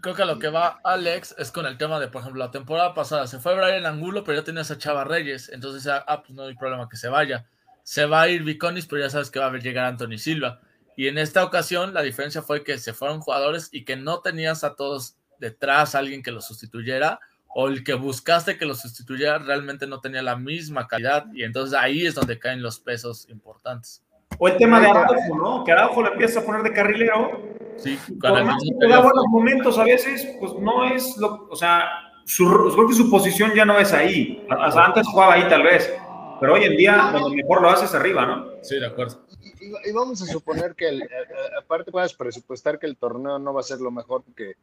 creo 0.02 0.16
que 0.16 0.22
a 0.22 0.26
lo 0.26 0.40
que 0.40 0.50
va 0.50 0.80
Alex 0.84 1.36
es 1.38 1.52
con 1.52 1.66
el 1.66 1.78
tema 1.78 2.00
de, 2.00 2.08
por 2.08 2.22
ejemplo, 2.22 2.44
la 2.44 2.52
temporada 2.52 2.94
pasada 2.94 3.28
se 3.28 3.40
fue 3.40 3.56
Brian 3.56 3.86
Angulo, 3.86 4.24
pero 4.24 4.40
ya 4.40 4.44
tenías 4.44 4.72
a 4.72 4.78
Chava 4.78 5.04
Reyes, 5.04 5.50
entonces, 5.50 5.88
ah, 5.88 6.04
ah, 6.08 6.22
pues 6.22 6.32
no 6.32 6.44
hay 6.44 6.56
problema 6.56 6.90
que 6.90 6.98
se 6.98 7.10
vaya. 7.10 7.46
Se 7.84 8.06
va 8.06 8.22
a 8.22 8.30
ir 8.30 8.44
Viconis, 8.44 8.88
pero 8.88 9.02
ya 9.02 9.10
sabes 9.10 9.30
que 9.30 9.40
va 9.40 9.48
a 9.48 9.58
llegar 9.58 9.86
Anthony 9.86 10.18
Silva. 10.18 10.60
Y 10.98 11.08
en 11.08 11.18
esta 11.18 11.44
ocasión 11.44 11.94
la 11.94 12.02
diferencia 12.02 12.42
fue 12.42 12.64
que 12.64 12.78
se 12.78 12.94
fueron 12.94 13.20
jugadores 13.20 13.70
y 13.72 13.84
que 13.86 13.96
no 13.96 14.22
tenías 14.22 14.64
a 14.64 14.76
todos 14.76 15.18
detrás 15.40 15.96
alguien 15.96 16.24
que 16.24 16.32
los 16.32 16.46
sustituyera, 16.46 17.20
o 17.58 17.68
el 17.68 17.84
que 17.84 17.94
buscaste 17.94 18.58
que 18.58 18.66
los 18.66 18.82
sustituyera 18.82 19.38
realmente 19.38 19.88
no 19.88 20.02
tenía 20.02 20.22
la 20.22 20.36
misma 20.36 20.88
calidad, 20.88 21.26
y 21.34 21.44
entonces 21.44 21.78
ahí 21.78 22.06
es 22.06 22.16
donde 22.16 22.38
caen 22.38 22.62
los 22.62 22.80
pesos 22.80 23.30
importantes. 23.30 24.04
O 24.38 24.48
el 24.48 24.58
tema 24.58 24.82
de 24.82 24.90
Araujo, 24.90 25.38
¿no? 25.38 25.64
Que 25.64 25.72
Araujo 25.72 26.04
le 26.04 26.10
empieza 26.10 26.42
a 26.42 26.44
poner 26.44 26.64
de 26.64 26.74
carrilero. 26.74 27.55
Sí, 27.78 27.98
con 28.08 28.20
Por 28.32 28.40
el 28.40 28.46
más 28.46 28.58
que 28.58 28.66
mismo 28.66 28.80
te 28.80 28.88
da 28.88 29.02
buenos 29.02 29.26
momentos 29.30 29.78
a 29.78 29.84
veces, 29.84 30.28
pues 30.40 30.54
no 30.60 30.86
es 30.86 31.18
lo. 31.18 31.48
O 31.50 31.56
sea, 31.56 31.88
su, 32.26 32.46
creo 32.74 32.88
que 32.88 32.94
su 32.96 33.10
posición 33.10 33.52
ya 33.54 33.66
no 33.66 33.78
es 33.78 33.94
ahí. 33.94 34.46
O 34.50 34.72
sea, 34.72 34.86
antes 34.86 35.08
jugaba 35.08 35.34
ahí 35.34 35.48
tal 35.50 35.64
vez. 35.64 35.94
Pero 36.40 36.54
hoy 36.56 36.64
en 36.66 36.76
día, 36.76 37.10
donde 37.14 37.36
mejor 37.38 37.62
lo 37.62 37.70
haces 37.70 37.94
arriba, 37.94 38.26
¿no? 38.26 38.48
Sí, 38.62 38.78
de 38.80 38.88
acuerdo. 38.88 39.22
Y, 39.42 39.66
y- 39.68 39.90
y 39.90 39.94
vamos 39.94 40.22
a 40.22 40.26
suponer 40.26 40.76
que, 40.76 40.90
el- 40.90 41.02
a- 41.04 41.06
a- 41.06 41.60
aparte 41.62 41.92
puedas 41.92 42.14
presupuestar 42.14 42.78
que 42.78 42.88
el 42.88 42.98
torneo 42.98 43.40
no 43.40 43.54
va 43.54 43.62
a 43.62 43.64
ser 43.64 43.80
lo 43.80 43.90
mejor, 43.92 44.24
que, 44.36 44.54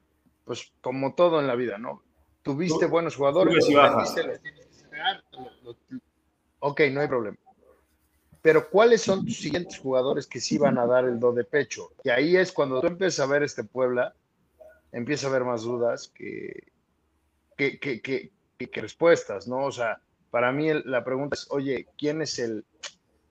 pues 0.44 0.70
como 0.82 1.14
todo 1.14 1.40
en 1.40 1.46
la 1.46 1.54
vida, 1.54 1.78
¿no? 1.78 2.02
Tuviste 2.42 2.86
buenos 2.86 3.16
jugadores, 3.16 3.54
los 3.54 3.68
lo- 5.32 5.72
lo- 5.90 6.00
ok, 6.58 6.80
no 6.92 7.00
hay 7.00 7.08
problema. 7.08 7.36
Pero 8.42 8.68
¿cuáles 8.68 9.02
son 9.02 9.24
tus 9.24 9.36
siguientes 9.36 9.78
jugadores 9.78 10.26
que 10.26 10.40
sí 10.40 10.58
van 10.58 10.76
a 10.76 10.86
dar 10.86 11.04
el 11.04 11.20
do 11.20 11.32
de 11.32 11.44
pecho? 11.44 11.92
Y 12.02 12.10
ahí 12.10 12.36
es 12.36 12.50
cuando 12.50 12.80
tú 12.80 12.88
empiezas 12.88 13.20
a 13.20 13.30
ver 13.30 13.44
este 13.44 13.62
Puebla, 13.62 14.14
empieza 14.90 15.26
a 15.26 15.30
haber 15.30 15.44
más 15.44 15.62
dudas 15.62 16.08
que, 16.08 16.72
que, 17.56 17.78
que, 17.78 18.02
que- 18.02 18.30
respuestas, 18.80 19.48
¿no? 19.48 19.64
O 19.66 19.72
sea, 19.72 20.00
para 20.30 20.52
mí 20.52 20.68
la 20.84 21.04
pregunta 21.04 21.34
es, 21.34 21.46
oye, 21.50 21.86
¿quién 21.98 22.22
es 22.22 22.38
el... 22.38 22.64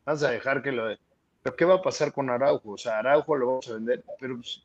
Vamos 0.05 0.23
a 0.23 0.31
dejar 0.31 0.61
que 0.61 0.71
lo... 0.71 0.95
¿Pero 1.43 1.55
qué 1.55 1.65
va 1.65 1.75
a 1.75 1.81
pasar 1.81 2.13
con 2.13 2.29
Araujo? 2.29 2.71
O 2.71 2.77
sea, 2.77 2.99
Araujo 2.99 3.35
lo 3.35 3.47
vamos 3.47 3.69
a 3.69 3.73
vender, 3.73 4.03
pero 4.19 4.35
pues, 4.35 4.63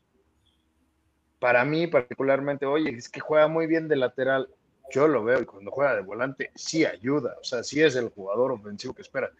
para 1.38 1.64
mí 1.64 1.86
particularmente, 1.86 2.66
oye, 2.66 2.90
es 2.96 3.08
que 3.08 3.20
juega 3.20 3.48
muy 3.48 3.66
bien 3.66 3.88
de 3.88 3.96
lateral. 3.96 4.48
Yo 4.90 5.08
lo 5.08 5.24
veo 5.24 5.40
y 5.40 5.46
cuando 5.46 5.70
juega 5.70 5.94
de 5.94 6.02
volante 6.02 6.50
sí 6.54 6.84
ayuda, 6.84 7.36
o 7.40 7.44
sea, 7.44 7.62
sí 7.64 7.82
es 7.82 7.96
el 7.96 8.10
jugador 8.10 8.52
ofensivo 8.52 8.94
que 8.94 9.02
espera. 9.02 9.30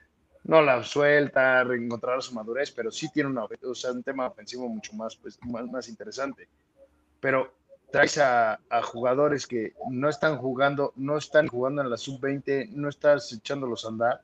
No 0.47 0.63
la 0.63 0.83
suelta, 0.85 1.65
reencontrará 1.65 2.21
su 2.21 2.33
madurez, 2.33 2.71
pero 2.71 2.93
sí 2.93 3.11
tiene 3.11 3.29
una, 3.29 3.45
o 3.45 3.51
un 3.93 4.03
tema 4.05 4.29
ofensivo 4.29 4.69
mucho 4.69 4.93
más, 4.95 5.17
pues, 5.17 5.39
más, 5.43 5.67
más 5.67 5.89
interesante. 5.89 6.49
Pero 7.19 7.53
traes 7.91 8.19
a, 8.19 8.61
jugadores 8.85 9.47
que 9.47 9.73
no 9.91 10.09
están 10.09 10.39
jugando, 10.39 10.93
no 10.95 11.17
están 11.17 11.49
jugando 11.49 11.83
en 11.83 11.91
la 11.91 11.97
sub-20, 11.97 12.71
no 12.71 12.89
estás 12.89 13.33
echándolos 13.33 13.85
a 13.85 13.89
andar, 13.89 14.23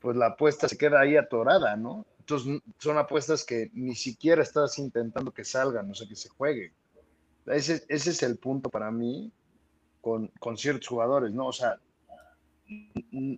pues 0.00 0.16
la 0.16 0.26
apuesta 0.26 0.68
se 0.68 0.76
queda 0.76 1.00
ahí 1.00 1.16
atorada, 1.16 1.76
¿no? 1.76 2.04
Entonces 2.18 2.60
son 2.78 2.98
apuestas 2.98 3.42
que 3.42 3.70
ni 3.72 3.94
siquiera 3.94 4.42
estás 4.42 4.78
intentando 4.78 5.32
que 5.32 5.44
salgan, 5.44 5.90
o 5.90 5.94
sea, 5.94 6.06
que 6.06 6.16
se 6.16 6.28
jueguen. 6.28 6.72
Ese, 7.46 7.84
ese 7.88 8.10
es 8.10 8.22
el 8.22 8.36
punto 8.36 8.68
para 8.68 8.90
mí 8.90 9.32
con, 10.02 10.28
con 10.38 10.58
ciertos 10.58 10.88
jugadores, 10.88 11.32
¿no? 11.32 11.46
O 11.46 11.52
sea, 11.52 11.78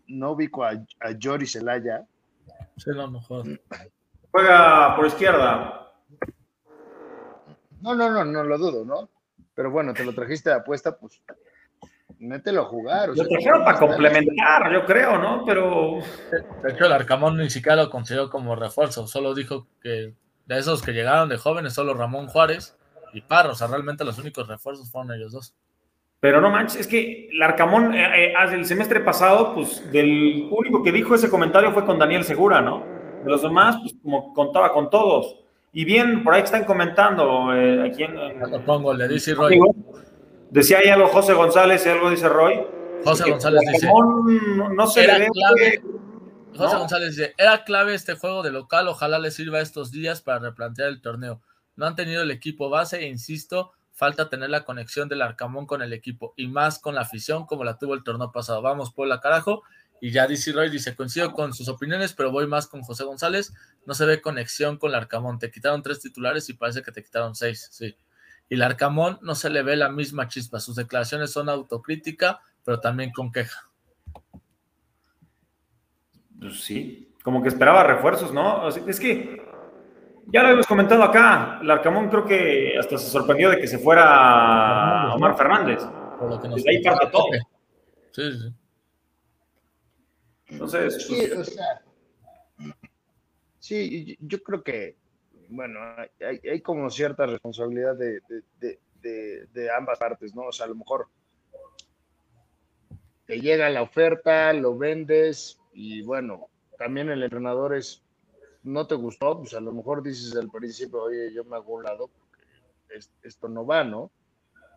no 0.06 0.32
ubico 0.32 0.64
a, 0.64 0.70
a 0.70 1.16
Jory 1.20 1.46
Celaya, 1.46 2.04
Sí, 2.76 2.90
a 2.90 2.94
lo 2.94 3.10
mejor. 3.10 3.44
Juega 4.30 4.96
por 4.96 5.06
izquierda. 5.06 5.92
No, 7.80 7.94
no, 7.94 8.10
no, 8.10 8.24
no 8.24 8.44
lo 8.44 8.58
dudo, 8.58 8.84
¿no? 8.84 9.08
Pero 9.54 9.70
bueno, 9.70 9.94
te 9.94 10.04
lo 10.04 10.12
trajiste 10.12 10.50
de 10.50 10.56
apuesta, 10.56 10.96
pues 10.96 11.22
mételo 12.18 12.62
a 12.62 12.64
jugar. 12.64 13.10
O 13.10 13.14
lo 13.14 13.26
trajeron 13.26 13.64
para 13.64 13.78
complementar, 13.78 14.72
yo 14.72 14.84
creo, 14.84 15.18
¿no? 15.18 15.44
Pero. 15.44 16.00
De 16.62 16.72
hecho, 16.72 16.86
el 16.86 16.92
Arcamón 16.92 17.36
ni 17.36 17.50
siquiera 17.50 17.76
lo 17.76 17.90
consideró 17.90 18.30
como 18.30 18.56
refuerzo, 18.56 19.06
solo 19.06 19.34
dijo 19.34 19.66
que 19.80 20.14
de 20.46 20.58
esos 20.58 20.82
que 20.82 20.92
llegaron 20.92 21.28
de 21.28 21.38
jóvenes, 21.38 21.74
solo 21.74 21.94
Ramón 21.94 22.28
Juárez 22.28 22.76
y 23.12 23.20
Parro, 23.20 23.52
o 23.52 23.54
sea, 23.54 23.66
realmente 23.66 24.04
los 24.04 24.18
únicos 24.18 24.46
refuerzos 24.46 24.90
fueron 24.90 25.12
ellos 25.12 25.32
dos. 25.32 25.54
Pero 26.20 26.40
no 26.40 26.50
manches, 26.50 26.80
es 26.80 26.86
que 26.86 27.28
el 27.30 27.42
Arcamón, 27.42 27.94
eh, 27.94 28.30
eh, 28.30 28.34
el 28.52 28.64
semestre 28.64 29.00
pasado, 29.00 29.54
pues 29.54 29.90
del 29.92 30.48
único 30.50 30.82
que 30.82 30.92
dijo 30.92 31.14
ese 31.14 31.28
comentario 31.28 31.72
fue 31.72 31.84
con 31.84 31.98
Daniel 31.98 32.24
Segura, 32.24 32.60
¿no? 32.60 32.84
De 33.22 33.30
los 33.30 33.42
demás, 33.42 33.76
pues 33.80 33.94
como 34.02 34.32
contaba 34.32 34.72
con 34.72 34.88
todos. 34.88 35.36
Y 35.72 35.84
bien, 35.84 36.24
por 36.24 36.32
ahí 36.32 36.42
están 36.42 36.64
comentando, 36.64 37.54
eh, 37.54 37.86
aquí 37.86 38.04
Lo 38.50 38.64
pongo, 38.64 38.94
le 38.94 39.08
dice 39.08 39.34
Roy. 39.34 39.60
Decía 40.50 40.78
ahí 40.78 40.88
algo 40.88 41.08
José 41.08 41.34
González 41.34 41.84
y 41.84 41.90
algo 41.90 42.08
dice 42.08 42.28
Roy. 42.28 42.66
José 43.04 43.30
González 43.30 43.60
dice. 43.72 43.90
No, 44.74 44.86
se 44.86 45.06
le 45.06 45.18
ve 45.18 45.28
José 46.56 46.76
González 46.76 47.16
dice, 47.16 47.34
era 47.36 47.64
clave 47.64 47.94
este 47.94 48.14
juego 48.14 48.42
de 48.42 48.50
local, 48.50 48.88
ojalá 48.88 49.18
les 49.18 49.34
sirva 49.34 49.60
estos 49.60 49.92
días 49.92 50.22
para 50.22 50.38
replantear 50.38 50.88
el 50.88 51.02
torneo. 51.02 51.42
No 51.76 51.86
han 51.86 51.94
tenido 51.96 52.22
el 52.22 52.30
equipo 52.30 52.70
base 52.70 53.00
e 53.00 53.08
insisto, 53.08 53.72
falta 53.96 54.28
tener 54.28 54.50
la 54.50 54.64
conexión 54.64 55.08
del 55.08 55.22
Arcamón 55.22 55.66
con 55.66 55.80
el 55.80 55.94
equipo 55.94 56.34
y 56.36 56.48
más 56.48 56.78
con 56.78 56.94
la 56.94 57.00
afición 57.00 57.46
como 57.46 57.64
la 57.64 57.78
tuvo 57.78 57.94
el 57.94 58.04
torneo 58.04 58.30
pasado. 58.30 58.60
Vamos 58.60 58.92
por 58.92 59.08
la 59.08 59.20
carajo. 59.20 59.62
Y 60.02 60.10
ya 60.10 60.26
DC 60.26 60.52
Roy 60.52 60.68
dice, 60.68 60.94
coincido 60.94 61.32
con 61.32 61.54
sus 61.54 61.68
opiniones, 61.68 62.12
pero 62.12 62.30
voy 62.30 62.46
más 62.46 62.66
con 62.66 62.82
José 62.82 63.04
González. 63.04 63.54
No 63.86 63.94
se 63.94 64.04
ve 64.04 64.20
conexión 64.20 64.76
con 64.76 64.90
el 64.90 64.96
Arcamón. 64.96 65.38
Te 65.38 65.50
quitaron 65.50 65.82
tres 65.82 66.00
titulares 66.00 66.46
y 66.50 66.52
parece 66.52 66.82
que 66.82 66.92
te 66.92 67.02
quitaron 67.02 67.34
seis, 67.34 67.68
sí. 67.72 67.96
Y 68.50 68.56
el 68.56 68.62
Arcamón 68.62 69.18
no 69.22 69.34
se 69.34 69.48
le 69.48 69.62
ve 69.62 69.76
la 69.76 69.88
misma 69.88 70.28
chispa. 70.28 70.60
Sus 70.60 70.76
declaraciones 70.76 71.32
son 71.32 71.48
autocrítica, 71.48 72.40
pero 72.64 72.80
también 72.80 73.12
con 73.12 73.32
queja. 73.32 73.70
Pues 76.38 76.60
sí, 76.60 77.14
como 77.22 77.42
que 77.42 77.48
esperaba 77.48 77.82
refuerzos, 77.82 78.34
¿no? 78.34 78.68
Es 78.68 79.00
que 79.00 79.42
ya 80.26 80.42
lo 80.42 80.50
hemos 80.50 80.66
comentado 80.66 81.02
acá, 81.02 81.60
el 81.62 81.70
Arcamón 81.70 82.08
creo 82.08 82.24
que 82.24 82.76
hasta 82.78 82.98
se 82.98 83.08
sorprendió 83.08 83.50
de 83.50 83.58
que 83.58 83.66
se 83.66 83.78
fuera 83.78 85.14
Omar 85.14 85.36
Fernández. 85.36 85.82
Por 86.18 86.30
lo 86.30 86.40
que 86.40 86.48
nos 86.48 86.66
ahí 86.66 86.82
parte 86.82 87.06
todo. 87.12 87.26
Sí, 88.12 88.32
sí. 88.32 88.54
Entonces. 90.48 91.06
Sí, 91.06 91.28
pues 91.34 91.38
o 91.38 91.44
sea, 91.44 91.82
sí, 93.58 94.16
yo 94.20 94.42
creo 94.42 94.62
que, 94.62 94.96
bueno, 95.48 95.80
hay, 96.20 96.48
hay 96.48 96.60
como 96.60 96.88
cierta 96.90 97.26
responsabilidad 97.26 97.96
de, 97.96 98.20
de, 98.60 98.78
de, 99.02 99.46
de, 99.52 99.70
ambas 99.70 99.98
partes, 99.98 100.34
¿no? 100.34 100.42
O 100.42 100.52
sea, 100.52 100.66
a 100.66 100.68
lo 100.68 100.76
mejor 100.76 101.08
te 103.26 103.40
llega 103.40 103.68
la 103.70 103.82
oferta, 103.82 104.52
lo 104.52 104.76
vendes, 104.76 105.58
y 105.72 106.02
bueno, 106.02 106.48
también 106.78 107.10
el 107.10 107.22
entrenador 107.22 107.74
es, 107.76 108.02
no 108.66 108.86
te 108.86 108.96
gustó, 108.96 109.38
pues 109.38 109.54
a 109.54 109.60
lo 109.60 109.72
mejor 109.72 110.02
dices 110.02 110.34
al 110.34 110.50
principio, 110.50 111.04
oye, 111.04 111.32
yo 111.32 111.44
me 111.44 111.56
hago 111.56 111.74
un 111.74 111.84
lado 111.84 112.08
porque 112.08 112.44
esto 113.22 113.48
no 113.48 113.64
va, 113.64 113.84
¿no? 113.84 114.10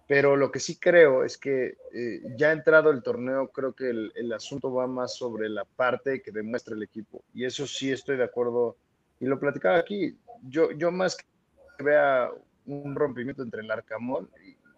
Pero 0.07 0.35
lo 0.35 0.51
que 0.51 0.59
sí 0.59 0.77
creo 0.77 1.23
es 1.23 1.37
que 1.37 1.77
eh, 1.93 2.21
ya 2.37 2.51
entrado 2.51 2.91
el 2.91 3.01
torneo, 3.01 3.49
creo 3.49 3.73
que 3.73 3.89
el, 3.89 4.11
el, 4.15 4.31
asunto 4.33 4.71
va 4.73 4.87
más 4.87 5.15
sobre 5.15 5.49
la 5.49 5.65
parte 5.65 6.21
que 6.21 6.31
demuestra 6.31 6.75
el 6.75 6.83
equipo. 6.83 7.23
Y 7.33 7.45
eso 7.45 7.67
sí 7.67 7.91
estoy 7.91 8.17
de 8.17 8.23
acuerdo. 8.23 8.75
Y 9.19 9.25
lo 9.25 9.39
platicaba 9.39 9.77
aquí. 9.77 10.17
Yo, 10.43 10.71
yo 10.71 10.91
más 10.91 11.15
que 11.15 11.83
vea 11.83 12.31
un 12.65 12.95
rompimiento 12.95 13.43
entre 13.43 13.61
el 13.61 13.69
Arcamón, 13.69 14.29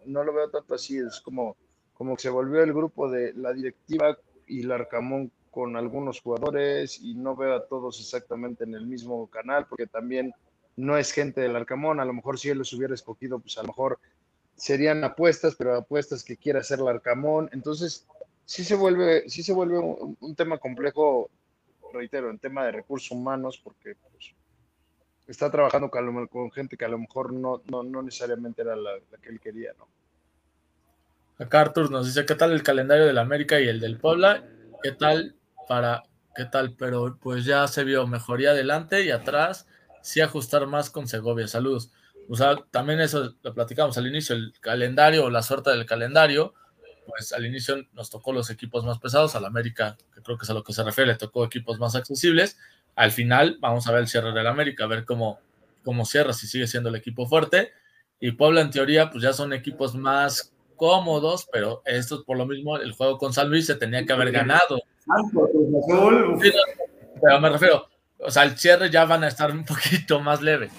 no 0.04 0.22
lo 0.22 0.34
veo 0.34 0.50
tanto 0.50 0.74
así. 0.74 0.98
Es 0.98 1.20
como, 1.20 1.56
como 1.94 2.14
que 2.16 2.22
se 2.22 2.30
volvió 2.30 2.62
el 2.62 2.74
grupo 2.74 3.10
de 3.10 3.32
la 3.32 3.54
directiva 3.54 4.18
y 4.46 4.62
el 4.62 4.72
Arcamón 4.72 5.32
con 5.52 5.76
algunos 5.76 6.20
jugadores 6.22 6.98
y 7.00 7.14
no 7.14 7.36
veo 7.36 7.54
a 7.54 7.66
todos 7.66 8.00
exactamente 8.00 8.64
en 8.64 8.74
el 8.74 8.86
mismo 8.86 9.28
canal 9.28 9.66
porque 9.68 9.86
también 9.86 10.34
no 10.76 10.96
es 10.96 11.12
gente 11.12 11.42
del 11.42 11.54
Arcamón, 11.54 12.00
a 12.00 12.06
lo 12.06 12.14
mejor 12.14 12.38
si 12.38 12.48
él 12.48 12.56
los 12.56 12.72
hubiera 12.72 12.94
escogido, 12.94 13.38
pues 13.38 13.58
a 13.58 13.60
lo 13.60 13.68
mejor 13.68 13.98
serían 14.56 15.04
apuestas, 15.04 15.54
pero 15.54 15.76
apuestas 15.76 16.24
que 16.24 16.38
quiera 16.38 16.60
hacer 16.60 16.78
el 16.80 16.88
Arcamón, 16.88 17.50
entonces 17.52 18.06
sí 18.46 18.64
se 18.64 18.74
vuelve, 18.74 19.28
sí 19.28 19.42
se 19.42 19.52
vuelve 19.52 19.78
un, 19.78 20.34
tema 20.34 20.56
complejo, 20.56 21.30
reitero, 21.92 22.30
en 22.30 22.38
tema 22.38 22.64
de 22.64 22.72
recursos 22.72 23.10
humanos, 23.10 23.60
porque 23.62 23.94
pues, 24.10 24.32
está 25.26 25.50
trabajando 25.50 25.90
con, 25.90 26.50
gente 26.50 26.78
que 26.78 26.86
a 26.86 26.88
lo 26.88 26.98
mejor 26.98 27.34
no, 27.34 27.60
no, 27.70 27.82
no 27.82 28.02
necesariamente 28.02 28.62
era 28.62 28.74
la, 28.74 28.92
la, 29.10 29.18
que 29.18 29.28
él 29.28 29.38
quería, 29.38 29.72
¿no? 29.78 29.86
Acá 31.38 31.60
Artur 31.60 31.90
nos 31.90 32.06
dice, 32.06 32.24
¿qué 32.24 32.34
tal 32.34 32.52
el 32.52 32.62
calendario 32.62 33.04
del 33.04 33.18
América 33.18 33.60
y 33.60 33.68
el 33.68 33.80
del 33.80 33.98
Puebla? 33.98 34.44
¿Qué 34.82 34.92
tal 34.92 35.34
para 35.68 36.02
qué 36.34 36.44
tal, 36.44 36.74
pero 36.76 37.18
pues 37.20 37.44
ya 37.44 37.66
se 37.68 37.84
vio 37.84 38.06
mejoría 38.06 38.50
adelante 38.50 39.04
y 39.04 39.10
atrás, 39.10 39.66
sí 40.02 40.20
ajustar 40.20 40.66
más 40.66 40.90
con 40.90 41.06
Segovia. 41.06 41.46
Saludos. 41.46 41.90
O 42.28 42.36
sea, 42.36 42.56
también 42.70 43.00
eso 43.00 43.34
lo 43.42 43.54
platicamos 43.54 43.98
al 43.98 44.06
inicio, 44.06 44.34
el 44.34 44.52
calendario 44.60 45.28
la 45.28 45.42
suerte 45.42 45.70
del 45.70 45.86
calendario, 45.86 46.54
pues 47.06 47.32
al 47.32 47.44
inicio 47.44 47.84
nos 47.92 48.10
tocó 48.10 48.32
los 48.32 48.50
equipos 48.50 48.84
más 48.84 48.98
pesados, 48.98 49.34
al 49.34 49.44
América, 49.44 49.96
que 50.14 50.22
creo 50.22 50.38
que 50.38 50.44
es 50.44 50.50
a 50.50 50.54
lo 50.54 50.62
que 50.62 50.72
se 50.72 50.84
refiere, 50.84 51.14
tocó 51.16 51.44
equipos 51.44 51.78
más 51.78 51.94
accesibles. 51.94 52.58
Al 52.94 53.10
final 53.10 53.58
vamos 53.60 53.86
a 53.86 53.92
ver 53.92 54.02
el 54.02 54.08
cierre 54.08 54.32
del 54.32 54.46
América, 54.46 54.84
a 54.84 54.86
ver 54.86 55.04
cómo, 55.04 55.40
cómo 55.82 56.04
cierra, 56.04 56.32
si 56.32 56.46
sigue 56.46 56.66
siendo 56.66 56.88
el 56.90 56.94
equipo 56.94 57.26
fuerte. 57.26 57.72
Y 58.20 58.32
Puebla, 58.32 58.60
en 58.60 58.70
teoría, 58.70 59.10
pues 59.10 59.24
ya 59.24 59.32
son 59.32 59.52
equipos 59.52 59.94
más 59.94 60.51
cómodos, 60.82 61.46
pero 61.52 61.80
estos 61.84 62.24
por 62.24 62.36
lo 62.36 62.44
mismo, 62.44 62.76
el 62.76 62.90
juego 62.90 63.16
con 63.16 63.32
San 63.32 63.48
Luis 63.48 63.66
se 63.66 63.76
tenía 63.76 64.04
que 64.04 64.12
haber 64.12 64.32
ganado 64.32 64.80
pero 67.20 67.40
me 67.40 67.50
refiero, 67.50 67.88
o 68.18 68.30
sea, 68.32 68.42
el 68.42 68.58
cierre 68.58 68.90
ya 68.90 69.04
van 69.04 69.22
a 69.22 69.28
estar 69.28 69.52
un 69.52 69.64
poquito 69.64 70.18
más 70.18 70.42
leve. 70.42 70.70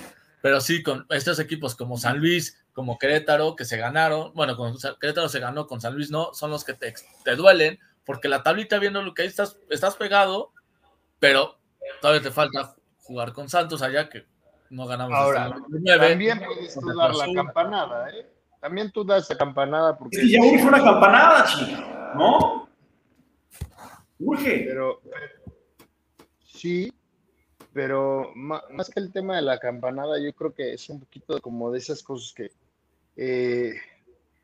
Pero 0.42 0.60
sí, 0.60 0.84
con 0.84 1.06
estos 1.10 1.40
equipos 1.40 1.74
como 1.74 1.98
San 1.98 2.20
Luis, 2.20 2.62
como 2.74 2.98
Querétaro, 3.00 3.56
que 3.56 3.64
se 3.64 3.78
ganaron, 3.78 4.34
bueno, 4.34 4.58
con 4.58 4.76
Querétaro 5.00 5.30
se 5.30 5.40
ganó, 5.40 5.68
con 5.68 5.80
San 5.80 5.96
Luis 5.96 6.12
no, 6.12 6.34
son 6.34 6.52
los 6.52 6.66
que 6.66 6.74
te, 6.74 6.94
te 7.24 7.36
duelen, 7.38 7.80
porque 8.06 8.28
la 8.28 8.44
tablita 8.44 8.80
viendo 8.80 9.02
lo 9.02 9.14
que 9.14 9.22
ahí 9.22 9.30
estás, 9.30 9.58
estás 9.70 9.96
pegado, 9.96 10.52
pero 11.20 11.60
todavía 12.02 12.22
te 12.22 12.32
falta 12.32 12.76
jugar 13.04 13.32
con 13.32 13.48
Santos 13.48 13.82
allá, 13.82 14.10
que 14.10 14.26
no 14.70 14.86
ganamos. 14.86 15.18
Ahora, 15.18 15.56
también 15.98 16.44
puedes 16.46 16.78
tú 16.78 16.94
dar 16.94 17.16
la 17.16 17.34
campanada, 17.34 18.10
¿eh? 18.10 18.33
También 18.64 18.90
tú 18.94 19.04
das 19.04 19.30
la 19.30 19.36
campanada 19.36 19.98
porque... 19.98 20.22
Sí, 20.22 20.32
ya 20.32 20.40
fue 20.40 20.70
una 20.70 20.82
campanada, 20.82 21.44
chica, 21.44 22.14
¿no? 22.16 22.70
Urge. 24.20 24.64
Pero, 24.70 25.02
sí, 26.46 26.94
pero 27.74 28.32
más, 28.36 28.90
que 28.90 29.02
el 29.02 29.12
tema 29.12 29.36
de 29.36 29.42
la 29.42 29.60
campanada, 29.60 30.18
yo 30.18 30.32
creo 30.34 30.54
que 30.54 30.72
es 30.72 30.88
un 30.88 31.02
poquito 31.02 31.42
como 31.42 31.72
de 31.72 31.80
esas 31.80 32.02
cosas 32.02 32.32
que. 32.34 32.52
Eh, 33.18 33.74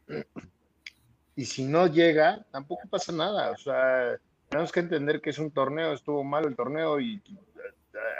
y 1.38 1.46
si 1.46 1.64
no 1.64 1.88
llega, 1.88 2.46
tampoco 2.52 2.90
pasa 2.90 3.14
nada. 3.14 3.52
O 3.52 3.58
sea, 3.58 4.18
tenemos 4.50 4.74
que 4.74 4.82
entender 4.82 5.22
que 5.22 5.30
es 5.30 5.40
un 5.40 5.52
torneo, 5.52 5.94
estuvo 5.94 6.26
mal 6.26 6.44
el 6.44 6.58
torneo 6.58 7.00
y 7.00 7.24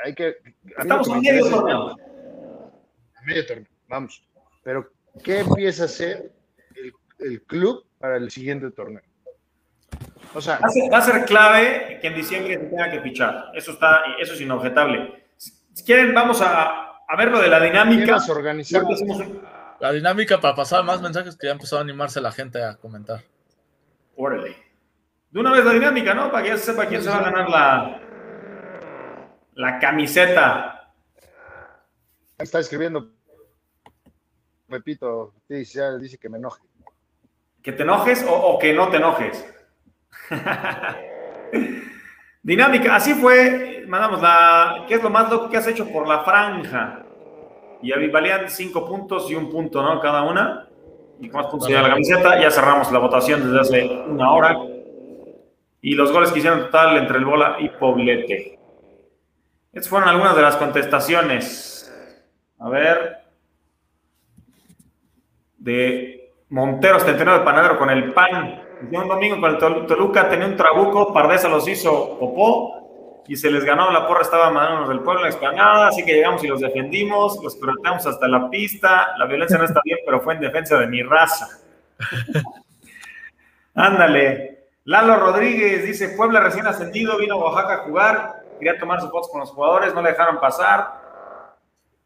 hay 0.06 0.16
que. 0.16 0.38
Estamos 0.78 1.10
en 1.10 1.20
medio 1.20 1.50
torneo. 1.50 1.98
Medio 3.26 3.46
torneo, 3.46 3.68
vamos. 3.90 4.24
Pero, 4.64 4.90
¿qué 5.24 5.40
empieza 5.40 5.84
a 5.84 5.86
hacer 5.86 6.32
el, 6.76 6.94
el 7.20 7.42
club 7.44 7.86
para 8.00 8.18
el 8.18 8.30
siguiente 8.32 8.72
torneo? 8.72 9.02
O 10.34 10.42
sea, 10.42 10.60
va 10.92 10.98
a, 10.98 11.02
ser, 11.02 11.26
clave 11.26 11.98
que 12.02 12.08
en 12.08 12.16
diciembre 12.16 12.54
se 12.54 12.66
tenga 12.66 12.92
que 12.92 13.02
fichar. 13.02 13.52
Eso, 13.56 13.72
está, 13.72 14.02
eso 14.20 14.34
es 14.34 14.42
inobjetable. 14.42 15.26
Si 15.38 15.84
quieren, 15.84 16.14
vamos 16.14 16.42
a, 16.42 17.04
a 17.08 17.16
ver 17.18 17.32
lo 17.32 17.42
de 17.42 17.48
la 17.48 17.60
dinámica. 17.60 18.18
La 19.80 19.92
dinámica 19.92 20.40
para 20.40 20.56
pasar 20.56 20.84
más 20.84 21.02
mensajes 21.02 21.36
que 21.36 21.48
ya 21.48 21.54
empezó 21.54 21.78
a 21.78 21.82
animarse 21.82 22.22
la 22.22 22.32
gente 22.32 22.62
a 22.62 22.76
comentar. 22.76 23.22
Órale. 24.16 24.56
De 25.32 25.40
una 25.40 25.52
vez 25.52 25.66
la 25.66 25.74
dinámica, 25.74 26.14
¿no? 26.14 26.32
Para 26.32 26.44
que 26.44 26.50
ya 26.50 26.58
se 26.58 26.66
sepa 26.66 26.86
quién 26.86 27.02
se 27.02 27.10
va 27.10 27.18
a 27.18 27.24
ganar 27.24 27.50
la, 27.50 28.02
la 29.56 29.80
camiseta. 29.80 30.94
está 32.38 32.60
escribiendo 32.60 33.12
Pepito, 34.70 35.34
dice, 35.48 35.98
dice 36.00 36.18
que 36.18 36.30
me 36.30 36.38
enoje. 36.38 36.62
¿Que 37.62 37.72
te 37.72 37.84
enojes 37.84 38.24
o, 38.24 38.34
o 38.34 38.60
que 38.60 38.74
no 38.74 38.90
te 38.90 38.98
enojes? 38.98 39.46
Dinámica, 42.42 42.96
así 42.96 43.14
fue, 43.16 43.84
mandamos 43.88 44.22
la, 44.22 44.86
¿qué 44.88 44.96
es 44.96 45.04
lo 45.04 45.10
más 45.10 45.30
loco 45.30 45.50
que 45.50 45.58
has 45.58 45.68
hecho 45.68 45.92
por 45.92 46.08
la 46.08 46.24
franja? 46.24 47.04
Y 47.82 47.92
valían 48.10 48.50
cinco 48.50 48.86
puntos 48.86 49.30
y 49.30 49.36
un 49.36 49.50
punto, 49.50 49.82
¿no? 49.82 50.00
Cada 50.00 50.24
una. 50.24 50.68
Y 51.20 51.30
con 51.30 51.42
más 51.42 51.52
puntos 51.52 51.70
la 51.70 51.90
camiseta, 51.90 52.40
ya 52.42 52.52
cerramos 52.52 52.92
la 52.92 53.00
votación 53.00 53.44
desde 53.44 53.60
hace 53.60 53.88
una 54.08 54.32
hora. 54.32 54.58
Y 55.82 55.96
los 55.96 56.12
goles 56.12 56.32
que 56.32 56.40
hicieron 56.40 56.62
total 56.62 56.98
entre 56.98 57.18
el 57.18 57.26
Bola 57.26 57.58
y 57.60 57.70
Poblete. 57.70 58.60
Estas 59.72 59.90
fueron 59.90 60.10
algunas 60.10 60.36
de 60.36 60.42
las 60.42 60.58
contestaciones. 60.58 61.94
A 62.60 62.70
ver. 62.70 63.19
De 65.60 66.34
Montero 66.50 67.00
79 67.00 67.46
Panadero 67.46 67.78
con 67.78 67.90
el 67.90 68.12
pan. 68.14 68.64
un 68.92 69.08
domingo 69.08 69.40
con 69.40 69.52
el 69.52 69.58
Toluca 69.86 70.30
tenía 70.30 70.48
un 70.48 70.58
trabuco, 70.58 71.14
Pardesa 71.14 71.48
los 71.48 71.68
hizo 71.68 72.18
popó 72.18 73.24
y 73.28 73.36
se 73.36 73.52
les 73.52 73.64
ganó 73.64 73.92
la 73.92 74.08
porra, 74.08 74.24
estaba 74.24 74.50
mandándonos 74.50 74.90
del 74.90 75.02
pueblo 75.02 75.22
la 75.22 75.30
explanada, 75.30 75.90
así 75.90 76.04
que 76.04 76.14
llegamos 76.14 76.44
y 76.44 76.48
los 76.48 76.62
defendimos, 76.62 77.40
los 77.44 77.56
cortamos 77.58 78.08
hasta 78.08 78.28
la 78.28 78.50
pista. 78.50 79.10
La 79.20 79.26
violencia 79.26 79.60
no 79.60 79.66
está 79.66 79.82
bien, 79.86 80.00
pero 80.04 80.20
fue 80.22 80.34
en 80.34 80.40
defensa 80.40 80.80
de 80.80 80.88
mi 80.88 81.04
raza. 81.04 81.48
Ándale. 83.76 84.70
Lalo 84.86 85.18
Rodríguez 85.18 85.86
dice: 85.86 86.10
Puebla 86.18 86.40
recién 86.40 86.66
ascendido, 86.66 87.20
vino 87.20 87.36
a 87.36 87.38
Oaxaca 87.38 87.74
a 87.76 87.78
jugar, 87.86 88.46
quería 88.58 88.80
tomar 88.80 89.00
sus 89.00 89.12
fotos 89.12 89.30
con 89.30 89.42
los 89.42 89.52
jugadores, 89.52 89.94
no 89.94 90.02
le 90.02 90.10
dejaron 90.10 90.40
pasar. 90.40 90.88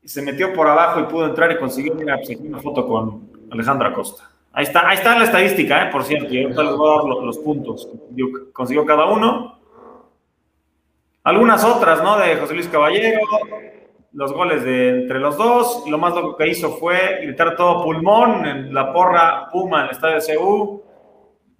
Y 0.01 0.09
se 0.09 0.21
metió 0.21 0.53
por 0.53 0.67
abajo 0.67 0.99
y 0.99 1.03
pudo 1.03 1.27
entrar 1.27 1.49
y 1.53 1.57
consiguió 1.57 1.93
pues, 1.95 2.37
una 2.37 2.59
foto 2.59 2.85
con 2.85 3.32
Alejandro 3.53 3.87
Acosta. 3.87 4.29
Ahí 4.51 4.65
está, 4.65 4.87
ahí 4.87 4.97
está 4.97 5.17
la 5.17 5.25
estadística, 5.25 5.83
¿eh? 5.83 5.91
por 5.91 6.03
cierto, 6.03 6.31
y 6.31 6.43
ahorita 6.43 6.63
les 6.63 6.75
voy 6.75 6.91
a 6.91 6.95
dar 6.95 7.23
los, 7.23 7.37
puntos 7.39 7.89
que 8.15 8.51
consiguió 8.51 8.85
cada 8.85 9.05
uno. 9.05 9.59
Algunas 11.23 11.63
otras, 11.63 12.03
¿no? 12.03 12.17
De 12.17 12.35
José 12.35 12.53
Luis 12.53 12.67
Caballero, 12.67 13.21
los 14.11 14.31
goles 14.31 14.63
de 14.63 14.89
entre 15.01 15.19
los 15.19 15.37
dos. 15.37 15.83
Lo 15.87 15.97
más 15.97 16.13
loco 16.13 16.35
que 16.35 16.49
hizo 16.49 16.71
fue 16.77 17.21
gritar 17.23 17.55
todo 17.55 17.83
pulmón 17.83 18.45
en 18.45 18.73
la 18.73 18.93
porra 18.93 19.49
Puma 19.51 19.79
en 19.79 19.85
el 19.85 19.91
estadio 19.91 20.19
de 20.19 20.35
CU. 20.35 20.83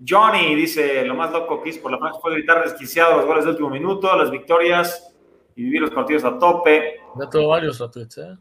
Johnny 0.06 0.54
dice, 0.54 1.04
lo 1.06 1.16
más 1.16 1.32
loco 1.32 1.64
que 1.64 1.70
hizo 1.70 1.82
por 1.82 1.92
la 1.92 1.98
franja 1.98 2.20
fue 2.20 2.34
gritar 2.34 2.64
desquiciado 2.64 3.18
los 3.18 3.26
goles 3.26 3.46
de 3.46 3.52
último 3.52 3.70
minuto, 3.70 4.16
las 4.16 4.30
victorias 4.30 5.16
y 5.56 5.64
vivir 5.64 5.82
los 5.82 5.92
partidos 5.92 6.26
a 6.26 6.38
tope. 6.38 7.00
Ya 7.20 7.30
tuvo 7.30 7.48
varios 7.48 7.80
retweets, 7.80 8.18
¿eh? 8.18 8.38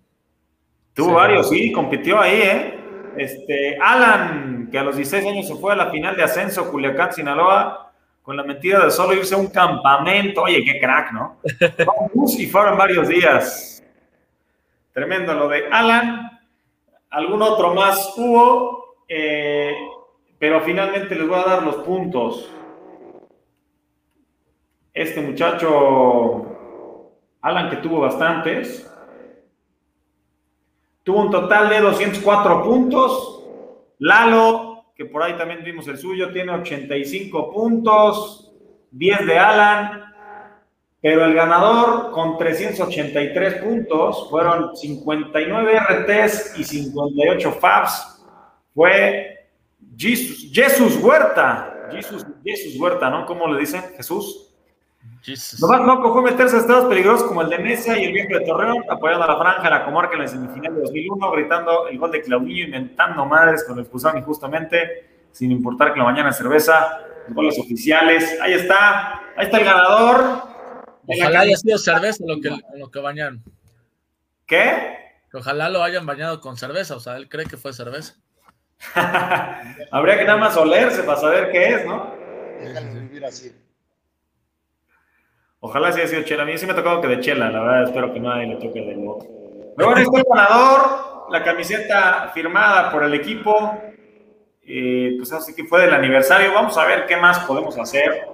Tuvo 0.93 1.15
varios, 1.15 1.49
sí, 1.49 1.73
compitió 1.73 2.21
ahí, 2.21 2.41
¿eh? 2.43 2.82
Este, 3.17 3.79
Alan, 3.81 4.69
que 4.71 4.79
a 4.79 4.83
los 4.83 4.97
16 4.97 5.27
años 5.27 5.47
se 5.47 5.55
fue 5.57 5.73
a 5.73 5.77
la 5.77 5.91
final 5.91 6.17
de 6.17 6.23
ascenso 6.23 6.71
Culiacán, 6.71 7.13
Sinaloa, 7.13 7.93
con 8.23 8.37
la 8.37 8.45
mentira 8.45 8.85
de 8.85 8.91
solo 8.91 9.15
irse 9.15 9.35
a 9.35 9.39
un 9.39 9.49
campamento. 9.49 10.43
Oye, 10.43 10.65
qué 10.65 10.79
crack, 10.81 11.13
¿no? 11.13 11.39
y 12.39 12.47
fueron 12.47 12.79
varios 12.79 13.09
días. 13.09 13.83
Tremendo 14.93 15.35
lo 15.35 15.49
de 15.49 15.67
Alan. 15.71 16.41
Algún 17.11 17.43
otro 17.43 17.75
más 17.75 18.15
hubo. 18.17 18.97
Eh, 19.09 19.75
pero 20.39 20.61
finalmente 20.63 21.15
les 21.15 21.29
voy 21.29 21.39
a 21.39 21.45
dar 21.45 21.63
los 21.63 21.77
puntos. 21.77 22.51
Este 24.95 25.23
muchacho, 25.23 26.47
Alan, 27.41 27.71
que 27.71 27.77
tuvo 27.77 28.01
bastantes, 28.01 28.92
tuvo 31.03 31.23
un 31.23 31.31
total 31.31 31.69
de 31.69 31.81
204 31.81 32.63
puntos. 32.63 33.45
Lalo, 33.99 34.87
que 34.95 35.05
por 35.05 35.23
ahí 35.23 35.37
también 35.37 35.63
vimos 35.65 35.87
el 35.89 35.99
suyo, 35.99 36.33
tiene 36.33 36.53
85 36.53 37.53
puntos, 37.53 38.53
10 38.91 39.27
de 39.27 39.39
Alan, 39.39 40.03
pero 41.01 41.25
el 41.25 41.35
ganador 41.35 42.13
con 42.13 42.39
383 42.39 43.63
puntos 43.63 44.29
fueron 44.31 44.77
59 44.77 45.81
RTs 45.81 46.59
y 46.59 46.65
58 46.65 47.53
FABs. 47.53 48.25
Fue 48.75 49.49
Jesús, 49.97 50.51
Jesús 50.53 50.97
Huerta. 51.03 51.89
Jesús, 51.91 52.25
Jesús 52.45 52.81
Huerta, 52.81 53.11
¿no? 53.11 53.27
¿Cómo 53.27 53.49
le 53.49 53.61
dicen? 53.61 53.83
Jesús. 53.97 54.52
Lo 55.61 55.69
más 55.69 55.81
loco 55.87 56.13
fue 56.13 56.23
meterse 56.31 56.57
a 56.57 56.61
estados 56.61 56.89
peligrosos 56.89 57.29
como 57.29 57.43
el 57.43 57.49
de 57.49 57.59
Mesa 57.59 57.97
y 57.97 58.05
el 58.05 58.13
viejo 58.13 58.39
de 58.39 58.45
Torreón, 58.45 58.85
apoyando 58.89 59.25
a 59.25 59.29
la 59.29 59.37
franja 59.37 59.63
de 59.63 59.71
la 59.71 59.85
comarca 59.85 60.15
en 60.15 60.23
la 60.23 60.29
semifinal 60.29 60.75
de 60.75 60.81
2001, 60.81 61.31
gritando 61.31 61.89
el 61.89 61.99
gol 61.99 62.11
de 62.11 62.23
Claudillo, 62.23 62.65
inventando 62.65 63.25
madres 63.25 63.65
con 63.65 63.77
el 63.79 63.83
expulsaron 63.83 64.19
injustamente, 64.19 65.29
sin 65.31 65.53
importar 65.53 65.93
que 65.93 66.01
la 66.01 66.07
mañana 66.07 66.33
cerveza, 66.33 67.07
los 67.29 67.37
goles 67.37 67.59
oficiales. 67.59 68.37
Ahí 68.41 68.55
está, 68.55 69.21
ahí 69.37 69.47
está 69.47 69.59
el 69.59 69.65
ganador. 69.65 70.43
Ojalá 71.07 71.41
haya 71.41 71.57
sido 71.57 71.79
cerveza 71.79 72.25
lo 72.27 72.41
que, 72.41 72.51
lo 72.77 72.91
que 72.91 72.99
bañaron. 72.99 73.45
¿Qué? 74.47 74.99
Ojalá 75.33 75.71
lo 75.71 75.83
hayan 75.83 76.05
bañado 76.05 76.41
con 76.41 76.57
cerveza, 76.57 76.97
o 76.97 77.01
sea, 77.01 77.17
él 77.17 77.29
cree 77.29 77.47
que 77.47 77.57
fue 77.57 77.73
cerveza. 77.73 78.17
Habría 79.93 80.19
que 80.19 80.25
nada 80.25 80.39
más 80.39 80.57
olerse 80.57 81.05
para 81.05 81.21
saber 81.21 81.53
qué 81.53 81.69
es, 81.75 81.87
¿no? 81.87 82.15
vivir 82.93 83.25
así. 83.25 83.53
Ojalá 85.65 85.93
sea 85.93 86.09
sido 86.09 86.23
chela. 86.23 86.43
A 86.43 86.47
mí 86.47 86.59
sí 86.59 86.67
me 86.67 86.73
ha 86.73 86.77
tocado 86.77 87.01
que 87.01 87.07
de 87.07 87.21
chela, 87.21 87.49
la 87.49 87.61
verdad, 87.61 87.83
espero 87.85 88.13
que 88.13 88.19
nadie 88.21 88.49
le 88.49 88.57
toque 88.57 88.81
de 88.81 89.09
otro. 89.09 89.29
Pero 89.77 89.89
bueno, 89.89 90.03
este 90.03 90.23
ganador, 90.29 91.27
la 91.31 91.43
camiseta 91.45 92.31
firmada 92.35 92.91
por 92.91 93.05
el 93.05 93.15
equipo, 93.15 93.79
eh, 94.67 95.15
pues 95.17 95.33
así 95.33 95.55
que 95.55 95.65
fue 95.65 95.83
del 95.83 95.95
aniversario. 95.95 96.53
Vamos 96.53 96.77
a 96.77 96.85
ver 96.85 97.07
qué 97.07 97.17
más 97.17 97.39
podemos 97.45 97.79
hacer, 97.79 98.27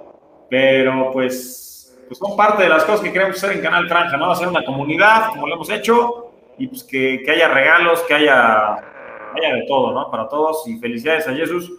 pero 0.49 1.11
pues, 1.13 1.95
pues 2.07 2.17
son 2.17 2.35
parte 2.35 2.63
de 2.63 2.69
las 2.69 2.83
cosas 2.83 3.01
que 3.01 3.13
queremos 3.13 3.37
hacer 3.37 3.55
en 3.55 3.61
Canal 3.61 3.87
Franja, 3.87 4.17
¿no? 4.17 4.31
Hacer 4.31 4.47
una 4.47 4.65
comunidad, 4.65 5.27
como 5.29 5.47
lo 5.47 5.53
hemos 5.53 5.69
hecho, 5.69 6.31
y 6.57 6.67
pues 6.67 6.83
que, 6.83 7.21
que 7.23 7.31
haya 7.31 7.47
regalos, 7.47 8.01
que 8.01 8.15
haya 8.15 8.89
haya 9.35 9.53
de 9.55 9.65
todo, 9.67 9.93
¿no? 9.93 10.09
Para 10.09 10.27
todos 10.27 10.67
y 10.67 10.77
felicidades 10.79 11.27
a 11.27 11.33
Jesús. 11.33 11.71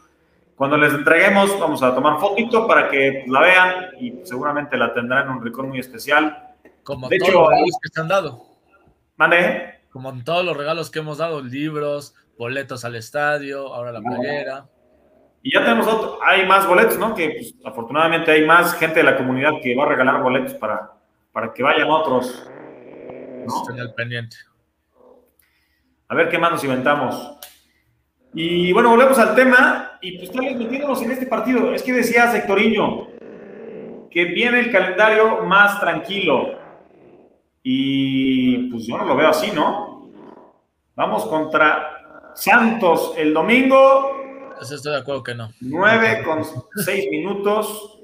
Cuando 0.61 0.77
les 0.77 0.93
entreguemos, 0.93 1.59
vamos 1.59 1.83
a 1.83 1.95
tomar 1.95 2.21
fotito 2.21 2.67
para 2.67 2.91
que 2.91 3.25
la 3.29 3.41
vean 3.41 3.87
y 3.99 4.13
seguramente 4.25 4.77
la 4.77 4.93
tendrán 4.93 5.25
en 5.25 5.31
un 5.31 5.43
rincón 5.43 5.71
muy 5.71 5.79
especial. 5.79 6.51
Como 6.83 7.09
de 7.09 7.17
todos 7.17 7.31
hecho, 7.31 7.41
los 7.41 7.49
regalos 7.49 7.79
que 7.83 7.89
se 7.89 7.99
han 7.99 8.09
dado. 8.09 8.45
¿Mande? 9.17 9.81
Como 9.89 10.11
en 10.11 10.23
todos 10.23 10.45
los 10.45 10.55
regalos 10.55 10.91
que 10.91 10.99
hemos 10.99 11.17
dado, 11.17 11.41
libros, 11.41 12.15
boletos 12.37 12.85
al 12.85 12.95
estadio, 12.97 13.73
ahora 13.73 13.91
la 13.91 14.03
playera. 14.03 14.67
Y 15.43 15.55
ya 15.55 15.65
tenemos 15.65 15.87
otro, 15.87 16.19
hay 16.23 16.45
más 16.45 16.67
boletos, 16.67 16.99
¿no? 16.99 17.15
Que 17.15 17.31
pues, 17.31 17.55
afortunadamente 17.65 18.31
hay 18.31 18.45
más 18.45 18.75
gente 18.75 18.97
de 18.97 19.05
la 19.05 19.17
comunidad 19.17 19.53
que 19.63 19.75
va 19.75 19.85
a 19.85 19.89
regalar 19.89 20.23
boletos 20.23 20.53
para, 20.53 20.93
para 21.33 21.55
que 21.55 21.63
vayan 21.63 21.91
otros. 21.91 22.47
¿no? 23.47 23.81
al 23.81 23.95
pendiente. 23.95 24.37
A 26.07 26.15
ver 26.15 26.29
qué 26.29 26.37
más 26.37 26.51
nos 26.51 26.65
inventamos. 26.65 27.39
Y 28.35 28.75
bueno, 28.75 28.91
volvemos 28.91 29.19
al 29.19 29.35
tema 29.35 29.90
y 30.03 30.19
pues 30.19 30.31
tal 30.31 30.47
vez 30.47 30.57
metiéndonos 30.57 31.03
en 31.03 31.11
este 31.11 31.27
partido. 31.27 31.75
Es 31.75 31.83
que 31.83 31.93
decía 31.93 32.31
Sectoriño 32.31 33.09
que 34.11 34.25
viene 34.25 34.61
el 34.61 34.73
calendario 34.73 35.45
más 35.45 35.81
tranquilo. 35.81 36.59
Y 37.63 38.71
pues 38.71 38.87
yo 38.87 38.97
no 38.99 39.05
lo 39.05 39.17
veo 39.17 39.29
así, 39.29 39.51
¿no? 39.53 40.11
Vamos 40.97 41.27
contra 41.27 42.33
Santos 42.35 43.15
el 43.17 43.33
domingo. 43.33 44.57
estoy 44.61 44.93
de 44.93 44.99
acuerdo 44.99 45.23
que 45.23 45.35
no. 45.35 45.51
9 45.61 46.23
con 46.25 46.43
6 46.45 47.11
minutos. 47.11 47.99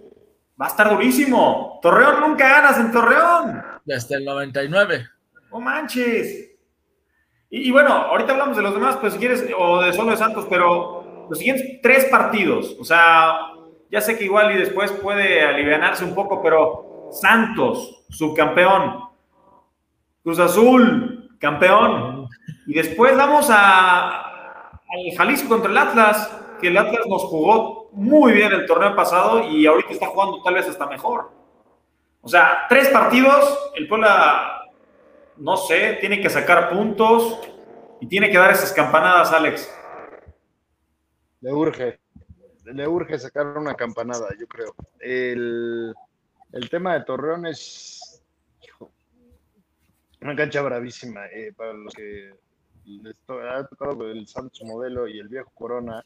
Va 0.60 0.66
a 0.66 0.68
estar 0.68 0.90
durísimo. 0.90 1.78
Torreón 1.82 2.20
nunca 2.20 2.48
ganas 2.48 2.78
en 2.78 2.92
Torreón. 2.92 3.62
Desde 3.84 4.16
el 4.16 4.24
99. 4.24 5.08
No 5.50 5.60
manches. 5.60 6.52
Y, 7.48 7.70
bueno, 7.70 7.90
ahorita 7.90 8.32
hablamos 8.32 8.56
de 8.56 8.62
los 8.62 8.74
demás, 8.74 8.96
pues 8.96 9.12
si 9.12 9.18
quieres, 9.18 9.46
o 9.56 9.80
de 9.80 9.92
solo 9.92 10.10
de 10.10 10.16
Santos, 10.16 10.46
pero 10.50 11.05
los 11.28 11.38
siguientes 11.38 11.80
tres 11.82 12.06
partidos, 12.06 12.76
o 12.80 12.84
sea, 12.84 13.52
ya 13.90 14.00
sé 14.00 14.16
que 14.18 14.24
igual 14.24 14.52
y 14.52 14.58
después 14.58 14.90
puede 14.92 15.42
alivianarse 15.42 16.04
un 16.04 16.14
poco, 16.14 16.42
pero 16.42 17.08
Santos, 17.12 18.04
subcampeón, 18.10 19.04
Cruz 20.22 20.38
Azul, 20.38 21.36
campeón, 21.38 22.28
y 22.66 22.74
después 22.74 23.16
vamos 23.16 23.48
a, 23.50 24.22
al 24.70 25.16
Jalisco 25.16 25.48
contra 25.48 25.70
el 25.70 25.78
Atlas, 25.78 26.36
que 26.60 26.68
el 26.68 26.78
Atlas 26.78 27.06
nos 27.08 27.24
jugó 27.24 27.90
muy 27.92 28.32
bien 28.32 28.52
el 28.52 28.66
torneo 28.66 28.94
pasado 28.94 29.48
y 29.48 29.66
ahorita 29.66 29.92
está 29.92 30.06
jugando 30.08 30.42
tal 30.42 30.54
vez 30.54 30.68
hasta 30.68 30.86
mejor. 30.86 31.30
O 32.22 32.28
sea, 32.28 32.66
tres 32.68 32.88
partidos, 32.88 33.70
el 33.76 33.86
Puebla 33.86 34.56
no 35.38 35.56
sé, 35.56 35.98
tiene 36.00 36.20
que 36.20 36.30
sacar 36.30 36.70
puntos 36.70 37.38
y 38.00 38.06
tiene 38.06 38.30
que 38.30 38.38
dar 38.38 38.50
esas 38.50 38.72
campanadas, 38.72 39.32
Alex. 39.32 39.70
Le 41.40 41.52
urge, 41.52 42.00
le 42.64 42.88
urge 42.88 43.18
sacar 43.18 43.46
una 43.58 43.74
campanada, 43.74 44.28
yo 44.38 44.46
creo. 44.46 44.74
El, 44.98 45.94
tema 46.70 46.94
de 46.94 47.04
Torreón 47.04 47.46
es 47.46 48.22
una 50.20 50.34
cancha 50.34 50.62
bravísima 50.62 51.26
eh, 51.26 51.52
para 51.54 51.72
los 51.74 51.92
que 51.94 52.32
les 52.84 53.16
ha 53.28 53.66
tocado 53.66 54.10
el 54.10 54.26
Santos 54.26 54.62
modelo 54.64 55.06
y 55.06 55.18
el 55.18 55.28
viejo 55.28 55.50
Corona. 55.54 56.04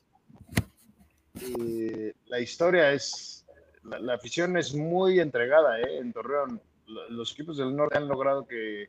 Eh, 1.41 2.13
la 2.27 2.41
historia 2.41 2.93
es, 2.93 3.47
la, 3.85 4.15
afición 4.15 4.57
es 4.57 4.75
muy 4.75 5.21
entregada 5.21 5.81
eh, 5.81 5.99
en 5.99 6.13
Torreón. 6.13 6.61
Los 7.09 7.33
equipos 7.33 7.57
del 7.57 7.75
norte 7.75 7.99
han 7.99 8.09
logrado 8.09 8.47
que 8.47 8.89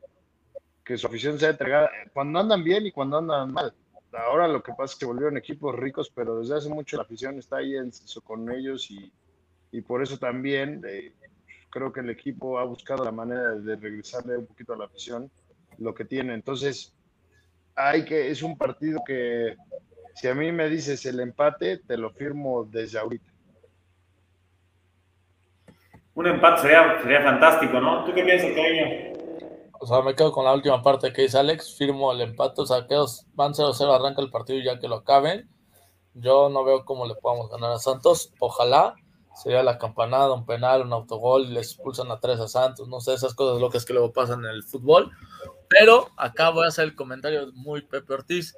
que 0.84 0.98
su 0.98 1.06
afición 1.06 1.38
sea 1.38 1.50
entregada 1.50 1.90
cuando 2.12 2.38
andan 2.40 2.62
bien 2.64 2.86
y 2.86 2.92
cuando 2.92 3.18
andan 3.18 3.52
mal. 3.52 3.72
Ahora 4.12 4.46
lo 4.46 4.62
que 4.62 4.72
pasa 4.72 4.92
es 4.92 4.98
que 4.98 5.06
volvieron 5.06 5.36
equipos 5.36 5.74
ricos, 5.74 6.10
pero 6.14 6.38
desde 6.38 6.56
hace 6.56 6.68
mucho 6.68 6.96
la 6.96 7.02
afición 7.02 7.38
está 7.38 7.56
ahí 7.58 7.76
en, 7.76 7.90
con 8.24 8.50
ellos 8.50 8.90
y, 8.90 9.10
y 9.70 9.80
por 9.80 10.02
eso 10.02 10.18
también 10.18 10.82
eh, 10.86 11.14
creo 11.70 11.92
que 11.92 12.00
el 12.00 12.10
equipo 12.10 12.58
ha 12.58 12.64
buscado 12.64 13.04
la 13.04 13.12
manera 13.12 13.52
de 13.52 13.76
regresarle 13.76 14.36
un 14.36 14.46
poquito 14.46 14.74
a 14.74 14.76
la 14.76 14.84
afición 14.84 15.30
lo 15.78 15.94
que 15.94 16.04
tiene. 16.04 16.34
Entonces, 16.34 16.94
hay 17.74 18.04
que, 18.04 18.30
es 18.30 18.42
un 18.42 18.58
partido 18.58 19.00
que 19.06 19.56
si 20.14 20.28
a 20.28 20.34
mí 20.34 20.52
me 20.52 20.68
dices 20.68 21.04
el 21.06 21.18
empate, 21.20 21.78
te 21.78 21.96
lo 21.96 22.10
firmo 22.10 22.64
desde 22.64 22.98
ahorita. 22.98 23.30
Un 26.14 26.26
empate 26.26 26.62
sería, 26.62 27.00
sería 27.00 27.22
fantástico, 27.22 27.80
¿no? 27.80 28.04
¿Tú 28.04 28.12
qué 28.12 28.22
piensas, 28.22 28.50
cariño? 28.52 29.21
O 29.82 29.86
sea, 29.88 30.00
me 30.00 30.14
quedo 30.14 30.30
con 30.30 30.44
la 30.44 30.52
última 30.52 30.80
parte 30.80 31.12
que 31.12 31.22
dice 31.22 31.38
Alex, 31.38 31.74
firmo 31.74 32.12
el 32.12 32.20
empate, 32.20 32.60
o 32.60 32.66
sea, 32.66 32.86
quedos, 32.86 33.26
van 33.34 33.52
0-0, 33.52 33.92
arranca 33.92 34.22
el 34.22 34.30
partido 34.30 34.60
y 34.60 34.64
ya 34.64 34.78
que 34.78 34.86
lo 34.86 34.94
acaben. 34.94 35.50
Yo 36.14 36.48
no 36.50 36.62
veo 36.62 36.84
cómo 36.84 37.04
le 37.04 37.16
podamos 37.16 37.50
ganar 37.50 37.72
a 37.72 37.80
Santos. 37.80 38.32
Ojalá 38.38 38.94
sería 39.34 39.64
la 39.64 39.78
campanada, 39.78 40.34
un 40.34 40.46
penal, 40.46 40.82
un 40.82 40.92
autogol, 40.92 41.52
les 41.52 41.72
expulsan 41.72 42.12
a 42.12 42.20
tres 42.20 42.38
a 42.38 42.46
Santos, 42.46 42.86
no 42.86 43.00
sé, 43.00 43.14
esas 43.14 43.34
cosas 43.34 43.60
locas 43.60 43.84
que 43.84 43.92
luego 43.92 44.12
pasan 44.12 44.44
en 44.44 44.52
el 44.52 44.62
fútbol. 44.62 45.10
Pero 45.68 46.10
acá 46.16 46.50
voy 46.50 46.64
a 46.64 46.68
hacer 46.68 46.84
el 46.84 46.94
comentario 46.94 47.50
muy 47.52 47.82
Pepe 47.82 48.14
Ortiz. 48.14 48.56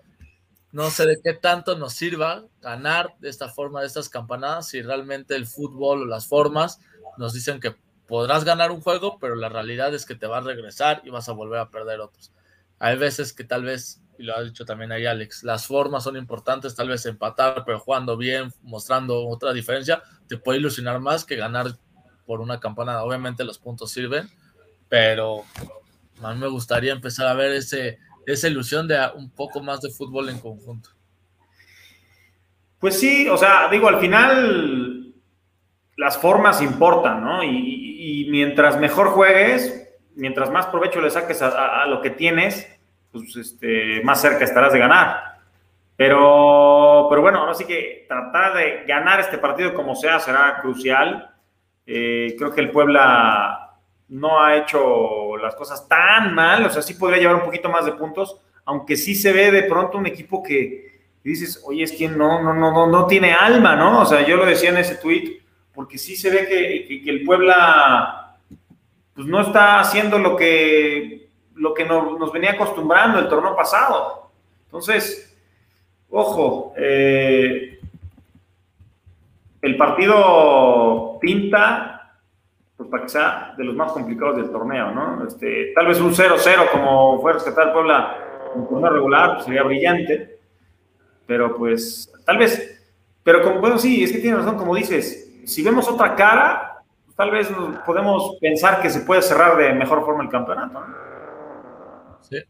No 0.73 0.91
sé 0.91 1.07
de 1.07 1.23
qué 1.25 1.33
tanto 1.33 1.75
nos 1.79 1.95
sirva 1.95 2.45
ganar 2.61 3.15
de 3.21 3.31
esta 3.31 3.49
forma, 3.49 3.81
de 3.81 3.87
estas 3.87 4.11
campanadas, 4.11 4.69
si 4.69 4.83
realmente 4.83 5.37
el 5.37 5.47
fútbol 5.47 6.03
o 6.03 6.05
las 6.05 6.29
formas 6.29 6.81
nos 7.17 7.33
dicen 7.33 7.61
que 7.61 7.75
podrás 8.07 8.45
ganar 8.45 8.71
un 8.71 8.81
juego, 8.81 9.19
pero 9.19 9.35
la 9.35 9.49
realidad 9.49 9.95
es 9.95 10.07
que 10.07 10.15
te 10.15 10.27
va 10.27 10.39
a 10.39 10.43
regresar 10.43 11.03
y 11.05 11.11
vas 11.11 11.29
a 11.29 11.33
volver 11.33 11.59
a 11.59 11.71
perder 11.71 12.01
otros. 12.01 12.33
Hay 12.79 12.97
veces 12.97 13.33
que 13.33 13.45
tal 13.45 13.65
vez, 13.65 14.03
y 14.19 14.25
lo 14.25 14.37
ha 14.37 14.43
dicho 14.43 14.65
también 14.65 14.93
ahí 14.93 15.07
Alex, 15.07 15.45
las 15.45 15.67
formas 15.67 16.05
son 16.05 16.17
importantes, 16.17 16.75
tal 16.75 16.89
vez 16.89 17.07
empatar, 17.07 17.65
pero 17.65 17.81
jugando 17.81 18.17
bien, 18.17 18.53
mostrando 18.63 19.27
otra 19.27 19.53
diferencia, 19.53 20.03
te 20.29 20.37
puede 20.37 20.59
ilusionar 20.59 21.01
más 21.01 21.25
que 21.25 21.37
ganar 21.37 21.77
por 22.27 22.41
una 22.41 22.61
campanada. 22.61 23.05
Obviamente 23.05 23.45
los 23.45 23.59
puntos 23.59 23.91
sirven, 23.91 24.29
pero 24.89 25.45
a 26.23 26.33
mí 26.35 26.41
me 26.41 26.49
gustaría 26.49 26.93
empezar 26.93 27.27
a 27.27 27.35
ver 27.35 27.53
ese, 27.53 27.99
esa 28.27 28.49
ilusión 28.49 28.89
de 28.89 28.99
un 29.15 29.31
poco 29.31 29.63
más 29.63 29.81
de 29.81 29.91
fútbol 29.91 30.29
en 30.29 30.39
conjunto. 30.39 30.91
Pues 32.79 32.99
sí, 32.99 33.29
o 33.29 33.37
sea, 33.37 33.69
digo, 33.71 33.89
al 33.89 33.99
final 33.99 35.15
las 35.97 36.19
formas 36.19 36.61
importan, 36.61 37.23
¿no? 37.23 37.43
Y, 37.43 37.94
mientras 38.31 38.79
mejor 38.79 39.09
juegues, 39.09 39.89
mientras 40.15 40.51
más 40.51 40.67
provecho 40.67 41.01
le 41.01 41.11
saques 41.11 41.43
a, 41.43 41.87
lo 41.87 42.01
que 42.01 42.11
tienes, 42.11 42.69
pues 43.13 43.37
este, 43.37 44.03
más 44.05 44.21
cerca 44.21 44.45
estarás 44.45 44.73
de 44.73 44.79
ganar. 44.79 45.35
Pero, 45.97 47.07
pero 47.09 47.23
bueno, 47.23 47.39
ahora 47.39 47.55
sí 47.55 47.65
que 47.65 48.05
tratar 48.09 48.55
de 48.55 48.85
ganar 48.87 49.21
este 49.21 49.39
partido 49.39 49.75
como 49.75 49.95
sea 49.95 50.19
será 50.19 50.59
crucial. 50.61 51.31
Eh, 51.87 52.35
creo 52.37 52.53
que 52.53 52.61
el 52.61 52.71
Puebla 52.71 53.77
no 54.09 54.43
ha 54.43 54.57
hecho 54.57 55.37
las 55.37 55.55
cosas 55.55 55.89
tan 55.89 56.35
mal, 56.35 56.65
o 56.67 56.71
sea, 56.71 56.83
sí 56.83 56.95
podría 56.95 57.21
llevar 57.21 57.37
un 57.37 57.45
poquito 57.45 57.69
más 57.69 57.85
de 57.85 57.93
puntos, 57.93 58.41
aunque 58.65 58.97
sí 58.97 59.15
se 59.15 59.33
ve 59.33 59.51
de 59.51 59.65
pronto 59.65 59.99
un 59.99 60.07
equipo 60.07 60.43
que 60.43 61.01
dices, 61.23 61.63
oye, 61.65 61.83
es 61.83 61.93
que 61.93 62.09
no, 62.09 62.43
no, 62.43 62.53
no, 62.53 62.71
no, 62.71 62.87
no 62.87 63.07
tiene 63.07 63.33
alma, 63.33 63.77
¿no? 63.77 64.03
O 64.03 64.07
sea, 64.07 64.27
yo 64.27 64.37
lo 64.37 64.45
decía 64.45 64.71
en 64.71 64.79
ese 64.79 64.97
tweet, 64.97 65.41
porque 65.75 65.99
sí 65.99 66.17
se 66.17 66.31
ve 66.31 66.47
que, 66.47 67.11
el 67.11 67.25
Puebla 67.25 68.39
pues 69.15 69.27
no 69.27 69.41
está 69.41 69.81
haciendo 69.81 70.19
lo 70.19 70.37
que, 70.37 71.29
lo 71.55 71.75
que 71.75 71.85
nos, 71.85 72.33
venía 72.33 72.53
acostumbrando 72.53 73.19
el 73.19 73.29
torneo 73.29 73.55
pasado. 73.55 74.31
Entonces, 74.67 75.37
ojo, 76.11 76.75
eh, 76.77 77.79
el 79.63 79.77
partido 79.77 81.19
pinta 81.21 81.91
pues 82.77 82.89
para 82.89 83.03
que 83.05 83.09
sea 83.09 83.55
de 83.57 83.65
los 83.65 83.77
más 83.77 83.93
complicados 83.93 84.37
del 84.37 84.51
torneo, 84.51 84.91
¿no? 84.91 85.27
Este, 85.27 85.73
tal 85.75 85.87
vez 85.87 86.01
un 86.01 86.13
0-0 86.13 86.71
como 86.73 87.21
fue 87.21 87.35
rescatar 87.35 87.73
Puebla 87.73 88.19
en 88.55 88.67
torneo 88.69 88.91
regular, 88.91 89.35
pues, 89.35 89.45
sería 89.45 89.63
brillante, 89.63 90.39
pero 91.27 91.57
pues 91.57 92.13
tal 92.25 92.39
vez, 92.39 92.85
pero 93.23 93.43
como, 93.43 93.61
bueno, 93.61 93.79
sí, 93.79 94.03
es 94.03 94.13
que 94.13 94.19
tiene 94.19 94.37
razón, 94.39 94.57
como 94.57 94.75
dices, 94.75 95.24
si 95.47 95.63
vemos 95.63 95.89
otra 95.89 96.15
cara, 96.15 96.83
tal 97.17 97.31
vez 97.31 97.49
podemos 97.85 98.37
pensar 98.41 98.81
que 98.81 98.91
se 98.91 99.01
puede 99.01 99.23
cerrar 99.23 99.57
de 99.57 99.73
mejor 99.73 100.05
forma 100.05 100.25
el 100.25 100.31
campeonato. 100.31 100.83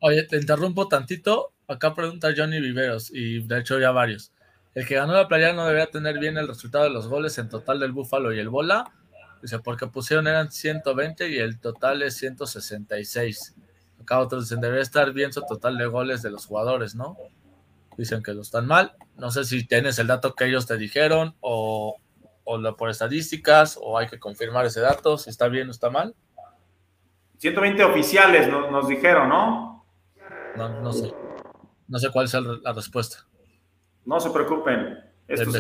Oye, 0.00 0.22
te 0.24 0.36
interrumpo 0.36 0.88
tantito, 0.88 1.52
acá 1.68 1.94
pregunta 1.94 2.32
Johnny 2.36 2.60
Viveros, 2.60 3.10
y 3.12 3.46
de 3.46 3.58
hecho 3.58 3.78
ya 3.78 3.90
varios. 3.90 4.32
El 4.74 4.86
que 4.86 4.94
ganó 4.94 5.12
la 5.12 5.28
playa 5.28 5.52
no 5.52 5.66
debería 5.66 5.90
tener 5.90 6.18
bien 6.18 6.36
el 6.36 6.48
resultado 6.48 6.84
de 6.84 6.90
los 6.90 7.08
goles 7.08 7.38
en 7.38 7.48
total 7.48 7.78
del 7.80 7.92
Búfalo 7.92 8.32
y 8.32 8.38
el 8.38 8.48
Bola, 8.48 8.92
Dice, 9.44 9.58
porque 9.58 9.86
pusieron 9.86 10.26
eran 10.26 10.50
120 10.50 11.28
y 11.28 11.36
el 11.36 11.60
total 11.60 12.00
es 12.00 12.16
166. 12.16 13.54
Acá 14.00 14.18
otros 14.18 14.48
dicen, 14.48 14.62
debe 14.62 14.80
estar 14.80 15.12
bien 15.12 15.34
su 15.34 15.42
total 15.42 15.76
de 15.76 15.84
goles 15.84 16.22
de 16.22 16.30
los 16.30 16.46
jugadores, 16.46 16.94
¿no? 16.94 17.18
Dicen 17.98 18.22
que 18.22 18.32
lo 18.32 18.40
están 18.40 18.66
mal. 18.66 18.96
No 19.18 19.30
sé 19.30 19.44
si 19.44 19.66
tienes 19.66 19.98
el 19.98 20.06
dato 20.06 20.34
que 20.34 20.46
ellos 20.46 20.66
te 20.66 20.78
dijeron 20.78 21.36
o, 21.40 21.98
o 22.44 22.76
por 22.76 22.90
estadísticas 22.90 23.78
o 23.80 23.98
hay 23.98 24.06
que 24.06 24.18
confirmar 24.18 24.66
ese 24.66 24.80
dato, 24.80 25.18
si 25.18 25.30
está 25.30 25.48
bien 25.48 25.68
o 25.68 25.70
está 25.70 25.90
mal. 25.90 26.14
120 27.38 27.84
oficiales 27.84 28.48
nos, 28.48 28.86
dijeron, 28.88 29.28
¿no? 29.28 29.84
¿no? 30.56 30.80
No 30.80 30.92
sé. 30.92 31.12
No 31.88 31.98
sé 31.98 32.10
cuál 32.10 32.26
es 32.26 32.34
la 32.34 32.72
respuesta. 32.72 33.26
No 34.04 34.20
se 34.20 34.30
preocupen. 34.30 34.98
Esto, 35.26 35.46
no 35.46 35.52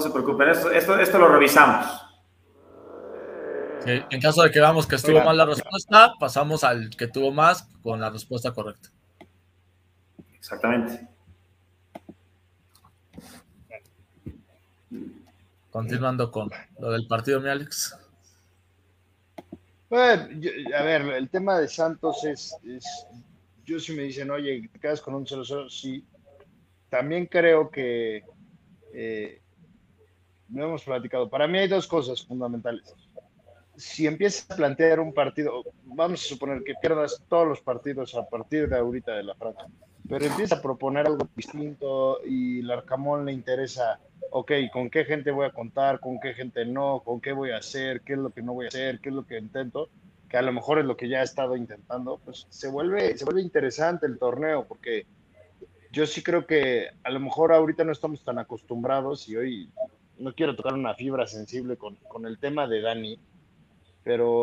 se, 0.00 0.10
preocupen, 0.10 0.48
esto, 0.48 0.70
esto, 0.70 1.18
lo 1.18 1.28
revisamos. 1.28 1.86
en 3.84 4.20
caso 4.20 4.42
de 4.42 4.50
que 4.50 4.60
veamos 4.60 4.86
que 4.86 4.94
estuvo 4.96 5.22
mal 5.22 5.36
la 5.36 5.44
respuesta, 5.44 6.14
pasamos 6.18 6.64
al 6.64 6.90
que 6.90 7.08
tuvo 7.08 7.30
más 7.30 7.68
con 7.82 8.00
la 8.00 8.10
respuesta 8.10 8.52
correcta. 8.52 8.88
Exactamente. 10.34 11.06
Continuando 15.70 16.30
con 16.30 16.50
lo 16.78 16.90
del 16.90 17.06
partido, 17.06 17.40
mi 17.40 17.48
Alex. 17.48 17.96
A 19.92 20.82
ver, 20.82 21.02
el 21.02 21.28
tema 21.30 21.58
de 21.58 21.68
Santos 21.68 22.24
es, 22.24 22.56
yo 23.64 23.80
si 23.80 23.92
me 23.92 24.02
dicen, 24.02 24.30
oye, 24.30 24.68
te 24.72 24.78
quedas 24.78 25.00
con 25.00 25.14
un 25.14 25.26
0-0, 25.26 25.68
sí. 25.68 26.04
También 26.88 27.26
creo 27.26 27.70
que 27.70 28.24
eh, 28.92 29.40
no 30.48 30.64
hemos 30.64 30.84
platicado. 30.84 31.28
Para 31.28 31.46
mí 31.46 31.58
hay 31.58 31.68
dos 31.68 31.86
cosas 31.86 32.24
fundamentales. 32.24 32.94
Si 33.76 34.06
empiezas 34.06 34.50
a 34.50 34.56
plantear 34.56 35.00
un 35.00 35.14
partido, 35.14 35.64
vamos 35.84 36.24
a 36.24 36.28
suponer 36.28 36.62
que 36.62 36.74
pierdas 36.80 37.22
todos 37.28 37.48
los 37.48 37.60
partidos 37.60 38.14
a 38.14 38.28
partir 38.28 38.68
de 38.68 38.76
ahorita 38.76 39.14
de 39.14 39.22
la 39.22 39.34
franja, 39.34 39.66
pero 40.10 40.26
empieza 40.26 40.56
a 40.56 40.62
proponer 40.62 41.06
algo 41.06 41.28
distinto 41.36 42.18
y 42.26 42.58
el 42.58 42.70
Arcamón 42.72 43.24
le 43.24 43.32
interesa, 43.32 44.00
ok, 44.32 44.52
¿con 44.72 44.90
qué 44.90 45.04
gente 45.04 45.30
voy 45.30 45.46
a 45.46 45.52
contar? 45.52 46.00
¿Con 46.00 46.18
qué 46.18 46.34
gente 46.34 46.66
no? 46.66 47.00
¿Con 47.04 47.20
qué 47.20 47.32
voy 47.32 47.52
a 47.52 47.58
hacer? 47.58 48.00
¿Qué 48.00 48.14
es 48.14 48.18
lo 48.18 48.30
que 48.30 48.42
no 48.42 48.52
voy 48.52 48.64
a 48.64 48.68
hacer? 48.68 48.98
¿Qué 48.98 49.10
es 49.10 49.14
lo 49.14 49.24
que 49.24 49.38
intento? 49.38 49.88
Que 50.28 50.36
a 50.36 50.42
lo 50.42 50.52
mejor 50.52 50.80
es 50.80 50.84
lo 50.84 50.96
que 50.96 51.08
ya 51.08 51.20
he 51.20 51.24
estado 51.24 51.56
intentando, 51.56 52.18
pues 52.24 52.48
se 52.50 52.68
vuelve, 52.68 53.16
se 53.16 53.24
vuelve 53.24 53.40
interesante 53.40 54.06
el 54.06 54.18
torneo, 54.18 54.66
porque 54.66 55.06
yo 55.92 56.04
sí 56.06 56.24
creo 56.24 56.44
que 56.44 56.88
a 57.04 57.10
lo 57.10 57.20
mejor 57.20 57.52
ahorita 57.52 57.84
no 57.84 57.92
estamos 57.92 58.24
tan 58.24 58.40
acostumbrados 58.40 59.28
y 59.28 59.36
hoy 59.36 59.70
no 60.18 60.34
quiero 60.34 60.56
tocar 60.56 60.74
una 60.74 60.94
fibra 60.94 61.28
sensible 61.28 61.76
con, 61.76 61.96
el 62.26 62.38
tema 62.40 62.66
de 62.66 62.80
Dani, 62.80 63.18
pero, 64.02 64.40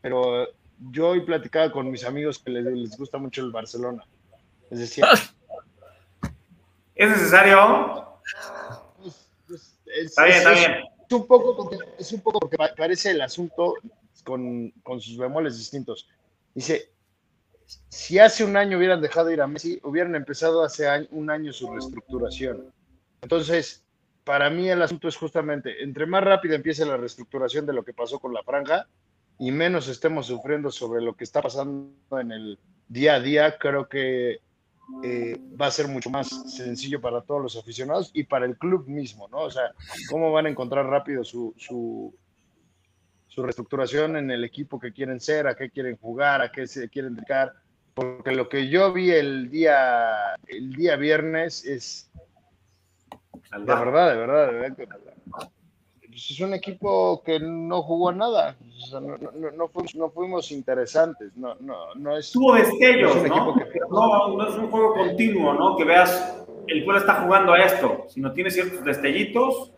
pero 0.00 0.46
yo 0.90 1.14
he 1.16 1.20
platicado 1.22 1.72
con 1.72 1.90
mis 1.90 2.04
amigos 2.04 2.38
que 2.38 2.52
les, 2.52 2.96
gusta 2.96 3.18
mucho 3.18 3.44
el 3.44 3.50
Barcelona. 3.50 4.04
Es 4.72 4.78
decir, 4.78 5.04
¿es 6.94 7.10
necesario? 7.10 8.22
está 9.84 10.24
bien, 10.24 10.36
está 10.38 10.52
bien. 10.52 10.72
Es 11.06 11.12
un 11.12 11.26
poco 11.26 11.54
porque, 11.54 11.76
es 11.98 12.12
un 12.12 12.20
poco 12.22 12.40
porque 12.40 12.56
parece 12.74 13.10
el 13.10 13.20
asunto 13.20 13.74
con, 14.24 14.72
sus 14.98 15.18
bemoles 15.18 15.58
distintos. 15.58 16.08
Dice, 16.54 16.90
si 17.90 18.18
hace 18.18 18.44
un 18.44 18.56
año 18.56 18.78
hubieran 18.78 19.02
dejado 19.02 19.30
ir 19.30 19.42
a 19.42 19.46
Messi, 19.46 19.78
hubieran 19.84 20.14
empezado 20.14 20.64
hace 20.64 20.88
un 21.10 21.28
año 21.28 21.52
su 21.52 21.70
reestructuración. 21.70 22.72
Entonces, 23.20 23.84
para 24.24 24.48
mí 24.48 24.70
el 24.70 24.80
asunto 24.80 25.06
es 25.06 25.18
justamente, 25.18 25.82
entre 25.82 26.06
más 26.06 26.24
rápido 26.24 26.54
empiece 26.54 26.86
la 26.86 26.96
reestructuración 26.96 27.66
de 27.66 27.74
lo 27.74 27.84
que 27.84 27.92
pasó 27.92 28.18
con 28.18 28.32
la 28.32 28.42
franja 28.42 28.88
y 29.38 29.50
menos 29.50 29.88
estemos 29.88 30.28
sufriendo 30.28 30.70
sobre 30.70 31.02
lo 31.02 31.14
que 31.14 31.24
está 31.24 31.42
pasando 31.42 31.92
en 32.18 32.32
el 32.32 32.58
día 32.88 33.16
a 33.16 33.20
día, 33.20 33.58
creo 33.58 33.86
que 33.86 34.40
eh, 35.02 35.38
va 35.60 35.66
a 35.66 35.70
ser 35.70 35.88
mucho 35.88 36.10
más 36.10 36.28
sencillo 36.54 37.00
para 37.00 37.22
todos 37.22 37.42
los 37.42 37.56
aficionados 37.56 38.10
y 38.12 38.24
para 38.24 38.46
el 38.46 38.56
club 38.56 38.86
mismo, 38.86 39.28
¿no? 39.28 39.38
O 39.38 39.50
sea, 39.50 39.72
cómo 40.10 40.32
van 40.32 40.46
a 40.46 40.50
encontrar 40.50 40.86
rápido 40.86 41.24
su, 41.24 41.54
su, 41.56 42.14
su 43.28 43.42
reestructuración 43.42 44.16
en 44.16 44.30
el 44.30 44.44
equipo 44.44 44.78
que 44.78 44.92
quieren 44.92 45.20
ser, 45.20 45.46
a 45.46 45.54
qué 45.54 45.70
quieren 45.70 45.96
jugar, 45.96 46.42
a 46.42 46.52
qué 46.52 46.66
se 46.66 46.88
quieren 46.88 47.14
dedicar, 47.14 47.52
porque 47.94 48.32
lo 48.32 48.48
que 48.48 48.68
yo 48.68 48.92
vi 48.92 49.10
el 49.10 49.50
día, 49.50 50.34
el 50.46 50.72
día 50.72 50.96
viernes 50.96 51.64
es 51.64 52.10
de 53.50 53.64
verdad, 53.64 54.10
de 54.10 54.16
verdad, 54.16 54.46
de 54.46 54.52
verdad. 54.52 55.52
Pues, 56.12 56.30
es 56.30 56.40
un 56.40 56.52
equipo 56.52 57.22
que 57.24 57.40
no 57.40 57.82
jugó 57.82 58.12
nada. 58.12 58.54
no, 59.00 60.10
fuimos, 60.10 60.52
interesantes. 60.52 61.34
No, 61.34 61.54
no, 61.60 61.94
no 61.94 62.16
es, 62.18 62.30
Tuvo 62.32 62.54
destellos, 62.54 63.16
¿no? 63.26 63.56
¿no? 63.56 64.48
es 64.48 64.54
un 64.56 64.70
juego 64.70 64.94
continuo, 64.94 65.54
¿no? 65.54 65.74
Que 65.76 65.84
veas, 65.84 66.36
el 66.66 66.84
pueblo 66.84 67.00
está 67.00 67.22
jugando 67.22 67.54
a 67.54 67.64
esto, 67.64 68.04
sino 68.08 68.30
tiene 68.32 68.50
ciertos 68.50 68.84
destellitos. 68.84 69.72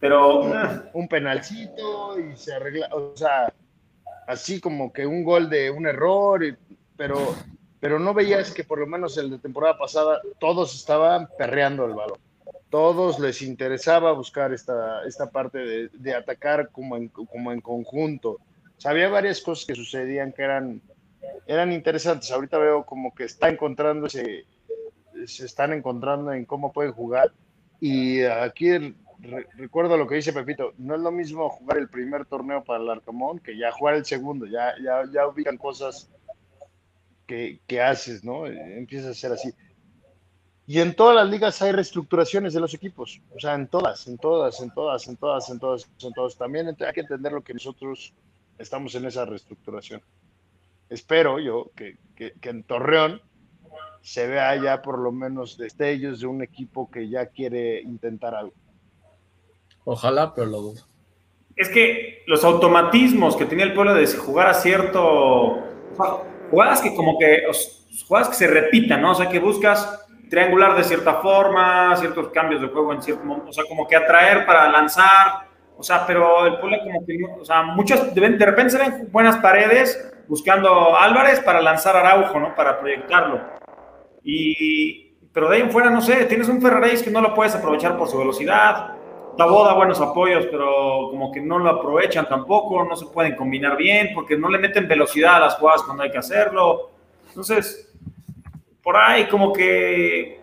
Pero. 0.00 0.42
Un, 0.92 1.06
penalcito 1.08 2.18
y 2.18 2.36
se 2.36 2.54
arregla. 2.54 2.88
O 2.92 3.16
sea, 3.16 3.52
así 4.26 4.60
como 4.60 4.92
que 4.92 5.06
un 5.06 5.22
gol 5.22 5.48
de 5.48 5.70
un 5.70 5.86
error, 5.86 6.42
pero, 6.96 7.36
pero 7.78 8.00
no 8.00 8.12
veías 8.12 8.52
que 8.52 8.64
por 8.64 8.80
lo 8.80 8.88
menos 8.88 9.16
el 9.18 9.30
de 9.30 9.38
temporada 9.38 9.78
pasada 9.78 10.20
todos 10.40 10.74
estaban 10.74 11.28
perreando 11.38 11.84
el 11.84 11.94
balón 11.94 12.18
todos 12.72 13.18
les 13.18 13.42
interesaba 13.42 14.12
buscar 14.12 14.54
esta, 14.54 15.04
esta 15.04 15.30
parte 15.30 15.58
de, 15.58 15.88
de 15.92 16.14
atacar 16.14 16.70
como 16.70 16.96
en, 16.96 17.08
como 17.08 17.52
en 17.52 17.60
conjunto. 17.60 18.38
O 18.82 18.88
había 18.88 19.10
varias 19.10 19.42
cosas 19.42 19.66
que 19.66 19.74
sucedían 19.74 20.32
que 20.32 20.42
eran, 20.42 20.80
eran 21.46 21.70
interesantes. 21.70 22.30
Ahorita 22.30 22.56
veo 22.56 22.86
como 22.86 23.14
que 23.14 23.24
está 23.24 23.50
se 25.26 25.44
están 25.44 25.74
encontrando 25.74 26.32
en 26.32 26.46
cómo 26.46 26.72
pueden 26.72 26.92
jugar. 26.92 27.30
Y 27.78 28.22
aquí 28.22 28.96
recuerdo 29.58 29.98
lo 29.98 30.08
que 30.08 30.14
dice 30.14 30.32
Pepito, 30.32 30.72
no 30.78 30.94
es 30.94 31.00
lo 31.02 31.12
mismo 31.12 31.50
jugar 31.50 31.76
el 31.76 31.90
primer 31.90 32.24
torneo 32.24 32.64
para 32.64 32.82
el 32.82 32.88
Arcamón 32.88 33.38
que 33.38 33.58
ya 33.58 33.70
jugar 33.70 33.96
el 33.96 34.06
segundo, 34.06 34.46
ya, 34.46 34.72
ya, 34.82 35.02
ya 35.12 35.28
ubican 35.28 35.58
cosas 35.58 36.10
que, 37.26 37.60
que 37.66 37.82
haces, 37.82 38.24
¿no? 38.24 38.46
Empieza 38.46 39.10
a 39.10 39.14
ser 39.14 39.32
así. 39.32 39.52
Y 40.66 40.80
en 40.80 40.94
todas 40.94 41.16
las 41.16 41.28
ligas 41.28 41.60
hay 41.60 41.72
reestructuraciones 41.72 42.54
de 42.54 42.60
los 42.60 42.72
equipos, 42.72 43.20
o 43.34 43.40
sea, 43.40 43.54
en 43.54 43.66
todas, 43.66 44.06
en 44.06 44.16
todas, 44.16 44.60
en 44.60 44.70
todas, 44.70 45.08
en 45.08 45.16
todas, 45.16 45.50
en 45.50 45.58
todas, 45.58 45.88
en 46.00 46.12
todas. 46.12 46.36
También 46.36 46.68
hay 46.68 46.92
que 46.92 47.00
entender 47.00 47.32
lo 47.32 47.42
que 47.42 47.52
nosotros 47.52 48.12
estamos 48.58 48.94
en 48.94 49.06
esa 49.06 49.24
reestructuración. 49.24 50.00
Espero 50.88 51.40
yo 51.40 51.70
que, 51.74 51.96
que, 52.14 52.34
en 52.42 52.62
Torreón 52.62 53.20
se 54.02 54.26
vea 54.26 54.54
ya 54.62 54.82
por 54.82 54.98
lo 54.98 55.10
menos 55.10 55.56
destellos 55.56 56.20
de 56.20 56.26
un 56.26 56.42
equipo 56.42 56.90
que 56.90 57.08
ya 57.08 57.26
quiere 57.26 57.80
intentar 57.80 58.34
algo. 58.34 58.52
Ojalá, 59.84 60.32
pero 60.34 60.46
lo 60.46 60.60
dudo. 60.60 60.82
Es 61.56 61.68
que 61.68 62.22
los 62.26 62.44
automatismos 62.44 63.36
que 63.36 63.46
tenía 63.46 63.64
el 63.64 63.74
pueblo 63.74 63.94
de 63.94 64.06
jugar 64.06 64.46
a 64.46 64.54
cierto. 64.54 65.64
jugadas 66.50 66.80
que 66.80 66.94
como 66.94 67.18
que. 67.18 67.42
Jugadas 68.06 68.28
que 68.28 68.34
se 68.34 68.46
repitan, 68.46 69.02
¿no? 69.02 69.12
O 69.12 69.14
sea, 69.14 69.28
que 69.28 69.38
buscas 69.38 70.02
triangular 70.32 70.74
de 70.74 70.82
cierta 70.82 71.16
forma, 71.16 71.94
ciertos 71.96 72.28
cambios 72.28 72.62
de 72.62 72.68
juego 72.68 72.94
en 72.94 73.02
cierto 73.02 73.22
momento, 73.22 73.50
o 73.50 73.52
sea, 73.52 73.64
como 73.68 73.86
que 73.86 73.96
atraer 73.96 74.46
para 74.46 74.66
lanzar, 74.70 75.46
o 75.76 75.82
sea, 75.82 76.06
pero 76.06 76.46
el 76.46 76.58
Puebla 76.58 76.78
como 76.82 77.04
que, 77.04 77.18
o 77.38 77.44
sea, 77.44 77.62
muchos, 77.64 78.14
de, 78.14 78.28
de 78.30 78.46
repente 78.46 78.70
se 78.70 78.78
ven 78.78 79.08
buenas 79.12 79.36
paredes 79.36 80.10
buscando 80.26 80.96
Álvarez 80.96 81.38
para 81.40 81.60
lanzar 81.60 81.96
Araujo, 81.96 82.40
¿no? 82.40 82.54
Para 82.54 82.80
proyectarlo. 82.80 83.42
Y, 84.24 85.16
pero 85.34 85.50
de 85.50 85.56
ahí 85.56 85.62
en 85.62 85.70
fuera, 85.70 85.90
no 85.90 86.00
sé, 86.00 86.24
tienes 86.24 86.48
un 86.48 86.62
Ferraréis 86.62 87.02
que 87.02 87.10
no 87.10 87.20
lo 87.20 87.34
puedes 87.34 87.54
aprovechar 87.54 87.98
por 87.98 88.08
su 88.08 88.16
velocidad, 88.16 88.94
Tabo 89.36 89.66
da 89.66 89.74
buenos 89.74 90.00
apoyos, 90.00 90.46
pero 90.50 91.08
como 91.10 91.30
que 91.30 91.42
no 91.42 91.58
lo 91.58 91.68
aprovechan 91.68 92.26
tampoco, 92.26 92.84
no 92.84 92.96
se 92.96 93.04
pueden 93.04 93.36
combinar 93.36 93.76
bien, 93.76 94.12
porque 94.14 94.38
no 94.38 94.48
le 94.48 94.58
meten 94.58 94.88
velocidad 94.88 95.36
a 95.36 95.40
las 95.40 95.56
jugadas 95.56 95.82
cuando 95.82 96.04
hay 96.04 96.10
que 96.10 96.18
hacerlo. 96.18 96.90
Entonces, 97.28 97.91
por 98.82 98.96
ahí 98.96 99.28
como 99.28 99.52
que 99.52 100.42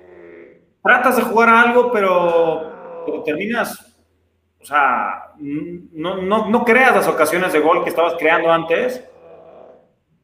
tratas 0.83 1.17
de 1.17 1.23
jugar 1.23 1.49
algo, 1.49 1.91
pero, 1.91 3.23
terminas, 3.25 3.97
o 4.61 4.65
sea, 4.65 5.33
no, 5.37 6.21
no, 6.21 6.65
creas 6.65 6.95
las 6.95 7.07
ocasiones 7.07 7.53
de 7.53 7.59
gol 7.59 7.83
que 7.83 7.89
estabas 7.89 8.15
creando 8.17 8.51
antes, 8.51 9.03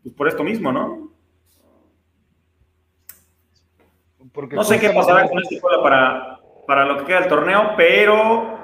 pues 0.03 0.15
por 0.15 0.27
esto 0.27 0.43
mismo, 0.43 0.71
¿no? 0.71 1.05
no 4.51 4.63
sé 4.65 4.79
qué 4.79 4.89
pasará 4.89 5.29
con 5.29 5.39
este 5.39 5.61
juego 5.61 5.81
para, 5.81 6.39
para 6.67 6.85
lo 6.85 6.97
que 6.97 7.05
queda 7.05 7.21
del 7.21 7.29
torneo, 7.29 7.71
pero 7.77 8.59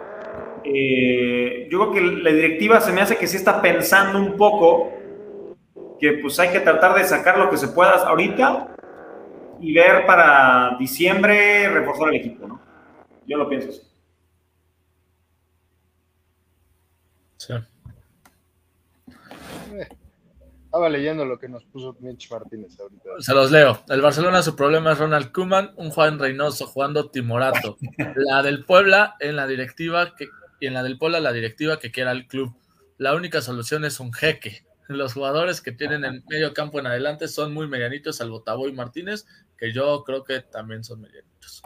eh, 0.65 1.67
yo 1.71 1.79
creo 1.79 1.91
que 1.93 2.01
la 2.01 2.31
directiva 2.31 2.81
se 2.81 2.91
me 2.91 3.01
hace 3.01 3.17
que 3.17 3.25
sí 3.25 3.37
está 3.37 3.61
pensando 3.61 4.19
un 4.19 4.35
poco 4.35 4.91
que 5.97 6.13
pues 6.13 6.37
hay 6.39 6.49
que 6.49 6.59
tratar 6.59 6.95
de 6.95 7.05
sacar 7.05 7.37
lo 7.37 7.49
que 7.49 7.55
se 7.55 7.69
pueda 7.69 7.91
ahorita 7.91 8.75
y 9.61 9.73
ver 9.73 10.05
para 10.05 10.75
diciembre 10.79 11.69
reforzar 11.69 12.09
el 12.09 12.15
equipo, 12.15 12.47
¿no? 12.47 12.61
Yo 13.27 13.37
lo 13.37 13.47
pienso 13.47 13.69
así. 13.69 13.81
Sí. 17.37 17.53
Eh, 19.73 19.87
estaba 20.65 20.89
leyendo 20.89 21.25
lo 21.25 21.37
que 21.37 21.47
nos 21.47 21.63
puso 21.65 21.95
Mitch 21.99 22.31
Martínez 22.31 22.79
ahorita. 22.79 23.09
Se 23.19 23.33
los 23.33 23.51
leo. 23.51 23.83
El 23.89 24.01
Barcelona 24.01 24.41
su 24.41 24.55
problema 24.55 24.93
es 24.93 24.97
Ronald 24.97 25.31
Koeman, 25.31 25.73
un 25.75 25.91
Juan 25.91 26.17
Reynoso 26.17 26.65
jugando 26.65 27.09
Timorato. 27.09 27.77
La 28.15 28.41
del 28.41 28.63
Puebla 28.63 29.15
en 29.19 29.35
la 29.35 29.47
directiva 29.47 30.15
que, 30.15 30.29
y 30.59 30.67
en 30.67 30.73
la 30.73 30.83
del 30.83 30.97
Puebla 30.97 31.19
la 31.19 31.33
directiva 31.33 31.77
que 31.77 31.91
quiera 31.91 32.11
el 32.11 32.27
club. 32.27 32.55
La 32.97 33.15
única 33.15 33.41
solución 33.41 33.85
es 33.85 33.99
un 33.99 34.13
jeque. 34.13 34.63
Los 34.87 35.13
jugadores 35.13 35.61
que 35.61 35.71
tienen 35.71 36.05
en 36.05 36.23
medio 36.29 36.53
campo 36.53 36.79
en 36.79 36.87
adelante 36.87 37.27
son 37.27 37.53
muy 37.53 37.67
medianitos, 37.67 38.17
salvo 38.17 38.41
Tabo 38.41 38.67
y 38.67 38.73
Martínez, 38.73 39.25
que 39.61 39.71
yo 39.71 40.03
creo 40.03 40.23
que 40.23 40.41
también 40.41 40.83
son 40.83 41.01
medianitos. 41.01 41.61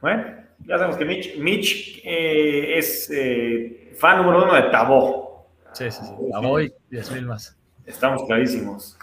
Bueno, 0.00 0.44
ya 0.60 0.78
sabemos 0.78 0.96
que 0.96 1.04
Mitch, 1.04 1.36
Mitch 1.38 2.02
eh, 2.04 2.78
es 2.78 3.10
eh, 3.10 3.92
fan 3.98 4.18
número 4.18 4.44
uno 4.44 4.54
de 4.54 4.62
Tabó. 4.70 5.48
Sí, 5.72 5.90
sí, 5.90 6.04
sí. 6.04 6.12
Tabó 6.30 6.60
y 6.60 6.72
10 6.90 7.10
mil 7.10 7.26
más. 7.26 7.58
Estamos 7.84 8.22
clarísimos. 8.28 8.96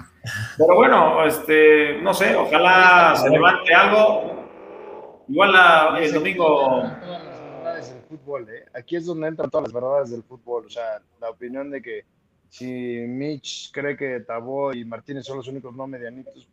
Pero 0.57 0.75
bueno, 0.75 1.25
este, 1.25 2.01
no 2.01 2.13
sé, 2.13 2.34
ojalá 2.34 3.17
se 3.17 3.29
levante 3.29 3.73
algo. 3.73 4.47
Igual 5.27 5.51
la, 5.51 5.99
el 5.99 6.13
domingo. 6.13 6.81
¿eh? 6.86 8.65
Aquí 8.73 8.95
es 8.95 9.05
donde 9.05 9.27
entran 9.27 9.49
todas 9.49 9.63
las 9.67 9.73
verdades 9.73 10.11
del 10.11 10.23
fútbol. 10.23 10.65
O 10.65 10.69
sea, 10.69 11.01
la 11.19 11.29
opinión 11.29 11.69
de 11.69 11.81
que 11.81 12.05
si 12.53 12.67
Mitch 12.67 13.71
cree 13.71 13.97
que 13.97 14.19
Tabó 14.19 14.75
y 14.75 14.85
Martínez 14.85 15.25
son 15.25 15.37
los 15.37 15.47
únicos 15.47 15.75
no 15.75 15.87
medianitos, 15.87 16.47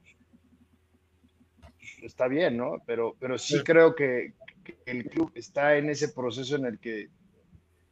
pues, 1.61 1.91
está 2.03 2.27
bien, 2.27 2.57
¿no? 2.57 2.83
Pero, 2.87 3.17
pero 3.21 3.37
sí, 3.37 3.63
creo 3.63 3.95
que, 3.95 4.33
el 4.87 5.11
club 5.11 5.31
está 5.35 5.77
en 5.77 5.91
ese 5.91 6.09
proceso 6.09 6.57
en 6.57 6.65
el 6.65 6.79
que, 6.79 7.11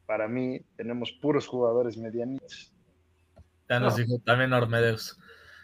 para 0.07 0.27
mí, 0.27 0.59
tenemos 0.75 1.13
puros 1.21 1.47
jugadores 1.47 1.99
medianitos. 1.99 2.73
Ya 3.69 3.79
nos 3.79 3.97
dijo 3.97 4.19
también 4.25 4.55
Ormedeus. 4.55 5.19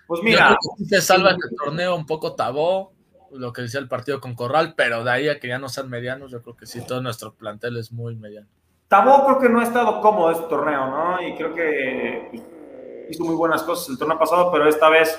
Pues 0.07 0.23
mira, 0.23 0.55
se 0.87 1.01
salva 1.01 1.31
el 1.31 1.39
torneo 1.57 1.97
un 1.97 2.05
poco 2.05 2.35
Tabó, 2.35 2.93
lo 3.33 3.55
que 3.55 3.63
decía 3.63 3.81
el 3.81 3.89
partido 3.89 4.21
con 4.21 4.35
Corral, 4.35 4.75
pero 4.77 5.03
de 5.03 5.11
ahí 5.11 5.29
a 5.31 5.41
que 5.41 5.49
ya 5.49 5.59
no 5.59 5.71
sean 5.71 5.89
medianos, 5.89 6.31
yo 6.31 6.43
creo 6.43 6.57
que 6.57 6.67
sí, 6.67 6.85
todo 6.87 7.01
nuestro 7.01 7.33
plantel 7.33 7.79
es 7.79 7.91
muy 7.91 8.17
mediano. 8.17 8.49
Tabó 8.89 9.25
creo 9.27 9.39
que 9.39 9.49
no 9.49 9.61
ha 9.61 9.65
estado 9.65 10.01
cómodo 10.01 10.31
este 10.31 10.47
torneo, 10.49 10.87
¿no? 10.87 11.23
Y 11.27 11.35
creo 11.35 11.55
que 11.55 12.31
hizo 13.09 13.25
muy 13.25 13.35
buenas 13.35 13.63
cosas 13.63 13.89
el 13.89 13.99
torneo 13.99 14.19
pasado, 14.19 14.51
pero 14.53 14.69
esta 14.69 14.89
vez 14.89 15.19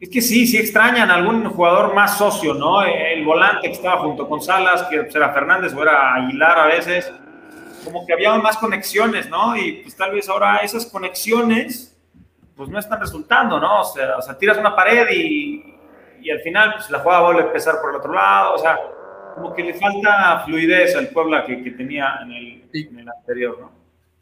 es 0.00 0.08
que 0.08 0.22
sí, 0.22 0.46
sí 0.46 0.56
extrañan 0.56 1.10
algún 1.10 1.44
jugador 1.50 1.94
más 1.94 2.16
socio, 2.16 2.54
¿no? 2.54 2.82
El 2.82 3.24
volante 3.24 3.68
que 3.68 3.74
estaba 3.74 4.00
junto 4.00 4.28
con 4.28 4.40
Salas, 4.40 4.84
que 4.84 4.96
era 4.96 5.32
Fernández 5.32 5.74
o 5.74 5.82
era 5.82 6.14
Aguilar 6.14 6.58
a 6.58 6.66
veces, 6.66 7.12
como 7.84 8.06
que 8.06 8.14
había 8.14 8.34
más 8.36 8.56
conexiones, 8.56 9.28
¿no? 9.28 9.56
Y 9.56 9.82
pues 9.82 9.96
tal 9.96 10.12
vez 10.12 10.28
ahora 10.28 10.58
esas 10.58 10.86
conexiones 10.86 11.96
pues 12.56 12.68
no 12.68 12.78
están 12.78 13.00
resultando, 13.00 13.60
¿no? 13.60 13.80
O 13.80 13.84
sea, 13.84 14.16
o 14.16 14.22
sea 14.22 14.36
tiras 14.36 14.58
una 14.58 14.74
pared 14.74 15.06
y, 15.12 15.78
y 16.22 16.30
al 16.30 16.40
final 16.40 16.74
pues 16.74 16.90
la 16.90 17.00
jugada 17.00 17.22
vuelve 17.22 17.42
a 17.42 17.46
empezar 17.46 17.80
por 17.80 17.90
el 17.90 17.96
otro 17.96 18.12
lado, 18.12 18.54
o 18.54 18.58
sea, 18.58 18.78
como 19.40 19.54
que 19.54 19.62
le 19.62 19.74
falta 19.74 20.42
fluidez 20.44 20.94
al 20.96 21.08
Puebla 21.08 21.44
que, 21.44 21.62
que 21.62 21.70
tenía 21.70 22.18
en 22.22 22.32
el, 22.32 22.64
en 22.72 22.98
el, 22.98 23.08
anterior, 23.08 23.58
¿no? 23.60 23.72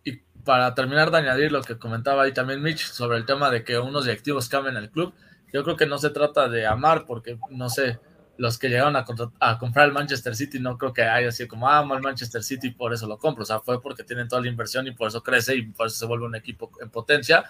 Y 0.04 0.16
para 0.44 0.74
terminar 0.74 1.10
de 1.10 1.18
añadir 1.18 1.50
lo 1.50 1.62
que 1.62 1.78
comentaba 1.78 2.22
ahí 2.22 2.32
también 2.32 2.62
Mitch 2.62 2.86
sobre 2.86 3.18
el 3.18 3.26
tema 3.26 3.50
de 3.50 3.64
que 3.64 3.78
unos 3.78 4.04
directivos 4.04 4.48
cambien 4.48 4.76
el 4.76 4.90
club, 4.90 5.12
yo 5.52 5.64
creo 5.64 5.76
que 5.76 5.86
no 5.86 5.98
se 5.98 6.10
trata 6.10 6.48
de 6.48 6.66
amar, 6.66 7.04
porque 7.06 7.38
no 7.50 7.68
sé, 7.68 7.98
los 8.36 8.58
que 8.58 8.68
llegaron 8.68 8.94
a, 8.94 9.04
a, 9.40 9.58
comprar 9.58 9.86
el 9.86 9.92
Manchester 9.92 10.36
City 10.36 10.60
no 10.60 10.78
creo 10.78 10.92
que 10.92 11.02
haya 11.02 11.32
sido 11.32 11.48
como 11.48 11.68
amo 11.68 11.94
el 11.94 12.02
Manchester 12.02 12.42
City 12.42 12.70
por 12.70 12.94
eso 12.94 13.08
lo 13.08 13.18
compro, 13.18 13.42
o 13.42 13.46
sea, 13.46 13.58
fue 13.58 13.82
porque 13.82 14.04
tienen 14.04 14.28
toda 14.28 14.42
la 14.42 14.48
inversión 14.48 14.86
y 14.86 14.92
por 14.92 15.08
eso 15.08 15.22
crece 15.22 15.56
y 15.56 15.62
por 15.62 15.88
eso 15.88 15.96
se 15.96 16.06
vuelve 16.06 16.26
un 16.26 16.36
equipo 16.36 16.70
en 16.80 16.90
potencia. 16.90 17.44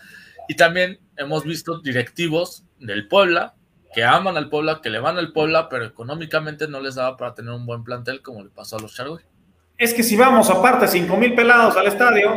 Y 0.48 0.56
también 0.56 0.98
hemos 1.16 1.44
visto 1.44 1.78
directivos 1.80 2.64
del 2.78 3.06
Puebla 3.06 3.54
que 3.94 4.04
aman 4.04 4.36
al 4.36 4.50
Puebla, 4.50 4.80
que 4.82 4.90
le 4.90 4.98
van 4.98 5.18
al 5.18 5.32
Puebla, 5.32 5.68
pero 5.68 5.84
económicamente 5.84 6.68
no 6.68 6.80
les 6.80 6.96
daba 6.96 7.16
para 7.16 7.34
tener 7.34 7.52
un 7.52 7.66
buen 7.66 7.84
plantel 7.84 8.22
como 8.22 8.42
le 8.42 8.50
pasó 8.50 8.76
a 8.76 8.80
los 8.80 8.94
Chargos. 8.94 9.22
Es 9.76 9.94
que 9.94 10.02
si 10.02 10.16
vamos 10.16 10.50
aparte 10.50 10.88
5 10.88 11.16
mil 11.16 11.34
pelados 11.34 11.76
al 11.76 11.86
estadio, 11.86 12.34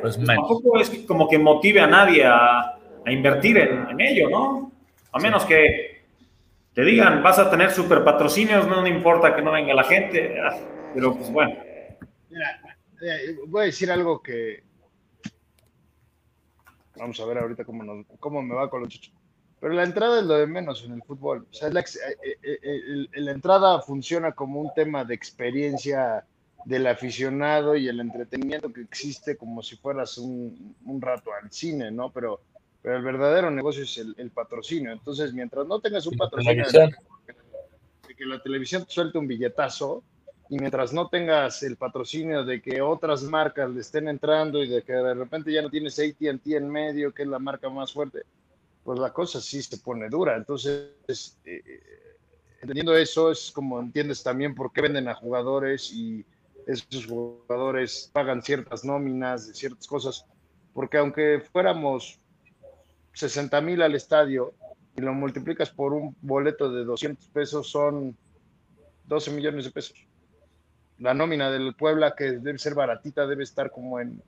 pues, 0.00 0.16
pues 0.16 0.26
tampoco 0.26 0.80
es 0.80 0.90
como 1.06 1.28
que 1.28 1.38
motive 1.38 1.80
a 1.80 1.86
nadie 1.86 2.24
a, 2.24 2.76
invertir 3.06 3.58
en, 3.58 4.00
ello, 4.00 4.30
¿no? 4.30 4.72
A 5.12 5.18
menos 5.18 5.44
que 5.44 6.02
te 6.74 6.82
digan, 6.82 7.22
vas 7.22 7.38
a 7.38 7.50
tener 7.50 7.70
super 7.70 8.04
patrocinios, 8.04 8.66
no, 8.66 8.86
importa 8.86 9.34
que 9.34 9.42
no 9.42 9.52
venga 9.52 9.74
la 9.74 9.84
gente, 9.84 10.38
ah, 10.40 10.56
pero 10.94 11.16
pues 11.16 11.30
bueno. 11.30 11.54
Eh, 13.02 13.36
voy 13.46 13.62
a 13.62 13.64
decir 13.66 13.90
algo 13.90 14.22
que. 14.22 14.62
Vamos 16.96 17.18
a 17.18 17.24
ver 17.24 17.38
ahorita 17.38 17.64
cómo, 17.64 18.04
cómo 18.18 18.42
me 18.42 18.54
va 18.54 18.68
con 18.68 18.80
los 18.80 18.90
chicos. 18.90 19.19
Pero 19.60 19.74
la 19.74 19.84
entrada 19.84 20.20
es 20.20 20.26
lo 20.26 20.34
de 20.34 20.46
menos 20.46 20.82
en 20.84 20.92
el 20.92 21.02
fútbol. 21.02 21.46
O 21.50 21.54
sea, 21.54 21.68
la, 21.68 21.80
eh, 21.80 22.38
eh, 22.42 23.06
la 23.12 23.32
entrada 23.32 23.80
funciona 23.82 24.32
como 24.32 24.60
un 24.60 24.72
tema 24.74 25.04
de 25.04 25.14
experiencia 25.14 26.24
del 26.64 26.86
aficionado 26.86 27.76
y 27.76 27.88
el 27.88 28.00
entretenimiento 28.00 28.72
que 28.72 28.80
existe 28.80 29.36
como 29.36 29.62
si 29.62 29.76
fueras 29.76 30.18
un, 30.18 30.74
un 30.84 31.00
rato 31.00 31.30
al 31.32 31.50
cine, 31.52 31.90
¿no? 31.90 32.10
Pero, 32.10 32.40
pero 32.82 32.96
el 32.96 33.02
verdadero 33.02 33.50
negocio 33.50 33.84
es 33.84 33.98
el, 33.98 34.30
patrocinio. 34.30 34.92
Entonces, 34.92 35.32
mientras 35.34 35.66
no 35.66 35.80
tengas 35.80 36.06
un 36.06 36.16
patrocinio, 36.16 36.64
de 36.66 38.14
que 38.16 38.26
la 38.26 38.42
televisión 38.42 38.84
te 38.84 38.92
suelte 38.92 39.18
un 39.18 39.26
billetazo, 39.26 40.02
y 40.48 40.58
mientras 40.58 40.92
no 40.92 41.08
tengas 41.08 41.62
el 41.62 41.76
patrocinio 41.76 42.44
de 42.44 42.60
que 42.60 42.82
otras 42.82 43.22
marcas 43.22 43.70
le 43.70 43.80
estén 43.80 44.08
entrando 44.08 44.62
y 44.64 44.68
de 44.68 44.82
que 44.82 44.92
de 44.92 45.14
repente 45.14 45.52
ya 45.52 45.62
no 45.62 45.70
tienes 45.70 45.98
ATT 45.98 46.46
en 46.46 46.68
medio, 46.68 47.12
que 47.12 47.22
es 47.22 47.28
la 47.28 47.38
marca 47.38 47.68
más 47.70 47.92
fuerte, 47.92 48.22
pues 48.84 48.98
la 48.98 49.12
cosa 49.12 49.40
sí 49.40 49.62
se 49.62 49.78
pone 49.78 50.08
dura. 50.08 50.36
Entonces, 50.36 51.38
eh, 51.44 51.62
eh, 51.64 51.82
entendiendo 52.60 52.96
eso, 52.96 53.30
es 53.30 53.50
como 53.50 53.80
entiendes 53.80 54.22
también 54.22 54.54
por 54.54 54.72
qué 54.72 54.82
venden 54.82 55.08
a 55.08 55.14
jugadores 55.14 55.92
y 55.92 56.24
esos 56.66 57.06
jugadores 57.06 58.10
pagan 58.12 58.42
ciertas 58.42 58.84
nóminas 58.84 59.48
de 59.48 59.54
ciertas 59.54 59.86
cosas, 59.86 60.26
porque 60.72 60.98
aunque 60.98 61.42
fuéramos 61.52 62.18
60 63.12 63.60
mil 63.60 63.82
al 63.82 63.94
estadio 63.94 64.54
y 64.96 65.00
lo 65.00 65.12
multiplicas 65.12 65.70
por 65.70 65.92
un 65.92 66.16
boleto 66.20 66.70
de 66.70 66.84
200 66.84 67.28
pesos, 67.28 67.68
son 67.68 68.16
12 69.06 69.30
millones 69.32 69.64
de 69.64 69.70
pesos. 69.70 70.06
La 70.98 71.14
nómina 71.14 71.50
del 71.50 71.74
Puebla, 71.74 72.14
que 72.14 72.32
debe 72.32 72.58
ser 72.58 72.74
baratita, 72.74 73.26
debe 73.26 73.42
estar 73.42 73.70
como 73.70 74.00
en 74.00 74.22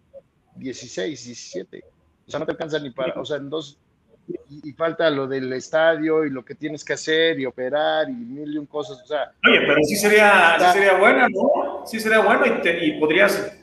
16, 0.57 1.25
17. 1.25 1.85
O 2.27 2.31
sea, 2.31 2.41
no 2.41 2.47
te 2.47 2.53
alcanza 2.53 2.79
ni 2.79 2.91
para, 2.91 3.21
o 3.21 3.25
sea, 3.25 3.37
en 3.37 3.51
dos, 3.51 3.79
y, 4.49 4.73
falta 4.73 5.11
lo 5.11 5.27
del 5.27 5.53
estadio 5.53 6.25
y 6.25 6.31
lo 6.31 6.45
que 6.45 6.55
tienes 6.55 6.85
que 6.85 6.95
hacer 6.95 7.39
y 7.39 7.47
operar 7.47 8.09
y 8.09 8.13
mil 8.13 8.55
y 8.55 8.59
un 8.59 8.67
cosas. 8.67 9.01
O 9.03 9.07
sea, 9.07 9.33
Oye, 9.47 9.61
pero 9.61 9.77
sí 9.83 9.97
sería, 9.97 10.57
sí 10.59 10.65
sería 10.73 10.99
buena, 10.99 11.29
¿no? 11.29 11.83
Sí 11.87 12.01
sería 12.01 12.21
bueno 12.21 12.45
y, 12.47 12.69
y 12.69 13.01
podrías, 13.01 13.57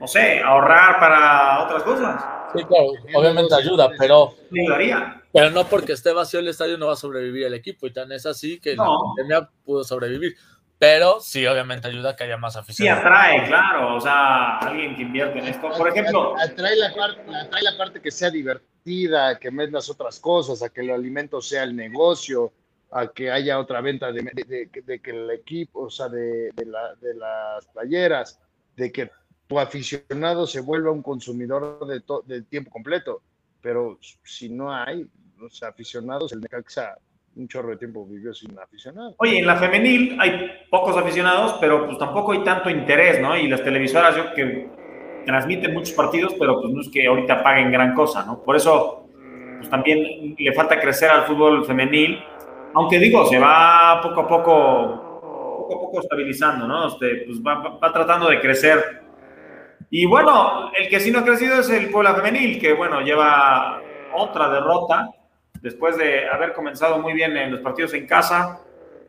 no 0.00 0.06
sé, 0.06 0.40
ahorrar 0.40 0.98
para 0.98 1.64
otras 1.64 1.82
cosas. 1.82 2.24
Sí, 2.54 2.64
claro, 2.64 2.92
obviamente 3.14 3.54
ayuda, 3.54 3.90
pero. 3.98 4.34
Ayudaría. 4.52 5.22
Pero 5.32 5.50
no 5.50 5.66
porque 5.66 5.92
esté 5.92 6.12
vacío 6.12 6.40
el 6.40 6.48
estadio 6.48 6.78
no 6.78 6.86
va 6.86 6.94
a 6.94 6.96
sobrevivir 6.96 7.44
el 7.44 7.54
equipo 7.54 7.86
y 7.86 7.92
tan 7.92 8.10
es 8.12 8.24
así 8.24 8.58
que 8.58 8.74
no. 8.74 8.84
la 8.84 8.98
pandemia 9.14 9.50
pudo 9.64 9.84
sobrevivir. 9.84 10.34
Pero 10.78 11.20
sí, 11.20 11.46
obviamente 11.46 11.88
ayuda 11.88 12.10
a 12.10 12.16
que 12.16 12.24
haya 12.24 12.36
más 12.36 12.56
aficionados. 12.56 13.02
Sí, 13.02 13.06
atrae, 13.06 13.46
claro. 13.46 13.96
O 13.96 14.00
sea, 14.00 14.58
alguien 14.58 14.94
que 14.94 15.02
invierte 15.02 15.38
en 15.38 15.46
esto. 15.46 15.70
Por 15.70 15.88
ejemplo. 15.88 16.34
Atrae 16.38 16.76
la, 16.76 16.94
parte, 16.94 17.22
atrae 17.34 17.62
la 17.62 17.76
parte 17.78 18.00
que 18.00 18.10
sea 18.10 18.30
divertida, 18.30 18.68
que 19.40 19.50
vendas 19.50 19.90
otras 19.90 20.20
cosas, 20.20 20.62
a 20.62 20.68
que 20.68 20.82
el 20.82 20.90
alimento 20.90 21.40
sea 21.40 21.64
el 21.64 21.74
negocio, 21.74 22.52
a 22.92 23.08
que 23.08 23.30
haya 23.30 23.58
otra 23.58 23.80
venta 23.80 24.12
de, 24.12 24.22
de, 24.22 25.00
que 25.00 25.10
el 25.10 25.30
equipo, 25.30 25.82
o 25.82 25.90
sea, 25.90 26.08
de, 26.08 26.52
la, 26.64 26.94
de 26.94 27.14
las 27.14 27.66
playeras, 27.66 28.38
de 28.76 28.92
que 28.92 29.10
tu 29.48 29.58
aficionado 29.58 30.46
se 30.46 30.60
vuelva 30.60 30.92
un 30.92 31.02
consumidor 31.02 31.86
de, 31.86 32.02
de 32.26 32.42
tiempo 32.42 32.70
completo. 32.70 33.22
Pero 33.60 33.98
si 34.22 34.48
no 34.48 34.72
hay 34.72 35.08
los 35.36 35.62
aficionados, 35.62 36.32
el 36.32 36.40
Necaxa 36.40 36.96
un 37.34 37.48
chorro 37.48 37.70
de 37.70 37.76
tiempo 37.76 38.06
vivió 38.06 38.32
sin 38.32 38.58
aficionados. 38.58 39.14
Oye, 39.18 39.40
en 39.40 39.46
la 39.46 39.56
femenil 39.56 40.16
hay 40.18 40.50
pocos 40.70 40.96
aficionados, 40.96 41.56
pero 41.60 41.84
pues 41.84 41.98
tampoco 41.98 42.32
hay 42.32 42.42
tanto 42.44 42.70
interés, 42.70 43.20
¿no? 43.20 43.36
Y 43.36 43.46
las 43.46 43.62
televisoras 43.62 44.16
yo 44.16 44.32
que 44.32 44.85
transmiten 45.26 45.74
muchos 45.74 45.92
partidos, 45.92 46.34
pero 46.38 46.60
pues 46.60 46.72
no 46.72 46.80
es 46.80 46.88
que 46.88 47.06
ahorita 47.06 47.42
paguen 47.42 47.70
gran 47.70 47.94
cosa, 47.94 48.24
¿no? 48.24 48.38
Por 48.42 48.56
eso 48.56 49.08
pues 49.58 49.68
también 49.68 50.36
le 50.38 50.52
falta 50.52 50.80
crecer 50.80 51.10
al 51.10 51.24
fútbol 51.24 51.64
femenil, 51.66 52.22
aunque 52.74 52.98
digo, 52.98 53.26
se 53.26 53.38
va 53.38 54.00
poco 54.02 54.20
a 54.20 54.28
poco, 54.28 55.58
poco 55.58 55.74
a 55.74 55.80
poco 55.80 56.00
estabilizando, 56.00 56.66
¿no? 56.66 56.88
Este, 56.88 57.24
pues 57.26 57.38
va, 57.40 57.78
va 57.82 57.92
tratando 57.92 58.28
de 58.28 58.40
crecer. 58.40 59.02
Y 59.90 60.06
bueno, 60.06 60.70
el 60.74 60.88
que 60.88 61.00
sí 61.00 61.10
no 61.10 61.20
ha 61.20 61.24
crecido 61.24 61.60
es 61.60 61.70
el 61.70 61.90
Puebla 61.90 62.14
Femenil, 62.14 62.60
que 62.60 62.72
bueno, 62.72 63.00
lleva 63.00 63.80
otra 64.14 64.48
derrota, 64.48 65.10
después 65.60 65.96
de 65.96 66.28
haber 66.28 66.52
comenzado 66.52 66.98
muy 66.98 67.12
bien 67.12 67.36
en 67.36 67.50
los 67.50 67.60
partidos 67.60 67.94
en 67.94 68.06
casa, 68.06 68.60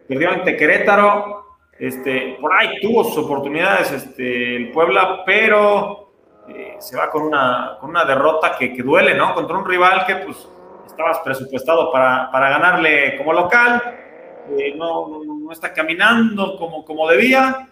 perdió 0.08 0.32
ante 0.32 0.56
Querétaro, 0.56 1.46
este, 1.78 2.38
por 2.42 2.54
ahí 2.54 2.80
tuvo 2.82 3.04
sus 3.04 3.18
oportunidades 3.18 3.92
este, 3.92 4.56
el 4.56 4.72
Puebla, 4.72 5.24
pero 5.26 6.07
eh, 6.50 6.76
se 6.80 6.98
va 6.98 7.10
con 7.10 7.24
una, 7.24 7.78
con 7.80 7.90
una 7.90 8.06
derrota 8.06 8.56
que, 8.58 8.74
que, 8.74 8.84
duele, 8.84 9.16
¿no? 9.16 9.34
Contra 9.34 9.58
un 9.58 9.66
rival 9.66 10.06
que 10.06 10.16
pues 10.18 10.48
estabas 10.86 11.20
presupuestado 11.20 11.92
para, 11.92 12.30
para 12.32 12.50
ganarle 12.50 13.18
como 13.18 13.34
local, 13.34 13.82
eh, 14.58 14.74
no, 14.76 15.24
no, 15.24 15.52
está 15.52 15.74
caminando 15.74 16.58
como, 16.58 16.84
como 16.84 17.08
debía, 17.08 17.68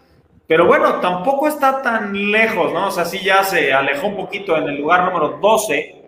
pero 0.47 0.65
bueno, 0.65 0.99
tampoco 0.99 1.47
está 1.47 1.82
tan 1.82 2.32
lejos, 2.32 2.71
¿no? 2.73 2.88
O 2.88 2.91
sea, 2.91 3.05
sí 3.05 3.19
ya 3.23 3.43
se 3.43 3.73
alejó 3.73 4.07
un 4.07 4.17
poquito 4.17 4.55
en 4.57 4.69
el 4.69 4.78
lugar 4.78 5.05
número 5.05 5.38
12 5.41 6.03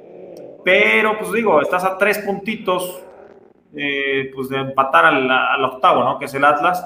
pero 0.67 1.17
pues 1.17 1.31
digo, 1.31 1.61
estás 1.61 1.85
a 1.85 1.97
tres 1.97 2.19
puntitos 2.19 3.01
eh, 3.73 4.29
pues 4.35 4.49
de 4.49 4.57
empatar 4.57 5.05
al, 5.05 5.63
octavo, 5.63 6.03
¿no? 6.03 6.19
Que 6.19 6.25
es 6.25 6.33
el 6.33 6.43
Atlas. 6.43 6.85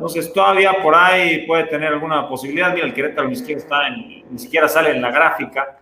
Entonces 0.00 0.32
todavía 0.32 0.72
por 0.82 0.94
ahí 0.94 1.46
puede 1.46 1.64
tener 1.64 1.92
alguna 1.92 2.26
posibilidad. 2.26 2.72
Mira, 2.72 2.86
el 2.86 2.94
Querétaro 2.94 3.28
ni 3.28 3.36
siquiera, 3.36 3.60
está 3.60 3.86
en, 3.86 4.24
ni 4.30 4.38
siquiera 4.38 4.66
sale 4.66 4.92
en 4.92 5.02
la 5.02 5.10
gráfica. 5.10 5.78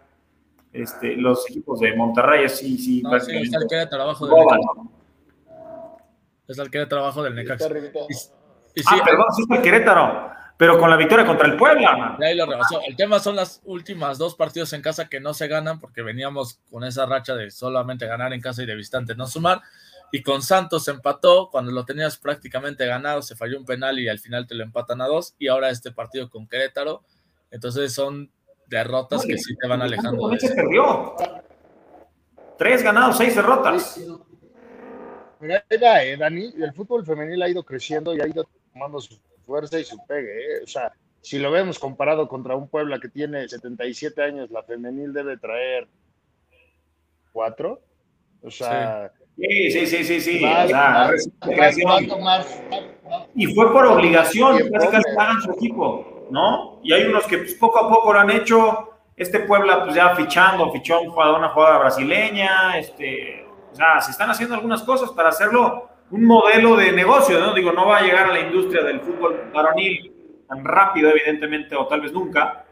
Este, 0.72 1.16
los 1.16 1.48
equipos 1.48 1.78
de 1.78 1.94
Monterrey 1.94 2.48
sí, 2.48 2.76
sí. 2.78 3.00
No, 3.00 3.18
sí 3.20 3.36
está 3.36 3.58
el 3.58 3.68
Querétaro 3.68 4.02
abajo 4.02 4.26
del 4.26 4.34
Está 6.48 6.62
el 6.64 6.70
Querétaro 6.70 7.02
abajo 7.02 7.22
del 7.22 7.36
Necaxa. 7.36 7.66
ah, 7.66 7.70
perdón, 7.70 9.26
sí 9.36 9.42
está 9.42 9.54
el 9.54 9.62
Querétaro 9.62 10.38
pero 10.58 10.76
con 10.76 10.90
la 10.90 10.96
victoria 10.96 11.24
contra 11.24 11.46
el 11.46 11.56
Puebla. 11.56 12.16
ahí 12.20 12.36
lo 12.36 12.44
rebasó. 12.44 12.80
El 12.84 12.96
tema 12.96 13.20
son 13.20 13.36
las 13.36 13.62
últimas 13.64 14.18
dos 14.18 14.34
partidos 14.34 14.72
en 14.72 14.82
casa 14.82 15.08
que 15.08 15.20
no 15.20 15.32
se 15.32 15.46
ganan 15.46 15.78
porque 15.78 16.02
veníamos 16.02 16.58
con 16.68 16.82
esa 16.82 17.06
racha 17.06 17.36
de 17.36 17.52
solamente 17.52 18.06
ganar 18.06 18.32
en 18.32 18.40
casa 18.40 18.64
y 18.64 18.66
de 18.66 18.74
visitante 18.74 19.14
no 19.14 19.28
sumar. 19.28 19.62
Y 20.10 20.22
con 20.22 20.42
Santos 20.42 20.88
empató 20.88 21.50
cuando 21.50 21.70
lo 21.70 21.84
tenías 21.84 22.16
prácticamente 22.16 22.86
ganado, 22.86 23.22
se 23.22 23.36
falló 23.36 23.58
un 23.58 23.66
penal 23.66 23.98
y 23.98 24.08
al 24.08 24.18
final 24.18 24.46
te 24.46 24.54
lo 24.54 24.64
empatan 24.64 25.00
a 25.02 25.06
dos. 25.06 25.34
Y 25.38 25.48
ahora 25.48 25.70
este 25.70 25.92
partido 25.92 26.30
con 26.30 26.46
Querétaro. 26.46 27.02
Entonces 27.50 27.92
son 27.92 28.30
derrotas 28.66 29.24
que 29.24 29.36
sí 29.38 29.56
te 29.56 29.68
van 29.68 29.82
alejando. 29.82 30.36
se 30.38 30.54
perdió. 30.54 31.14
Tres 32.56 32.82
ganados, 32.82 33.18
seis 33.18 33.36
derrotas. 33.36 33.98
Ahí 35.40 36.08
eh, 36.08 36.16
Dani. 36.18 36.52
El 36.60 36.72
fútbol 36.72 37.04
femenil 37.04 37.42
ha 37.42 37.48
ido 37.48 37.62
creciendo 37.62 38.14
y 38.14 38.20
ha 38.20 38.26
ido 38.26 38.48
tomando 38.72 39.00
su 39.00 39.18
fuerza 39.46 39.78
y 39.78 39.84
su 39.84 39.98
pegue. 40.06 40.56
¿eh? 40.56 40.60
O 40.64 40.66
sea, 40.66 40.92
si 41.20 41.38
lo 41.38 41.50
vemos 41.50 41.78
comparado 41.78 42.28
contra 42.28 42.56
un 42.56 42.68
Puebla 42.68 42.98
que 42.98 43.08
tiene 43.08 43.48
77 43.48 44.22
años, 44.22 44.50
la 44.50 44.62
femenil 44.62 45.12
debe 45.12 45.36
traer 45.36 45.88
cuatro. 47.32 47.80
O 48.42 48.50
sea. 48.50 49.12
Sí, 49.16 49.27
sí, 49.38 49.86
sí, 49.86 50.04
sí, 50.04 50.20
sí. 50.20 50.46
y 53.34 53.46
fue 53.54 53.72
por 53.72 53.86
obligación, 53.86 54.58
casi 54.72 54.88
casi 54.88 55.14
pagan 55.16 55.40
su 55.42 55.52
equipo, 55.52 56.26
¿no? 56.30 56.80
Y 56.82 56.92
hay 56.92 57.04
unos 57.04 57.24
que 57.26 57.38
pues, 57.38 57.54
poco 57.54 57.78
a 57.78 57.88
poco 57.88 58.12
lo 58.12 58.20
han 58.20 58.30
hecho. 58.30 58.84
Este 59.16 59.40
Puebla, 59.40 59.82
pues 59.82 59.96
ya 59.96 60.14
fichando, 60.14 60.70
fichó 60.70 61.00
un 61.00 61.10
jugador, 61.10 61.38
una 61.40 61.48
jugada 61.48 61.78
brasileña, 61.78 62.78
este, 62.78 63.44
o 63.72 63.74
sea, 63.74 64.00
se 64.00 64.12
están 64.12 64.30
haciendo 64.30 64.54
algunas 64.54 64.82
cosas 64.84 65.10
para 65.10 65.30
hacerlo 65.30 65.88
un 66.10 66.24
modelo 66.24 66.76
de 66.76 66.92
negocio, 66.92 67.38
¿no? 67.40 67.52
Digo, 67.52 67.72
no 67.72 67.86
va 67.86 67.98
a 67.98 68.02
llegar 68.02 68.30
a 68.30 68.32
la 68.32 68.40
industria 68.40 68.82
del 68.82 69.00
fútbol 69.00 69.50
varonil 69.52 70.12
tan 70.48 70.64
rápido, 70.64 71.10
evidentemente, 71.10 71.76
o 71.76 71.86
tal 71.86 72.00
vez 72.00 72.12
nunca, 72.12 72.64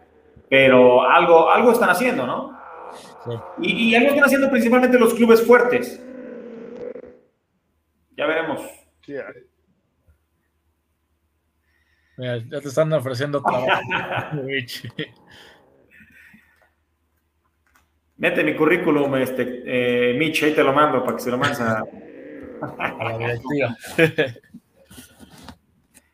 pero 0.49 1.03
algo, 1.09 1.51
algo 1.51 1.73
están 1.73 1.91
haciendo, 1.91 2.27
¿no? 2.27 2.57
Y, 3.61 3.95
algo 3.95 4.11
están 4.11 4.25
haciendo 4.25 4.51
principalmente 4.51 4.99
los 4.99 5.13
clubes 5.15 5.45
fuertes. 5.45 6.03
Ya 8.17 8.27
veremos. 8.27 8.61
Mira, 12.17 12.39
ya 12.39 12.61
te 12.61 12.69
están 12.69 12.93
ofreciendo 12.93 13.43
trabajo. 13.43 13.83
Mete 18.19 18.43
mi 18.43 18.57
currículum, 18.57 19.15
este, 19.17 19.63
eh, 19.67 20.15
Mitch, 20.15 20.45
ahí 20.45 20.55
te 20.55 20.65
lo 20.65 20.73
mando 20.73 21.05
para 21.05 21.19
que 21.19 21.23
se 21.23 21.31
lo 21.31 21.37
mandes 21.37 21.61
a, 21.61 21.85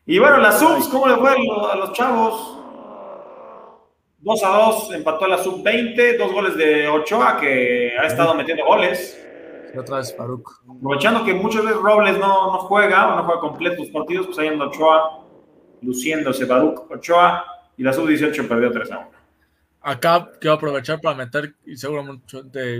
y 0.05 0.19
bueno, 0.19 0.39
las 0.39 0.59
subs, 0.59 0.89
¿cómo 0.89 1.07
le 1.07 1.15
fue 1.15 1.31
a 1.31 1.75
los 1.77 1.93
chavos? 1.93 2.59
2 4.19 4.43
a 4.43 4.49
2 4.49 4.93
empató 4.93 5.25
la 5.27 5.37
sub 5.37 5.63
20, 5.63 6.17
dos 6.17 6.31
goles 6.31 6.55
de 6.57 6.87
Ochoa 6.87 7.37
que 7.39 7.93
ha 7.97 8.07
estado 8.07 8.35
metiendo 8.35 8.65
goles. 8.65 9.19
Otra 9.79 9.97
vez 9.97 10.15
Faruk. 10.15 10.63
Aprovechando 10.77 11.25
que 11.25 11.33
muchas 11.33 11.63
veces 11.63 11.79
Robles 11.79 12.17
no, 12.17 12.53
no 12.53 12.59
juega 12.59 13.13
o 13.13 13.17
no 13.17 13.23
juega 13.23 13.41
completos 13.41 13.87
partidos, 13.89 14.27
pues 14.27 14.39
ahí 14.39 14.47
anda 14.47 14.67
Ochoa 14.67 15.23
luciéndose 15.83 16.45
Baruch 16.45 16.89
Ochoa 16.89 17.45
y 17.77 17.83
la 17.83 17.93
sub-18 17.93 18.47
perdió 18.47 18.71
3 18.71 18.91
a 18.91 18.99
1. 18.99 19.09
Acá 19.81 20.29
quiero 20.39 20.55
aprovechar 20.55 21.01
para 21.01 21.17
meter, 21.17 21.55
y 21.65 21.75
seguro 21.75 22.21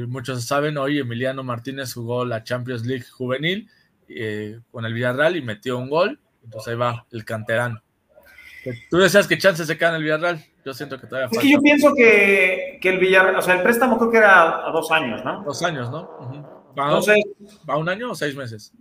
muchos 0.08 0.46
saben, 0.46 0.78
hoy 0.78 1.00
Emiliano 1.00 1.44
Martínez 1.44 1.94
jugó 1.94 2.24
la 2.24 2.44
Champions 2.44 2.86
League 2.86 3.04
juvenil 3.04 3.70
eh, 4.08 4.60
con 4.72 4.86
el 4.86 4.94
Villarreal 4.94 5.36
y 5.36 5.42
metió 5.42 5.78
un 5.78 5.90
gol. 5.90 6.20
Entonces 6.44 6.72
ahí 6.72 6.78
va 6.78 7.06
el 7.12 7.26
canterano. 7.26 7.82
Tú 8.90 8.98
decías 8.98 9.28
que 9.28 9.38
chances 9.38 9.68
se 9.68 9.78
queda 9.78 9.90
en 9.90 9.96
el 9.96 10.04
Villarreal. 10.04 10.42
Yo 10.66 10.74
siento 10.74 10.98
que 10.98 11.08
todavía 11.08 11.28
Es 11.30 11.40
que 11.40 11.52
yo 11.52 11.60
pienso 11.60 11.94
que, 11.94 12.80
que, 12.82 12.90
el 12.90 13.00
Villarreal, 13.00 13.36
o 13.36 13.42
sea, 13.42 13.56
el 13.56 13.64
préstamo 13.64 13.98
creo 13.98 14.10
que 14.10 14.18
era 14.18 14.66
a 14.66 14.72
dos 14.72 14.90
años, 14.90 15.26
¿no? 15.26 15.44
Dos 15.44 15.62
años, 15.62 15.92
¿no? 15.92 16.53
Entonces, 16.76 17.24
¿Va 17.70 17.78
un 17.78 17.90
año 17.90 18.12
o 18.12 18.16
seis 18.16 18.36
meses? 18.36 18.74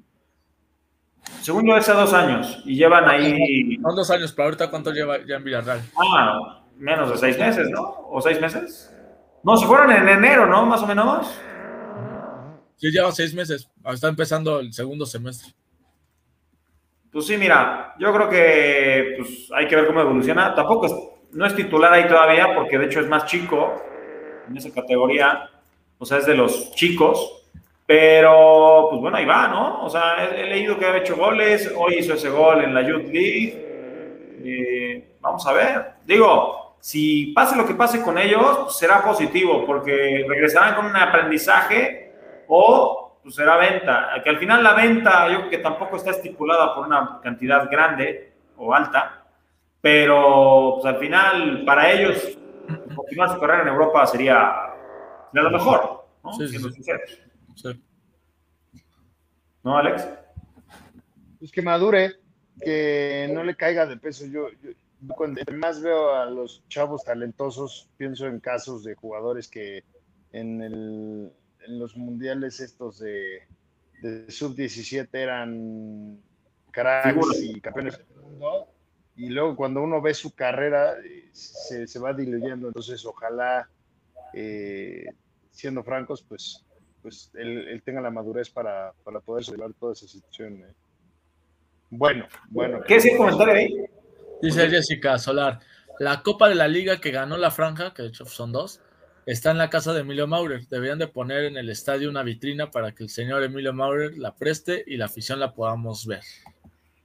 Según 1.40 1.66
yo, 1.66 1.74
hace 1.74 1.93
dos 1.93 2.12
años. 2.12 2.62
Y 2.64 2.76
llevan 2.76 3.09
ahí. 3.09 3.76
Son 3.80 3.95
dos 3.95 4.11
años, 4.11 4.32
pero 4.32 4.45
ahorita 4.47 4.70
¿cuánto 4.70 4.93
lleva 4.93 5.18
ya 5.26 5.36
en 5.36 5.45
Villarreal? 5.45 5.80
Ah, 5.97 6.62
menos 6.76 7.11
de 7.11 7.18
seis 7.18 7.38
meses, 7.38 7.68
¿no? 7.70 8.07
¿O 8.11 8.20
seis 8.20 8.40
meses? 8.40 8.93
No, 9.43 9.57
se 9.57 9.66
fueron 9.66 9.90
en 9.90 10.09
enero, 10.09 10.47
¿no? 10.47 10.66
Más 10.66 10.82
o 10.82 10.86
menos. 10.86 11.26
Sí, 12.76 12.90
lleva 12.90 13.12
seis 13.12 13.34
meses. 13.34 13.68
Está 13.84 14.09
empezando 14.09 14.61
el 14.61 14.72
segundo 14.72 15.07
semestre. 15.07 15.53
Pues 17.12 17.26
sí, 17.26 17.36
mira, 17.36 17.95
yo 17.99 18.12
creo 18.12 18.28
que 18.28 19.14
pues, 19.18 19.49
hay 19.55 19.68
que 19.68 19.76
ver 19.76 19.86
cómo 19.86 20.01
evoluciona. 20.01 20.55
Tampoco 20.55 20.86
es, 20.86 20.95
no 21.32 21.47
es 21.47 21.55
titular 21.55 21.93
ahí 21.93 22.09
todavía, 22.09 22.55
porque 22.55 22.78
de 22.78 22.86
hecho 22.86 23.01
es 23.01 23.09
más 23.09 23.26
chico 23.26 23.82
en 24.49 24.57
esa 24.57 24.72
categoría. 24.72 25.51
O 25.99 26.07
sea, 26.07 26.18
es 26.18 26.26
de 26.26 26.34
los 26.34 26.72
chicos. 26.74 27.41
Pero, 27.95 28.86
pues 28.88 29.03
bueno, 29.03 29.18
ahí 29.18 29.26
va, 29.26 29.49
¿no? 29.49 29.84
O 29.84 29.90
sea, 29.90 30.24
he, 30.24 30.45
leído 30.45 30.78
que 30.78 30.86
ha 30.86 30.97
hecho 30.97 31.14
goles, 31.14 31.70
hoy 31.76 31.97
hizo 31.99 32.14
ese 32.14 32.30
gol 32.30 32.64
en 32.64 32.72
la 32.72 32.80
Youth 32.80 33.05
League. 33.12 34.40
Eh, 34.43 35.16
vamos 35.20 35.47
a 35.47 35.53
ver. 35.53 35.93
Digo, 36.07 36.76
si 36.80 37.34
pase 37.34 37.55
lo 37.55 37.66
que 37.66 37.74
pase 37.74 38.01
con 38.01 38.16
ellos, 38.16 38.74
será 38.78 39.03
positivo, 39.03 39.66
porque 39.66 40.24
regresarán 40.26 40.74
con 40.74 40.86
un 40.86 40.97
aprendizaje 40.97 42.14
o 42.49 43.18
pues, 43.22 43.34
será 43.34 43.59
venta. 43.59 44.09
Que 44.24 44.30
al 44.30 44.38
final 44.38 44.64
la 44.64 44.72
venta, 44.72 45.28
yo 45.28 45.40
creo 45.40 45.51
que 45.51 45.59
tampoco 45.59 45.97
está 45.97 46.12
estipulada 46.12 46.74
por 46.74 46.86
una 46.86 47.20
cantidad 47.22 47.68
grande 47.70 48.32
o 48.57 48.72
alta, 48.72 49.26
pero 49.82 50.78
pues 50.80 50.86
al 50.86 50.99
final, 50.99 51.62
para 51.66 51.93
ellos, 51.93 52.38
continuar 52.97 53.34
su 53.34 53.38
carrera 53.38 53.64
en 53.64 53.68
Europa 53.68 54.07
sería, 54.07 54.51
lo 55.30 55.51
mejor, 55.51 56.07
¿no? 56.24 56.32
Sí, 56.32 56.49
sí, 56.49 56.59
sí. 56.59 56.93
¿No, 59.63 59.77
Alex? 59.77 60.09
Pues 61.39 61.53
que 61.53 61.63
madure, 61.63 62.13
que 62.61 63.31
no 63.33 63.45
le 63.45 63.57
caiga 63.57 63.87
de 63.87 63.97
peso. 63.97 64.27
Yo, 64.27 64.49
cuando 65.09 65.41
más 65.55 65.81
veo 65.81 66.15
a 66.15 66.27
los 66.27 66.63
chavos 66.69 67.05
talentosos, 67.05 67.89
pienso 67.97 68.27
en 68.27 68.41
casos 68.41 68.85
de 68.85 68.95
jugadores 68.95 69.49
que 69.49 69.85
en, 70.33 70.63
el, 70.63 71.33
en 71.67 71.79
los 71.79 71.97
mundiales 71.97 72.61
estos 72.61 72.99
de, 72.99 73.43
sub-17 74.29 75.09
eran 75.13 76.21
cracks 76.71 77.41
y 77.43 77.61
campeones 77.61 77.99
del 77.99 78.17
mundo. 78.23 78.69
Y 79.15 79.29
luego 79.29 79.57
cuando 79.57 79.83
uno 79.83 80.01
ve 80.01 80.15
su 80.15 80.35
carrera, 80.35 80.95
se, 81.33 81.87
se 81.87 81.99
va 81.99 82.13
diluyendo. 82.15 82.69
Entonces, 82.69 83.05
ojalá, 83.05 83.69
eh, 84.33 85.07
siendo 85.51 85.85
francos, 85.85 86.23
pues 86.23 86.65
pues 87.03 87.31
él, 87.35 87.83
tenga 87.85 88.01
la 88.01 88.11
madurez 88.11 88.49
para, 88.51 88.93
poder 89.25 89.45
llevar 89.45 89.73
toda 89.75 89.93
esa 89.93 90.07
situación. 90.07 90.63
¿eh? 90.63 90.75
Bueno, 91.91 92.27
bueno. 92.49 92.81
¿Qué 92.87 92.97
es 92.97 93.07
el 93.07 93.17
comentario 93.17 93.55
ahí? 93.55 93.85
Dice 94.41 94.69
Jessica 94.69 95.19
Solar, 95.19 95.61
la 95.99 96.23
Copa 96.23 96.49
de 96.49 96.55
la 96.55 96.69
Liga 96.69 97.01
que 97.01 97.11
ganó 97.11 97.37
la 97.37 97.51
Franja, 97.51 97.93
que 97.93 98.03
de 98.03 98.09
hecho 98.09 98.25
son 98.25 98.53
dos, 98.53 98.81
está 99.27 99.51
en 99.51 99.59
la 99.59 99.71
casa 99.71 99.93
de 99.93 100.01
Emilio 100.01 100.27
Maurer. 100.27 100.67
Deberían 100.69 100.99
de 100.99 101.07
poner 101.07 101.45
en 101.45 101.57
el 101.57 101.69
estadio 101.69 102.09
una 102.09 102.23
vitrina 102.23 102.71
para 102.71 102.93
que 102.93 103.05
el 103.05 103.09
señor 103.09 103.43
Emilio 103.43 103.73
Maurer 103.73 104.17
la 104.19 104.35
preste 104.35 104.83
y 104.87 104.97
la 104.97 105.07
afición 105.07 105.39
la 105.39 105.53
podamos 105.53 106.07
ver. 106.07 106.23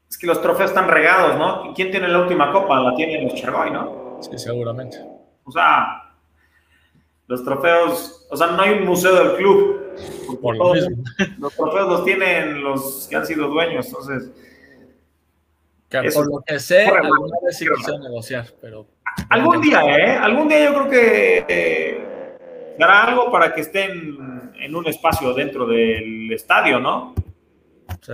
Es 0.10 0.18
que 0.18 0.28
los 0.28 0.42
trofeos 0.42 0.72
están 0.72 0.88
regados, 0.88 1.38
¿no? 1.38 1.74
¿Quién 1.74 1.92
tiene 1.92 2.08
la 2.08 2.20
última 2.20 2.52
copa? 2.52 2.80
La 2.80 2.96
tiene 2.96 3.22
los 3.24 3.36
Chergoy, 3.36 3.72
¿no? 3.72 4.20
Sí, 4.22 4.38
seguramente. 4.38 4.98
O 5.44 5.52
sea, 5.52 6.14
los 7.28 7.44
trofeos, 7.44 8.26
o 8.30 8.38
sea, 8.38 8.48
no 8.48 8.62
hay 8.62 8.72
un 8.80 8.86
museo 8.86 9.14
del 9.14 9.36
club. 9.36 9.87
Por 10.42 10.58
lo 10.58 10.74
mismo. 10.74 11.04
Los 11.40 11.56
trofeos 11.56 11.90
los 11.90 12.06
tienen 12.06 12.64
los 12.64 13.08
que 13.10 13.16
han 13.16 13.26
sido 13.26 13.48
dueños, 13.48 13.88
entonces. 13.88 14.32
Que 15.90 16.12
por 16.12 16.28
lo 16.28 16.42
que 16.46 16.60
sé, 16.60 16.86
alguna 16.86 17.38
vez 17.44 17.58
sí 17.58 17.66
negociar, 18.02 18.48
pero. 18.62 18.88
Algún 19.30 19.62
día, 19.62 19.82
¿eh? 19.98 20.18
Algún 20.18 20.48
día 20.48 20.66
yo 20.66 20.74
creo 20.74 20.90
que 20.90 21.46
eh, 21.48 22.36
hará 22.80 23.06
algo 23.06 23.32
para 23.32 23.54
que 23.54 23.62
estén 23.62 24.52
en 24.60 24.76
un 24.76 24.88
espacio 24.88 25.34
dentro 25.34 25.66
del 25.66 26.32
estadio, 26.32 26.80
¿no? 26.80 27.16
Sí. 28.02 28.14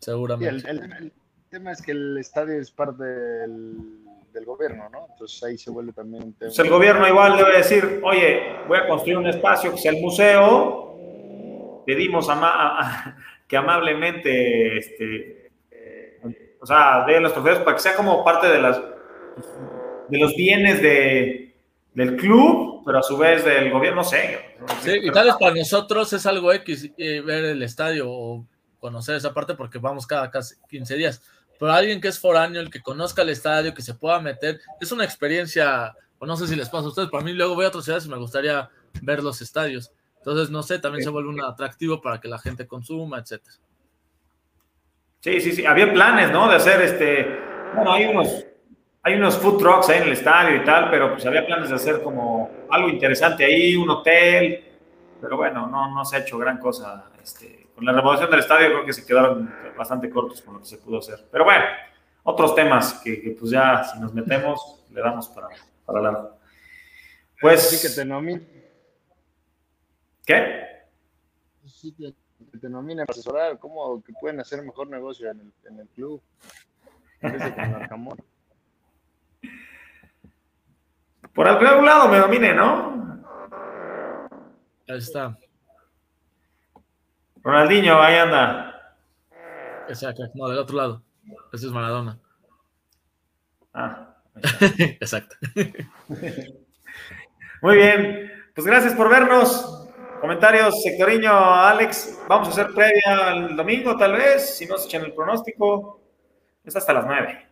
Seguramente. 0.00 0.70
el 0.70 1.12
tema 1.50 1.72
es 1.72 1.82
que 1.82 1.92
el 1.92 2.18
estadio 2.18 2.60
es 2.60 2.70
parte 2.70 3.04
del 3.04 4.03
del 4.34 4.44
gobierno, 4.44 4.88
¿no? 4.90 5.06
Entonces 5.10 5.42
ahí 5.44 5.56
se 5.56 5.70
vuelve 5.70 5.92
también 5.92 6.24
un 6.24 6.32
tema. 6.34 6.50
Pues 6.50 6.58
el 6.58 6.68
gobierno 6.68 7.08
igual 7.08 7.36
debe 7.36 7.56
decir, 7.56 8.00
oye, 8.02 8.56
voy 8.68 8.78
a 8.78 8.88
construir 8.88 9.16
un 9.16 9.26
espacio 9.28 9.72
que 9.72 9.78
sea 9.78 9.92
el 9.92 10.02
museo, 10.02 11.82
pedimos 11.86 12.26
a, 12.28 13.16
que 13.48 13.56
amablemente, 13.56 14.78
este, 14.78 15.52
o 16.60 16.66
sea, 16.66 17.04
den 17.06 17.22
los 17.22 17.32
trofeos 17.32 17.60
para 17.60 17.76
que 17.76 17.82
sea 17.82 17.94
como 17.94 18.24
parte 18.24 18.48
de 18.48 18.60
las 18.60 18.80
de 20.08 20.18
los 20.18 20.34
bienes 20.36 20.82
de, 20.82 21.56
del 21.94 22.16
club, 22.16 22.82
pero 22.84 22.98
a 22.98 23.02
su 23.02 23.16
vez 23.16 23.44
del 23.44 23.70
gobierno, 23.70 24.02
no 24.02 24.04
sé. 24.04 24.38
Sí, 24.82 24.98
y 25.02 25.10
tal 25.10 25.26
vez 25.26 25.36
para 25.38 25.54
nosotros 25.54 26.12
es 26.12 26.26
algo 26.26 26.52
X 26.52 26.90
eh, 26.96 27.20
ver 27.20 27.44
el 27.44 27.62
estadio 27.62 28.10
o 28.10 28.46
conocer 28.80 29.16
esa 29.16 29.32
parte 29.32 29.54
porque 29.54 29.78
vamos 29.78 30.06
cada 30.06 30.30
casi 30.30 30.56
15 30.68 30.96
días 30.96 31.22
pero 31.58 31.72
alguien 31.72 32.00
que 32.00 32.08
es 32.08 32.18
foráneo, 32.18 32.60
el 32.60 32.70
que 32.70 32.82
conozca 32.82 33.22
el 33.22 33.30
estadio, 33.30 33.74
que 33.74 33.82
se 33.82 33.94
pueda 33.94 34.20
meter, 34.20 34.60
es 34.80 34.92
una 34.92 35.04
experiencia, 35.04 35.94
o 36.18 36.26
no 36.26 36.36
sé 36.36 36.46
si 36.46 36.56
les 36.56 36.68
pasa 36.68 36.86
a 36.86 36.88
ustedes, 36.88 37.08
para 37.10 37.24
mí 37.24 37.32
luego 37.32 37.54
voy 37.54 37.64
a 37.64 37.68
otras 37.68 37.84
ciudades 37.84 38.06
y 38.06 38.10
me 38.10 38.18
gustaría 38.18 38.68
ver 39.02 39.22
los 39.22 39.40
estadios. 39.40 39.92
Entonces, 40.18 40.50
no 40.50 40.62
sé, 40.62 40.78
también 40.78 41.04
se 41.04 41.10
vuelve 41.10 41.28
un 41.28 41.42
atractivo 41.42 42.00
para 42.00 42.20
que 42.20 42.28
la 42.28 42.38
gente 42.38 42.66
consuma, 42.66 43.18
etcétera. 43.18 43.56
Sí, 45.20 45.40
sí, 45.40 45.52
sí, 45.52 45.66
había 45.66 45.92
planes, 45.92 46.30
¿no? 46.30 46.48
De 46.48 46.56
hacer 46.56 46.80
este, 46.82 47.40
bueno, 47.74 47.92
hay 47.92 48.06
unos, 48.06 48.44
hay 49.02 49.14
unos 49.14 49.36
food 49.38 49.58
trucks 49.58 49.88
ahí 49.88 49.98
en 49.98 50.04
el 50.04 50.12
estadio 50.12 50.56
y 50.56 50.64
tal, 50.64 50.90
pero 50.90 51.12
pues 51.12 51.24
había 51.26 51.46
planes 51.46 51.68
de 51.70 51.76
hacer 51.76 52.02
como 52.02 52.50
algo 52.70 52.88
interesante 52.88 53.44
ahí, 53.44 53.76
un 53.76 53.90
hotel, 53.90 54.64
pero 55.20 55.36
bueno, 55.36 55.66
no, 55.66 55.94
no 55.94 56.04
se 56.04 56.16
ha 56.16 56.18
hecho 56.20 56.38
gran 56.38 56.58
cosa, 56.58 57.06
este, 57.22 57.63
con 57.74 57.84
la 57.84 57.92
remodelación 57.92 58.30
del 58.30 58.40
estadio 58.40 58.68
creo 58.68 58.84
que 58.84 58.92
se 58.92 59.04
quedaron 59.04 59.52
bastante 59.76 60.08
cortos 60.08 60.42
con 60.42 60.54
lo 60.54 60.60
que 60.60 60.66
se 60.66 60.78
pudo 60.78 60.98
hacer. 60.98 61.26
Pero 61.30 61.44
bueno, 61.44 61.64
otros 62.22 62.54
temas 62.54 63.00
que, 63.02 63.36
pues 63.38 63.50
ya 63.50 63.84
si 63.84 63.98
nos 63.98 64.14
metemos 64.14 64.84
le 64.90 65.00
damos 65.00 65.28
para, 65.28 65.48
para 65.84 66.00
largo. 66.00 66.38
Pues... 67.40 67.68
Sí, 67.68 67.86
que 67.86 67.94
te 67.94 68.04
nominen. 68.04 68.48
¿Qué? 70.24 70.64
Sí, 71.66 71.92
que 71.92 72.14
te 72.58 72.68
nominen 72.68 73.04
para 73.06 73.14
asesorar 73.14 73.58
cómo 73.58 74.02
que 74.02 74.12
pueden 74.12 74.40
hacer 74.40 74.62
mejor 74.62 74.88
negocio 74.88 75.30
en 75.30 75.40
el, 75.40 75.52
en 75.68 75.80
el 75.80 75.88
club. 75.88 76.22
Por 81.34 81.48
algún 81.48 81.84
lado 81.84 82.08
me 82.08 82.18
domine, 82.18 82.54
¿no? 82.54 83.22
Ahí 84.86 84.98
está. 84.98 85.36
Ronaldinho, 87.44 88.00
ahí 88.00 88.16
anda. 88.16 88.96
Exacto, 89.88 90.24
no, 90.34 90.48
del 90.48 90.58
otro 90.58 90.76
lado. 90.76 91.02
Ese 91.52 91.66
es 91.66 91.72
Maradona. 91.72 92.18
Ah. 93.74 94.16
Exacto. 95.00 95.36
Muy 97.62 97.76
bien, 97.76 98.32
pues 98.54 98.66
gracias 98.66 98.94
por 98.94 99.10
vernos. 99.10 99.88
Comentarios, 100.20 100.82
sectoriño, 100.82 101.30
Alex. 101.32 102.18
Vamos 102.28 102.48
a 102.48 102.50
hacer 102.52 102.74
previa 102.74 103.32
el 103.34 103.56
domingo, 103.56 103.94
tal 103.96 104.12
vez, 104.12 104.56
si 104.56 104.64
no 104.64 104.78
se 104.78 104.86
echan 104.86 105.04
el 105.04 105.12
pronóstico. 105.12 106.00
Es 106.64 106.74
hasta 106.74 106.94
las 106.94 107.06
nueve. 107.06 107.46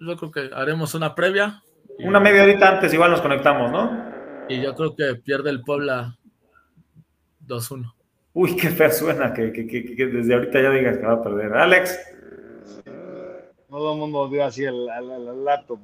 Yo 0.00 0.16
creo 0.16 0.30
que 0.30 0.50
haremos 0.54 0.94
una 0.94 1.14
previa. 1.14 1.62
Una 1.98 2.20
media 2.20 2.42
horita 2.42 2.70
antes, 2.70 2.92
igual 2.94 3.10
nos 3.10 3.20
conectamos, 3.20 3.70
¿no? 3.70 4.12
Y 4.48 4.62
yo 4.62 4.74
creo 4.74 4.96
que 4.96 5.14
pierde 5.16 5.50
el 5.50 5.62
Puebla 5.62 6.18
2-1. 7.46 7.93
Uy, 8.34 8.56
qué 8.56 8.68
fea 8.68 8.90
suena 8.90 9.32
que, 9.32 9.44
desde 9.52 10.34
ahorita 10.34 10.60
ya 10.60 10.70
digas 10.70 10.98
que 10.98 11.06
va 11.06 11.12
a 11.12 11.22
perder. 11.22 11.54
Alex. 11.54 11.98
Todo 13.68 13.92
el 13.92 13.98
mundo 13.98 14.28
dio 14.28 14.44
así 14.44 14.64
el, 14.64 14.88
el, 14.88 15.44
laptop. 15.44 15.78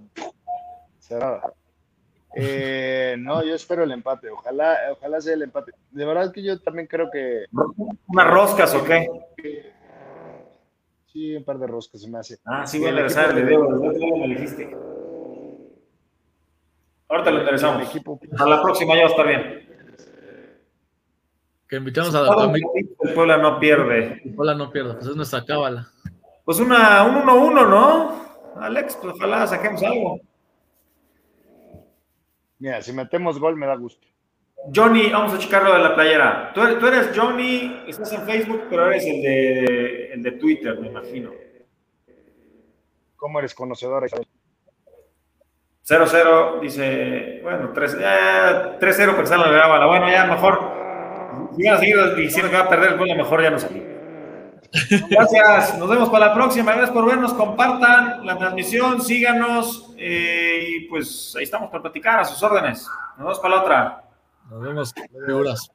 Cerrada. 0.98 1.52
Eh, 2.34 3.16
no, 3.18 3.44
yo 3.44 3.54
espero 3.54 3.84
el 3.84 3.92
empate, 3.92 4.30
ojalá, 4.30 4.76
ojalá 4.92 5.20
sea 5.20 5.34
el 5.34 5.42
empate. 5.42 5.72
De 5.90 6.04
verdad 6.04 6.32
que 6.32 6.42
yo 6.42 6.60
también 6.60 6.88
creo 6.88 7.08
que... 7.10 7.46
¿Unas 8.06 8.26
roscas 8.26 8.74
o 8.74 8.84
qué? 8.84 9.08
Sí, 11.06 11.36
un 11.36 11.44
par 11.44 11.58
de 11.58 11.66
roscas 11.68 12.00
se 12.00 12.10
me 12.10 12.18
hace. 12.18 12.38
Ah, 12.44 12.66
sí, 12.66 12.78
voy 12.78 12.88
a 12.88 12.90
enderezar 12.90 13.36
el 13.36 13.44
video, 13.44 13.68
me 13.68 14.28
dijiste. 14.28 14.76
Ahorita 17.08 17.30
lo 17.30 17.40
enderezamos. 17.40 17.92
A 18.38 18.48
la 18.48 18.62
próxima 18.62 18.94
ya 18.94 19.02
va 19.02 19.06
a 19.06 19.10
estar 19.10 19.26
bien. 19.26 19.69
Que 21.70 21.76
invitamos 21.76 22.12
a 22.16 22.22
la 22.22 22.52
El 22.52 23.14
Puebla 23.14 23.36
no 23.36 23.60
pierde. 23.60 24.20
El 24.24 24.34
Puebla 24.34 24.56
no 24.56 24.72
pierde, 24.72 24.94
pues 24.94 25.06
es 25.06 25.14
nuestra 25.14 25.44
cábala. 25.44 25.88
Pues 26.44 26.58
una, 26.58 27.04
un 27.04 27.14
1-1, 27.22 27.70
¿no? 27.70 28.30
Alex, 28.56 28.98
pues 29.00 29.14
ojalá 29.14 29.46
saquemos 29.46 29.80
algo. 29.84 30.18
Mira, 32.58 32.82
si 32.82 32.92
metemos 32.92 33.38
gol 33.38 33.54
me 33.56 33.66
da 33.66 33.76
gusto. 33.76 34.04
Johnny, 34.74 35.10
vamos 35.10 35.32
a 35.32 35.38
checarlo 35.38 35.72
de 35.72 35.78
la 35.78 35.94
playera. 35.94 36.52
Tú, 36.52 36.60
eres 36.60 37.16
Johnny, 37.16 37.84
estás 37.86 38.12
en 38.14 38.22
Facebook, 38.22 38.64
pero 38.68 38.90
eres 38.90 39.06
el 39.06 39.22
de, 39.22 40.12
el 40.12 40.22
de 40.24 40.32
Twitter, 40.32 40.76
me 40.78 40.88
imagino. 40.88 41.30
¿Cómo 43.14 43.38
eres 43.38 43.54
conocedor? 43.54 44.08
0-0, 45.88 46.60
dice, 46.60 47.40
bueno, 47.44 47.72
3-0 47.72 49.16
pensando 49.16 49.46
en 49.46 49.52
la 49.52 49.62
cábala. 49.62 49.86
Bueno, 49.86 50.10
ya 50.10 50.26
mejor, 50.26 50.80
si 51.56 51.64
van 51.64 51.76
a 51.76 51.78
seguir 51.78 52.14
diciendo 52.16 52.50
que 52.50 52.56
va 52.56 52.64
a 52.64 52.68
perder 52.68 52.92
el 52.92 52.98
gol, 52.98 53.08
mejor 53.16 53.42
ya 53.42 53.50
no 53.50 53.58
salimos. 53.58 53.88
Gracias, 55.10 55.78
nos 55.78 55.88
vemos 55.88 56.08
para 56.10 56.28
la 56.28 56.34
próxima. 56.34 56.72
Gracias 56.72 56.90
por 56.90 57.06
vernos, 57.06 57.34
compartan 57.34 58.24
la 58.24 58.38
transmisión, 58.38 59.02
síganos 59.02 59.92
eh, 59.98 60.64
y 60.68 60.80
pues 60.88 61.34
ahí 61.36 61.44
estamos 61.44 61.70
para 61.70 61.82
platicar 61.82 62.20
a 62.20 62.24
sus 62.24 62.40
órdenes. 62.42 62.86
Nos 63.16 63.26
vemos 63.26 63.40
para 63.40 63.54
la 63.56 63.62
otra. 63.62 64.04
Nos 64.48 64.62
vemos, 64.62 64.94
horas. 65.32 65.70